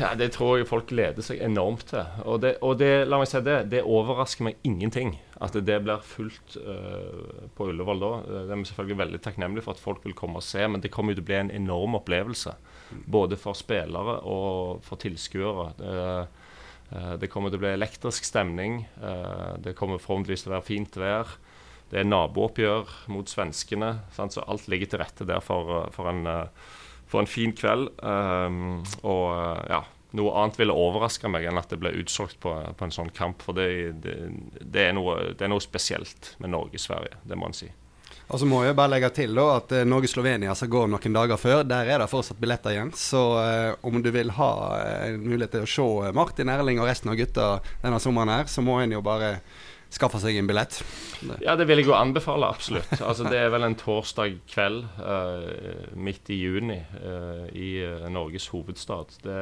Ja, 0.00 0.12
Det 0.18 0.32
tror 0.34 0.58
jeg 0.58 0.68
folk 0.68 0.90
gleder 0.90 1.24
seg 1.24 1.40
enormt 1.40 1.86
til. 1.88 2.04
Og 2.28 2.42
det, 2.44 2.56
og 2.60 2.76
det 2.80 3.06
la 3.08 3.20
meg 3.20 3.30
si 3.30 3.40
det, 3.44 3.58
det 3.72 3.80
overrasker 3.82 4.48
meg 4.48 4.60
ingenting 4.68 5.14
at 5.42 5.56
det 5.56 5.78
blir 5.82 6.04
fullt 6.06 6.58
uh, 6.60 7.48
på 7.56 7.70
Ullevål 7.72 8.02
da. 8.02 8.10
Det 8.28 8.42
er 8.44 8.60
vi 8.60 8.68
selvfølgelig 8.68 8.98
veldig 9.00 9.22
takknemlige 9.24 9.64
for 9.66 9.74
at 9.74 9.82
folk 9.82 10.04
vil 10.06 10.16
komme 10.18 10.38
og 10.42 10.46
se, 10.46 10.66
men 10.68 10.84
det 10.84 10.92
kommer 10.92 11.12
jo 11.14 11.20
til 11.20 11.26
å 11.26 11.30
bli 11.32 11.38
en 11.40 11.54
enorm 11.62 11.96
opplevelse. 11.98 12.54
Både 13.08 13.38
for 13.40 13.56
spillere 13.58 14.18
og 14.28 14.84
for 14.86 15.00
tilskuere. 15.00 15.70
Uh, 15.80 16.52
uh, 16.92 17.14
det 17.22 17.32
kommer 17.32 17.50
til 17.50 17.62
å 17.62 17.64
bli 17.64 17.72
elektrisk 17.72 18.28
stemning. 18.28 18.84
det 19.64 19.74
kommer 19.78 20.02
forhåpentligvis 20.02 20.44
til 20.44 20.52
å 20.52 20.56
være 20.58 20.68
fint 20.68 21.00
vær. 21.00 21.32
Det 21.92 22.00
er 22.00 22.08
nabooppgjør 22.08 22.92
mot 23.12 23.28
svenskene, 23.28 23.90
sant? 24.16 24.32
så 24.32 24.44
alt 24.48 24.68
ligger 24.72 24.88
til 24.88 25.02
rette 25.02 25.26
der 25.28 25.42
for, 25.44 25.90
for, 25.92 26.08
en, 26.08 26.24
for 27.12 27.22
en, 27.22 27.30
fin 27.30 27.52
kveld. 27.56 27.90
Um, 28.00 28.80
og 29.04 29.28
ja, 29.68 29.82
noe 30.16 30.32
annet 30.40 30.58
ville 30.60 30.76
overraske 30.76 31.28
meg 31.32 31.46
enn 31.48 31.60
at 31.60 31.70
det 31.72 31.80
ble 31.80 31.92
utsolgt 32.02 32.40
på, 32.42 32.54
på 32.76 32.88
en 32.88 32.94
sånn 32.94 33.12
kamp. 33.16 33.44
For 33.44 33.56
det, 33.56 33.68
det, 34.04 34.16
det, 34.60 34.88
er 34.88 34.96
noe, 34.96 35.18
det, 35.32 35.44
er 35.44 35.52
noe, 35.52 35.62
spesielt 35.64 36.34
med 36.42 36.52
Norge-Sverige, 36.54 37.22
det 37.28 37.38
må 37.38 37.48
en 37.48 37.56
si. 37.56 37.70
Og 38.32 38.40
så 38.40 38.46
må 38.48 38.62
jeg 38.64 38.76
bare 38.76 38.94
legge 38.94 39.10
til 39.12 39.34
da, 39.36 39.46
at 39.58 39.72
eh, 39.76 39.88
Norge-Slovenia 39.88 40.54
som 40.56 40.70
går 40.72 40.88
noen 40.88 41.16
dager 41.16 41.40
før, 41.40 41.64
der 41.68 41.90
er 41.90 42.00
det 42.00 42.08
fortsatt 42.08 42.40
billetter 42.40 42.72
igjen. 42.72 42.92
Så 42.96 43.20
eh, 43.42 43.72
om 43.84 43.98
du 44.04 44.08
vil 44.14 44.32
ha 44.38 44.52
en 44.78 45.18
eh, 45.18 45.20
mulighet 45.20 45.58
til 45.58 45.66
å 45.66 45.72
se 45.74 46.14
Martin 46.16 46.52
Erling 46.52 46.80
og 46.80 46.88
resten 46.88 47.12
av 47.12 47.18
gutta 47.20 47.48
denne 47.82 48.00
sommeren 48.00 48.32
her, 48.32 48.48
så 48.48 48.64
må 48.64 48.78
en 48.80 48.94
jo 48.96 49.04
bare 49.04 49.34
skaffe 49.96 50.20
seg 50.22 50.38
en 50.40 50.48
billett? 50.48 50.78
Ja, 51.42 51.56
det 51.58 51.66
vil 51.68 51.82
jeg 51.82 51.88
jo 51.90 51.96
anbefale, 51.96 52.48
absolutt. 52.48 52.92
Altså, 53.00 53.26
det 53.28 53.38
er 53.38 53.50
vel 53.52 53.66
en 53.66 53.76
torsdag 53.78 54.38
kveld 54.50 54.84
uh, 54.98 55.90
midt 55.94 56.30
i 56.32 56.38
juni 56.40 56.78
uh, 57.02 57.44
i 57.52 57.74
uh, 57.84 58.08
Norges 58.12 58.48
hovedstad. 58.52 59.18
Det, 59.24 59.36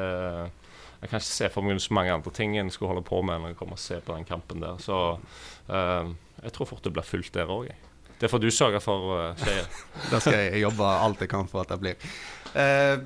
jeg 1.01 1.13
kan 1.13 1.21
ikke 1.21 1.29
se 1.29 1.51
for 1.53 1.67
meg 1.67 1.81
så 1.81 1.95
mange 1.97 2.13
andre 2.15 2.33
ting 2.37 2.59
en 2.61 2.73
skulle 2.73 2.93
holde 2.95 3.07
på 3.07 3.23
med 3.25 3.41
når 3.41 3.55
jeg 3.55 3.61
kommer 3.61 3.79
og 3.79 3.85
ser 3.85 4.03
på 4.05 4.17
den 4.17 4.27
kampen 4.29 4.61
der. 4.61 4.77
Så 4.83 4.99
jeg 5.71 6.53
tror 6.57 6.69
fort 6.69 6.85
det 6.85 6.93
blir 6.97 7.07
fullt 7.07 7.33
der 7.37 7.49
òg, 7.53 7.71
Det 8.21 8.29
får 8.29 8.39
du 8.39 8.51
sørge 8.51 8.81
for, 8.85 9.15
uh, 9.17 9.37
Skeie. 9.41 9.65
da 10.13 10.21
skal 10.21 10.37
jeg 10.37 10.61
jobbe 10.67 10.85
alt 10.85 11.21
jeg 11.25 11.31
kan 11.33 11.49
for 11.49 11.63
at 11.63 11.73
det 11.73 11.81
blir. 11.81 12.13
Uh, 12.53 13.01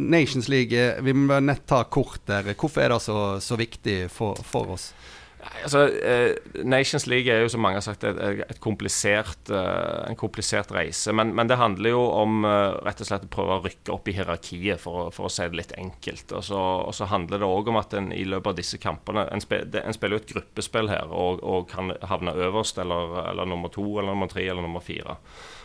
Nations 0.00 0.48
League, 0.48 1.02
vi 1.02 1.12
må 1.12 1.40
nett 1.44 1.66
ta 1.68 1.82
kort 1.84 2.22
der. 2.26 2.54
Hvorfor 2.54 2.80
er 2.80 2.94
det 2.94 3.02
så, 3.04 3.40
så 3.40 3.58
viktig 3.60 4.08
for, 4.12 4.38
for 4.46 4.72
oss? 4.76 4.92
Altså, 5.40 5.80
eh, 6.04 6.34
Nations 6.64 7.06
League 7.06 7.32
er 7.32 7.42
jo 7.42 7.50
som 7.52 7.62
mange 7.64 7.78
har 7.78 7.84
sagt 7.84 8.04
et, 8.04 8.18
et 8.44 8.60
komplisert, 8.60 9.48
eh, 9.52 10.08
en 10.08 10.18
komplisert 10.18 10.72
reise. 10.74 11.12
Men, 11.16 11.34
men, 11.36 11.48
det 11.48 11.58
handler 11.60 11.94
jo 11.94 12.02
om 12.16 12.44
eh, 12.48 12.76
rett 12.84 13.00
og 13.00 13.08
slett 13.08 13.26
å 13.26 13.32
prøve 13.32 13.56
å 13.56 13.62
rykke 13.64 13.94
opp 13.94 14.08
i 14.08 14.14
hierarkiet, 14.16 14.80
for, 14.82 15.12
for 15.16 15.28
å 15.28 15.32
si 15.32 15.46
det 15.48 15.60
litt 15.60 15.74
enkelt. 15.80 16.34
Og 16.36 16.44
så, 16.50 16.60
og 16.60 16.94
så 16.96 17.08
handler 17.10 17.40
det 17.40 17.48
òg 17.48 17.72
om 17.72 17.80
at 17.80 17.96
en 17.96 18.10
i 18.16 18.24
løpet 18.28 18.52
av 18.52 18.58
disse 18.60 18.80
kampene 18.80 19.26
En, 19.30 19.42
spil, 19.42 19.68
en 19.80 19.96
spiller 19.96 20.18
jo 20.18 20.22
et 20.22 20.32
gruppespill 20.34 20.90
her 20.90 21.12
og, 21.12 21.42
og, 21.44 21.68
kan 21.70 21.92
havne 22.08 22.34
øverst 22.48 22.80
eller, 22.82 23.20
eller, 23.30 23.48
nummer 23.48 23.72
to 23.72 23.86
eller 23.98 24.12
nummer 24.12 24.30
tre 24.30 24.46
eller 24.48 24.64
nummer 24.64 24.84
fire. 24.84 25.18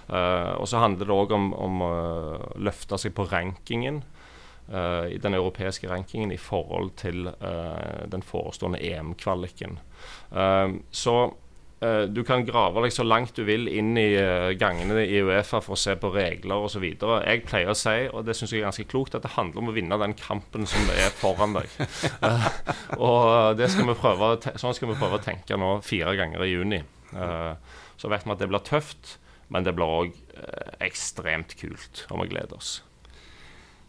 Uh, 0.05 0.53
og 0.61 0.67
så 0.69 0.77
handler 0.83 1.07
det 1.07 1.15
òg 1.15 1.31
om, 1.33 1.47
om 1.57 1.81
å 1.81 1.93
løfte 2.61 2.99
seg 3.01 3.15
på 3.17 3.25
rankingen. 3.31 4.03
Uh, 4.65 5.05
i 5.13 5.17
den 5.21 5.35
europeiske 5.37 5.85
rankingen 5.85 6.31
i 6.33 6.39
forhold 6.41 6.95
til 6.97 7.27
uh, 7.29 8.05
den 8.09 8.23
forestående 8.25 8.79
EM-kvaliken. 8.81 9.77
Uh, 10.31 10.81
så 10.91 11.33
du 11.85 12.21
kan 12.25 12.41
grave 12.47 12.81
deg 12.81 12.93
så 12.95 13.03
langt 13.03 13.35
du 13.37 13.43
vil 13.45 13.67
inn 13.69 13.91
i 13.99 14.15
gangene 14.57 15.03
i 15.05 15.19
Uefa 15.21 15.59
for 15.61 15.75
å 15.75 15.77
se 15.77 15.93
på 16.01 16.09
regler 16.15 16.63
osv. 16.65 16.81
Jeg 16.87 17.43
pleier 17.45 17.69
å 17.69 17.75
si, 17.77 18.07
og 18.09 18.23
det 18.25 18.33
syns 18.39 18.55
jeg 18.55 18.63
er 18.63 18.65
ganske 18.71 18.87
klokt, 18.89 19.13
at 19.13 19.27
det 19.27 19.33
handler 19.35 19.61
om 19.61 19.69
å 19.69 19.75
vinne 19.75 19.99
den 20.01 20.15
kampen 20.17 20.65
som 20.71 20.87
er 20.95 21.13
foran 21.19 21.53
deg. 21.59 21.75
og 23.05 23.59
det 23.59 23.69
skal 23.75 23.91
vi 23.91 23.97
prøve, 23.99 24.31
sånn 24.55 24.73
skal 24.79 24.93
vi 24.95 24.97
prøve 24.97 25.19
å 25.19 25.25
tenke 25.27 25.59
nå 25.61 25.75
fire 25.85 26.15
ganger 26.17 26.47
i 26.47 26.49
juni. 26.55 26.81
så 27.11 28.13
vet 28.15 28.25
vi 28.25 28.33
at 28.33 28.41
det 28.41 28.49
blir 28.55 28.65
tøft, 28.65 29.17
men 29.53 29.67
det 29.67 29.75
blir 29.77 29.99
òg 29.99 30.17
ekstremt 30.81 31.53
kult, 31.59 32.07
og 32.09 32.23
vi 32.23 32.31
gleder 32.33 32.57
oss. 32.57 32.79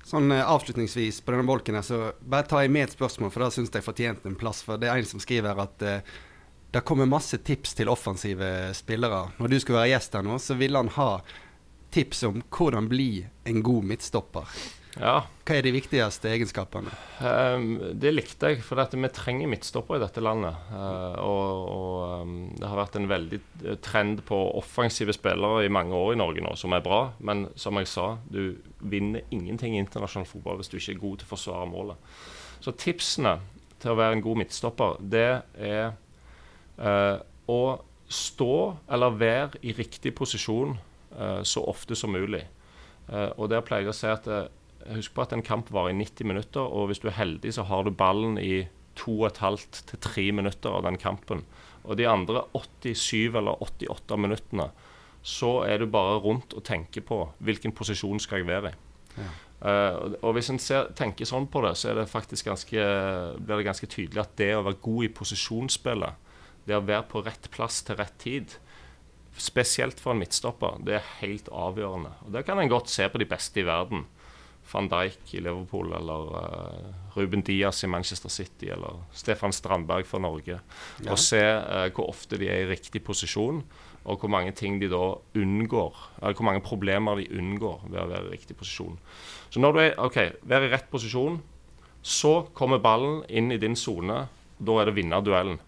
Sånn 0.06 0.30
uh, 0.30 0.44
Avslutningsvis 0.46 1.18
på 1.24 1.34
denne 1.34 1.48
bolken 1.48 1.78
her, 1.78 1.86
så 1.86 2.12
bare 2.22 2.46
tar 2.46 2.62
jeg 2.64 2.74
med 2.76 2.86
et 2.86 2.94
spørsmål, 2.94 3.32
for 3.34 3.42
det 3.42 3.50
syns 3.56 3.74
jeg 3.74 3.86
fortjente 3.86 4.30
en 4.30 4.38
plass. 4.38 4.62
For 4.66 4.78
det 4.78 4.90
er 4.90 5.00
en 5.00 5.08
som 5.08 5.22
skriver 5.22 5.58
at 5.64 5.82
uh, 5.82 6.14
det 6.74 6.84
kommer 6.86 7.08
masse 7.10 7.38
tips 7.42 7.74
til 7.78 7.90
offensive 7.90 8.48
spillere. 8.76 9.24
Når 9.40 9.50
du 9.50 9.58
skal 9.62 9.80
være 9.80 9.92
gjest 9.94 10.14
her 10.18 10.26
nå, 10.26 10.38
så 10.42 10.58
vil 10.58 10.78
han 10.78 10.92
ha 10.94 11.10
tips 11.94 12.22
om 12.28 12.42
hvordan 12.52 12.90
bli 12.90 13.10
en 13.48 13.62
god 13.64 13.86
midtstopper. 13.90 14.50
Ja. 14.96 15.26
Hva 15.44 15.58
er 15.58 15.66
de 15.66 15.72
viktigste 15.74 16.30
egenskapene? 16.32 16.90
Um, 17.20 17.66
det 18.00 18.14
likte 18.14 18.50
jeg, 18.50 18.62
for 18.64 18.80
vi 18.80 19.10
trenger 19.12 19.50
midtstoppere 19.50 20.00
i 20.00 20.02
dette 20.02 20.22
landet. 20.24 20.56
Uh, 20.72 21.18
og, 21.20 21.66
og 21.74 22.22
um, 22.22 22.32
det 22.56 22.70
har 22.70 22.80
vært 22.80 22.96
en 22.96 23.08
veldig 23.10 23.40
eh, 23.66 23.76
trend 23.84 24.24
på 24.26 24.38
offensive 24.56 25.14
spillere 25.14 25.66
i 25.66 25.72
mange 25.72 25.94
år 25.94 26.14
i 26.14 26.20
Norge 26.22 26.44
nå, 26.44 26.54
som 26.56 26.72
er 26.72 26.84
bra. 26.84 27.02
Men 27.20 27.46
som 27.60 27.76
jeg 27.80 27.92
sa, 27.92 28.08
du 28.32 28.56
vinner 28.80 29.28
ingenting 29.30 29.76
i 29.76 29.82
internasjonal 29.84 30.28
fotball 30.30 30.62
hvis 30.62 30.72
du 30.72 30.78
ikke 30.80 30.96
er 30.96 31.04
god 31.04 31.20
til 31.20 31.28
å 31.28 31.34
forsvare 31.34 31.70
målet. 31.70 32.18
Så 32.64 32.72
tipsene 32.80 33.36
til 33.82 33.92
å 33.92 34.00
være 34.00 34.16
en 34.16 34.24
god 34.24 34.42
midtstopper, 34.46 35.00
det 35.04 35.30
er 35.60 35.92
uh, 36.80 37.20
å 37.52 37.62
stå 38.08 38.54
eller 38.96 39.18
være 39.20 39.66
i 39.66 39.76
riktig 39.76 40.14
posisjon 40.16 40.78
uh, 41.18 41.42
så 41.44 41.68
ofte 41.68 41.98
som 41.98 42.16
mulig. 42.16 42.46
og 43.06 43.46
der 43.50 43.60
pleier 43.62 43.84
jeg 43.86 43.92
å 43.92 43.94
si 43.94 44.08
at 44.10 44.24
Husk 44.94 45.14
på 45.16 45.24
at 45.24 45.34
en 45.34 45.44
kamp 45.44 45.70
varer 45.74 45.94
i 45.94 45.98
90 45.98 46.28
minutter, 46.28 46.62
og 46.62 46.90
hvis 46.90 47.00
du 47.02 47.08
er 47.10 47.18
heldig, 47.18 47.54
så 47.56 47.66
har 47.66 47.86
du 47.86 47.90
ballen 47.90 48.38
i 48.38 48.66
2,5 48.96 49.64
til 49.90 50.00
3 50.00 50.26
minutter 50.32 50.72
av 50.72 50.84
den 50.86 50.98
kampen. 51.00 51.44
Og 51.84 51.98
de 51.98 52.08
andre 52.08 52.44
87 52.54 53.36
eller 53.36 53.62
88 53.62 54.18
minuttene, 54.20 54.70
så 55.26 55.60
er 55.66 55.82
du 55.82 55.90
bare 55.90 56.20
rundt 56.22 56.54
og 56.54 56.64
tenker 56.64 57.02
på 57.02 57.24
hvilken 57.42 57.74
posisjon 57.74 58.20
skal 58.22 58.42
jeg 58.42 58.50
være 58.50 58.72
i. 58.72 58.78
Ja. 59.16 59.32
Uh, 59.56 60.12
og 60.20 60.34
hvis 60.36 60.50
en 60.52 60.60
ser, 60.60 60.90
tenker 60.94 61.26
sånn 61.26 61.48
på 61.48 61.62
det, 61.64 61.72
så 61.80 61.94
det 61.96 62.04
ganske, 62.44 62.82
blir 63.40 63.56
det 63.56 63.66
ganske 63.66 63.88
tydelig 63.88 64.22
at 64.22 64.34
det 64.38 64.52
å 64.54 64.62
være 64.66 64.82
god 64.84 65.06
i 65.06 65.12
posisjonsspillet, 65.16 66.22
det 66.68 66.76
å 66.76 66.84
være 66.84 67.06
på 67.08 67.22
rett 67.24 67.48
plass 67.54 67.80
til 67.86 67.96
rett 67.96 68.18
tid, 68.20 68.58
spesielt 69.36 70.00
for 70.00 70.12
en 70.12 70.20
midtstopper, 70.20 70.78
det 70.84 70.98
er 70.98 71.08
helt 71.22 71.48
avgjørende. 71.52 72.12
Og 72.26 72.36
Det 72.36 72.44
kan 72.46 72.60
en 72.60 72.72
godt 72.72 72.92
se 72.92 73.08
på 73.08 73.20
de 73.20 73.28
beste 73.28 73.60
i 73.60 73.66
verden 73.66 74.04
van 74.72 74.88
Dijk 74.90 75.34
i 75.34 75.40
Liverpool, 75.40 75.92
eller 75.94 76.30
uh, 76.36 77.16
Ruben 77.16 77.42
Diaz 77.46 77.84
i 77.84 77.90
Manchester 77.90 78.32
City, 78.32 78.70
eller 78.74 79.02
Stefan 79.14 79.54
Strandberg 79.54 80.06
for 80.06 80.22
Norge. 80.22 80.58
Ja. 81.04 81.10
Og 81.12 81.20
se 81.22 81.40
uh, 81.40 81.86
hvor 81.94 82.10
ofte 82.10 82.38
de 82.40 82.50
er 82.50 82.64
i 82.64 82.70
riktig 82.70 83.04
posisjon, 83.06 83.62
og 84.06 84.22
hvor 84.22 84.30
mange 84.30 84.52
ting 84.54 84.78
de 84.80 84.88
da 84.90 85.16
unngår, 85.38 85.98
eller 86.22 86.38
hvor 86.38 86.46
mange 86.46 86.62
problemer 86.62 87.18
de 87.18 87.28
unngår 87.38 87.86
ved 87.88 88.00
å 88.02 88.08
være 88.10 88.28
i 88.28 88.34
riktig 88.36 88.56
posisjon. 88.58 88.98
Så 89.50 89.62
når 89.62 89.72
du 89.74 89.82
er 89.82 89.96
OK, 90.02 90.18
vær 90.46 90.66
i 90.66 90.70
rett 90.70 90.90
posisjon, 90.90 91.40
så 92.06 92.36
kommer 92.54 92.82
ballen 92.82 93.24
inn 93.26 93.50
i 93.50 93.58
din 93.58 93.74
sone. 93.78 94.26
Da 94.58 94.76
er 94.80 94.88
det 94.88 94.94
vinne 94.96 95.18
duellen. 95.26 95.58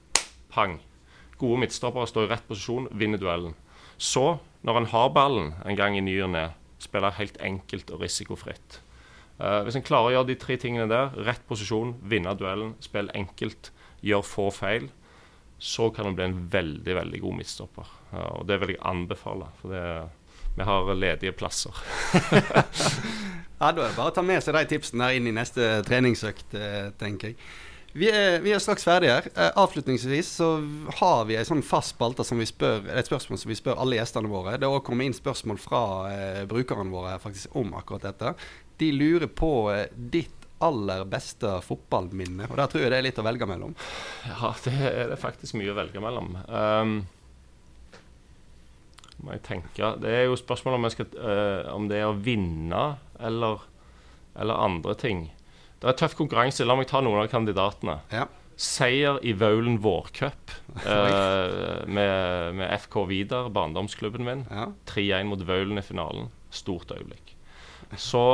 Pang. 0.54 0.78
Gode 1.38 1.58
midtstoppere 1.64 2.06
står 2.06 2.28
i 2.28 2.30
rett 2.30 2.46
posisjon, 2.46 2.86
vinner 2.94 3.18
duellen. 3.18 3.56
Så, 3.98 4.38
når 4.62 4.78
en 4.78 4.90
har 4.92 5.10
ballen 5.14 5.52
en 5.66 5.78
gang 5.78 5.98
i 5.98 6.02
ny 6.02 6.14
og 6.22 6.30
ne, 6.34 6.44
spiller 6.78 7.16
helt 7.18 7.40
enkelt 7.42 7.90
og 7.90 8.04
risikofritt. 8.04 8.78
Uh, 9.38 9.62
hvis 9.66 9.78
en 9.78 9.86
klarer 9.86 10.10
å 10.10 10.14
gjøre 10.16 10.30
de 10.32 10.38
tre 10.42 10.56
tingene 10.58 10.88
der, 10.90 11.12
rett 11.26 11.44
posisjon, 11.46 11.94
vinne 12.10 12.34
duellen, 12.38 12.74
spille 12.82 13.14
enkelt, 13.18 13.70
gjøre 14.02 14.26
få 14.26 14.48
feil, 14.54 14.88
så 15.58 15.88
kan 15.94 16.10
en 16.10 16.18
bli 16.18 16.26
en 16.26 16.40
veldig 16.50 16.96
veldig 17.00 17.20
god 17.22 17.38
midtstopper. 17.38 17.92
Uh, 18.12 18.40
og 18.40 18.48
det 18.50 18.58
vil 18.62 18.74
jeg 18.74 18.82
anbefale, 18.90 19.50
for 19.60 19.74
det, 19.74 19.84
vi 20.58 20.66
har 20.66 20.92
ledige 20.94 21.36
plasser. 21.38 21.78
ja, 22.34 22.66
Da 23.58 23.70
er 23.70 23.78
det 23.78 23.94
bare 23.94 24.10
å 24.10 24.14
ta 24.14 24.26
med 24.26 24.42
seg 24.42 24.58
de 24.58 24.66
tipsene 24.74 25.06
der 25.06 25.18
inn 25.18 25.30
i 25.30 25.38
neste 25.38 25.78
treningsøkt, 25.86 26.58
uh, 26.58 26.90
tenker 26.98 27.32
jeg. 27.32 27.40
Vi 27.96 28.08
er, 28.12 28.36
vi 28.44 28.52
er, 28.52 28.60
straks 28.60 28.84
ferdige 28.84 29.14
her. 29.16 29.26
Eh, 29.32 29.50
avslutningsvis 29.58 30.28
så 30.38 30.48
har 31.00 31.24
vi 31.28 31.38
en 31.38 31.48
sånn 31.48 31.64
fast 31.64 31.94
spalte 31.96 32.24
som 32.26 32.38
vi 32.40 32.46
spør, 32.46 32.84
et 32.92 33.08
spørsmål 33.08 33.40
som 33.40 33.50
vi 33.50 33.56
spør 33.58 33.80
alle 33.80 33.96
gjestene 33.96 34.30
våre. 34.30 34.58
Det 34.58 34.68
har 34.68 34.76
òg 34.76 34.84
kommet 34.86 35.08
inn 35.08 35.16
spørsmål 35.16 35.60
fra 35.62 35.82
eh, 36.12 36.42
brukerne 36.50 36.92
våre 36.92 37.16
faktisk 37.22 37.56
om 37.58 37.72
akkurat 37.78 38.10
dette. 38.10 38.34
De 38.78 38.90
lurer 38.94 39.30
på 39.30 39.52
eh, 39.74 39.86
ditt 39.92 40.34
aller 40.58 41.04
beste 41.06 41.58
fotballminne. 41.62 42.48
Og 42.50 42.58
der 42.58 42.70
tror 42.70 42.84
jeg 42.84 42.92
det 42.92 42.98
er 42.98 43.06
litt 43.06 43.20
å 43.20 43.26
velge 43.26 43.46
mellom. 43.48 43.76
Ja, 44.26 44.52
det 44.64 44.74
er 44.90 45.12
det 45.12 45.20
faktisk 45.20 45.58
mye 45.58 45.72
å 45.72 45.78
velge 45.78 46.02
mellom. 46.02 46.34
Um, 46.48 46.98
må 49.18 49.34
jeg 49.34 49.42
tenke 49.48 49.94
Det 49.98 50.10
er 50.14 50.28
jo 50.28 50.36
spørsmålet 50.38 50.78
om, 50.78 50.88
skal, 50.94 51.08
uh, 51.18 51.70
om 51.74 51.88
det 51.90 52.00
er 52.00 52.10
å 52.10 52.18
vinne 52.18 52.82
eller, 53.18 53.64
eller 54.38 54.66
andre 54.66 54.94
ting. 54.98 55.28
Det 55.78 55.90
er 55.90 55.98
tøff 55.98 56.18
konkurranse. 56.18 56.66
La 56.66 56.76
meg 56.78 56.90
ta 56.90 57.02
noen 57.04 57.22
av 57.22 57.30
kandidatene. 57.30 58.00
Ja. 58.14 58.26
Seier 58.58 59.20
i 59.22 59.36
Vaulen 59.38 59.78
vårcup 59.82 60.54
uh, 60.90 61.86
med, 61.86 62.58
med, 62.58 62.66
FK 62.82 63.04
Vidar, 63.10 63.50
barndomsklubben 63.54 64.26
min. 64.26 64.46
Ja. 64.50 64.72
3-1 64.90 65.30
mot 65.30 65.46
Vaulen 65.46 65.78
i 65.78 65.86
finalen. 65.86 66.32
Stort 66.50 66.90
øyeblikk. 66.94 67.36
Så 67.94 68.24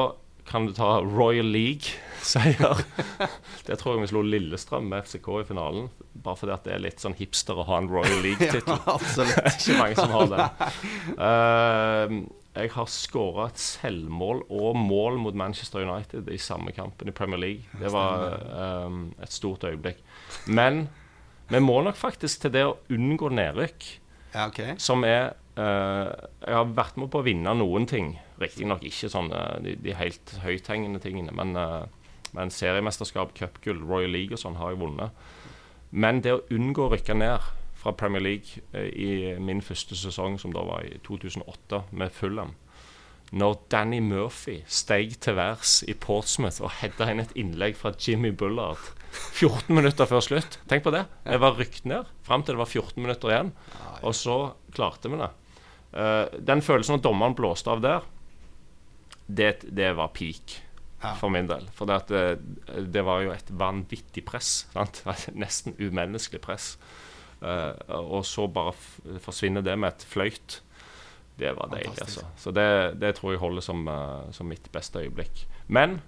kan 0.46 0.66
du 0.68 0.72
ta 0.76 1.00
Royal 1.00 1.46
League-seier. 1.46 2.84
det 3.66 3.78
tror 3.80 3.96
jeg 3.96 4.04
vi 4.04 4.10
slo 4.12 4.22
Lillestrøm 4.26 4.88
med 4.92 5.06
FCK 5.08 5.28
i 5.40 5.48
finalen. 5.48 5.90
Bare 6.14 6.38
fordi 6.40 6.54
at 6.54 6.64
det 6.68 6.74
er 6.76 6.84
litt 6.84 7.02
sånn 7.02 7.16
hipster 7.18 7.58
å 7.58 7.66
ha 7.68 7.80
en 7.80 7.90
Royal 7.90 8.22
League-tittel. 8.26 8.76
ja, 8.76 8.96
absolutt. 8.96 9.40
Ikke 9.54 9.78
mange 9.80 9.98
som 9.98 10.14
har 10.14 10.32
det. 10.34 10.48
Uh, 11.18 12.18
jeg 12.54 12.70
har 12.70 12.90
skåra 12.90 13.48
et 13.50 13.58
selvmål 13.58 14.44
og 14.46 14.76
mål 14.78 15.16
mot 15.24 15.34
Manchester 15.34 15.82
United 15.82 16.28
i 16.30 16.38
samme 16.38 16.70
kampen 16.76 17.10
i 17.10 17.14
Premier 17.16 17.40
League. 17.40 17.80
Det 17.80 17.90
var 17.90 18.36
um, 18.86 19.08
et 19.22 19.32
stort 19.34 19.66
øyeblikk. 19.66 19.98
Men 20.46 20.86
vi 21.50 21.60
må 21.60 21.80
nok 21.82 21.98
faktisk 21.98 22.44
til 22.44 22.54
det 22.54 22.62
å 22.68 22.76
unngå 22.94 23.32
nedrykk, 23.34 23.88
ja, 24.34 24.46
okay. 24.46 24.76
som 24.82 25.04
er 25.06 25.34
uh, 25.58 26.10
Jeg 26.40 26.54
har 26.56 26.70
vært 26.76 26.96
med 27.00 27.10
på 27.10 27.20
å 27.20 27.26
vinne 27.26 27.56
noen 27.58 27.88
ting. 27.90 28.14
Riktignok 28.42 28.82
ikke 28.86 29.10
sånne 29.12 29.42
de, 29.64 29.76
de 29.78 29.94
helt 29.94 30.36
høythengende 30.42 31.00
tingene, 31.02 31.34
men, 31.36 31.54
uh, 31.54 31.84
men 32.34 32.50
seriemesterskap, 32.50 33.34
cupgull, 33.38 33.82
Royal 33.86 34.14
League 34.14 34.34
og 34.34 34.42
sånn 34.42 34.58
har 34.58 34.74
jeg 34.74 34.82
vunnet. 34.82 35.26
Men 35.94 36.24
det 36.24 36.34
å 36.34 36.42
unngå 36.54 36.88
å 36.88 36.90
rykke 36.90 37.14
ned 37.14 37.52
fra 37.78 37.92
Premier 37.94 38.22
League 38.24 38.62
eh, 38.72 38.88
i 38.90 39.10
min 39.38 39.60
første 39.62 39.94
sesong, 39.98 40.38
som 40.40 40.54
da 40.54 40.64
var 40.66 40.86
i 40.88 40.96
2008, 41.06 41.84
med 41.92 42.14
Fulham. 42.16 42.54
Når 43.34 43.58
Danny 43.72 44.00
Murphy 44.02 44.60
steg 44.70 45.16
til 45.22 45.36
værs 45.38 45.80
i 45.90 45.94
Portsmouth 45.98 46.62
og 46.62 46.74
hedda 46.80 47.08
inn 47.10 47.22
et 47.22 47.34
innlegg 47.38 47.76
fra 47.78 47.92
Jimmy 47.94 48.30
Bullard 48.34 48.80
14 49.14 49.74
minutter 49.74 50.08
før 50.10 50.22
slutt. 50.24 50.58
Tenk 50.70 50.84
på 50.86 50.92
det. 50.94 51.04
Jeg 51.26 51.42
var 51.42 51.58
rykt 51.58 51.86
ned 51.88 52.10
fram 52.26 52.44
til 52.44 52.56
det 52.56 52.62
var 52.62 52.70
14 52.70 53.02
minutter 53.02 53.32
igjen, 53.32 53.52
og 54.02 54.14
så 54.18 54.38
klarte 54.74 55.10
vi 55.10 55.20
det. 55.20 55.30
Den 56.46 56.62
følelsen 56.64 56.98
av 56.98 57.04
dommeren 57.04 57.36
blåste 57.38 57.70
av 57.70 57.82
der, 57.84 58.06
det, 59.26 59.64
det 59.72 59.92
var 59.96 60.12
peak 60.16 60.58
for 61.20 61.32
min 61.32 61.48
del. 61.48 61.66
For 61.76 61.88
det, 61.88 61.98
det, 62.08 62.22
eh, 62.68 62.84
det, 62.88 63.02
var 63.04 63.24
jo 63.24 63.32
et 63.34 63.50
vanvittig 63.50 64.24
press. 64.26 64.64
Sant? 64.72 65.02
Nesten 65.42 65.76
umenneskelig 65.78 66.42
press. 66.44 66.74
Uh, 67.44 67.76
og 67.92 68.22
så 68.24 68.46
bare 68.48 68.72
forsvinner 69.20 69.64
det 69.64 69.74
med 69.76 69.92
et 69.92 70.06
fløyt. 70.08 70.60
Det 71.36 71.50
var 71.58 71.72
deilig, 71.72 71.98
altså. 72.00 72.24
Så 72.40 72.54
det, 72.54 72.68
det, 73.02 73.16
tror 73.18 73.34
jeg 73.34 73.42
holder 73.42 73.64
som, 73.66 73.82
uh, 73.90 74.30
som 74.32 74.48
mitt 74.48 74.70
beste 74.72 75.02
øyeblikk. 75.02 75.44
Men, 75.66 75.98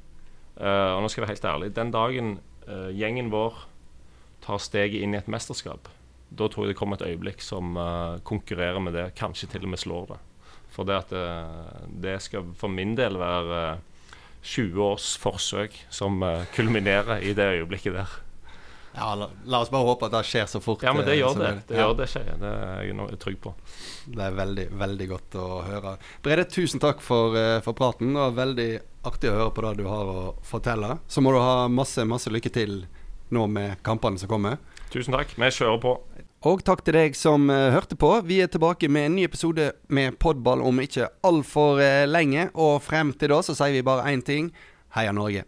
uh, 0.57 0.97
og 0.97 1.03
nå 1.05 1.11
skal 1.11 1.23
jeg 1.23 1.27
være 1.27 1.35
helt 1.35 1.51
ærlig, 1.55 1.73
den 1.77 1.95
dagen 1.95 2.37
gjengen 2.67 3.29
vår 3.31 3.61
tar 4.43 4.59
steget 4.59 4.99
inn 4.99 5.13
i 5.15 5.19
et 5.21 5.29
mesterskap, 5.31 5.87
da 6.35 6.49
tror 6.51 6.65
jeg 6.67 6.73
det 6.73 6.79
kommer 6.81 6.99
et 6.99 7.13
øyeblikk 7.13 7.39
som 7.39 7.77
konkurrerer 8.27 8.83
med 8.83 8.97
det, 8.99 9.05
kanskje 9.15 9.47
til 9.53 9.69
og 9.69 9.71
med 9.71 9.79
slår 9.79 10.09
det. 10.11 10.17
For 10.77 10.85
det 10.85 10.99
at 11.07 11.13
det 12.05 12.19
skal 12.21 12.53
for 12.61 12.69
min 12.69 12.93
del 12.99 13.17
være 13.17 13.79
20 14.45 14.83
års 14.85 15.09
forsøk 15.19 15.73
som 15.89 16.21
kulminerer 16.53 17.25
i 17.25 17.33
det 17.35 17.49
øyeblikket 17.57 17.97
der. 17.97 18.19
Ja, 18.97 19.15
la, 19.15 19.29
la, 19.45 19.61
oss 19.61 19.71
bare 19.71 19.85
håpe 19.85 20.09
at 20.09 20.15
det 20.15 20.23
skjer 20.25 20.47
så 20.49 20.61
fort. 20.65 20.85
Ja, 20.87 20.95
men 20.97 21.05
det 21.05 21.19
eh, 21.19 21.21
gjør 21.21 21.35
det. 21.37 21.49
Det, 21.49 21.65
det, 21.69 21.77
ja. 21.77 21.85
gjør 21.85 21.97
det 21.99 22.07
skjer. 22.09 22.29
Det 22.41 22.53
er 22.53 22.87
jeg 22.87 23.19
trygg 23.21 23.41
på. 23.45 23.53
Det 24.07 24.23
er 24.25 24.39
veldig, 24.39 24.67
veldig 24.81 25.09
godt 25.11 25.37
å 25.43 25.49
høre. 25.67 25.93
Brede, 26.25 26.47
tusen 26.49 26.81
takk 26.81 27.03
for, 27.05 27.37
for 27.67 27.77
praten. 27.77 28.15
Det 28.15 28.23
var 28.23 28.39
veldig 28.39 28.71
artig 29.11 29.31
å 29.31 29.37
høre 29.37 29.53
på 29.53 29.67
det 29.67 29.75
du 29.83 29.85
har 29.91 30.13
å 30.13 30.23
fortelle. 30.49 30.97
Så 31.13 31.21
må 31.21 31.35
du 31.35 31.41
ha 31.43 31.67
masse, 31.69 32.07
masse 32.09 32.33
lykke 32.33 32.53
til 32.55 32.79
nå 33.37 33.45
med 33.53 33.83
kampene 33.85 34.23
som 34.23 34.33
kommer. 34.33 34.57
Tusen 34.95 35.13
takk. 35.13 35.35
Vi 35.37 35.53
kjører 35.59 35.83
på. 35.83 35.93
Og 36.47 36.61
takk 36.63 36.85
til 36.87 36.95
deg 36.95 37.17
som 37.19 37.49
uh, 37.51 37.73
hørte 37.75 37.97
på. 37.99 38.13
Vi 38.29 38.37
er 38.45 38.51
tilbake 38.53 38.87
med 38.93 39.09
en 39.09 39.17
ny 39.19 39.25
episode 39.27 39.73
med 39.91 40.15
podball 40.23 40.63
om 40.63 40.79
ikke 40.79 41.09
altfor 41.27 41.81
uh, 41.83 42.05
lenge. 42.07 42.47
Og 42.55 42.79
frem 42.87 43.11
til 43.19 43.35
da 43.35 43.41
så 43.43 43.57
sier 43.57 43.75
vi 43.75 43.87
bare 43.87 44.13
én 44.13 44.23
ting. 44.23 44.53
Heia 44.95 45.17
Norge. 45.17 45.43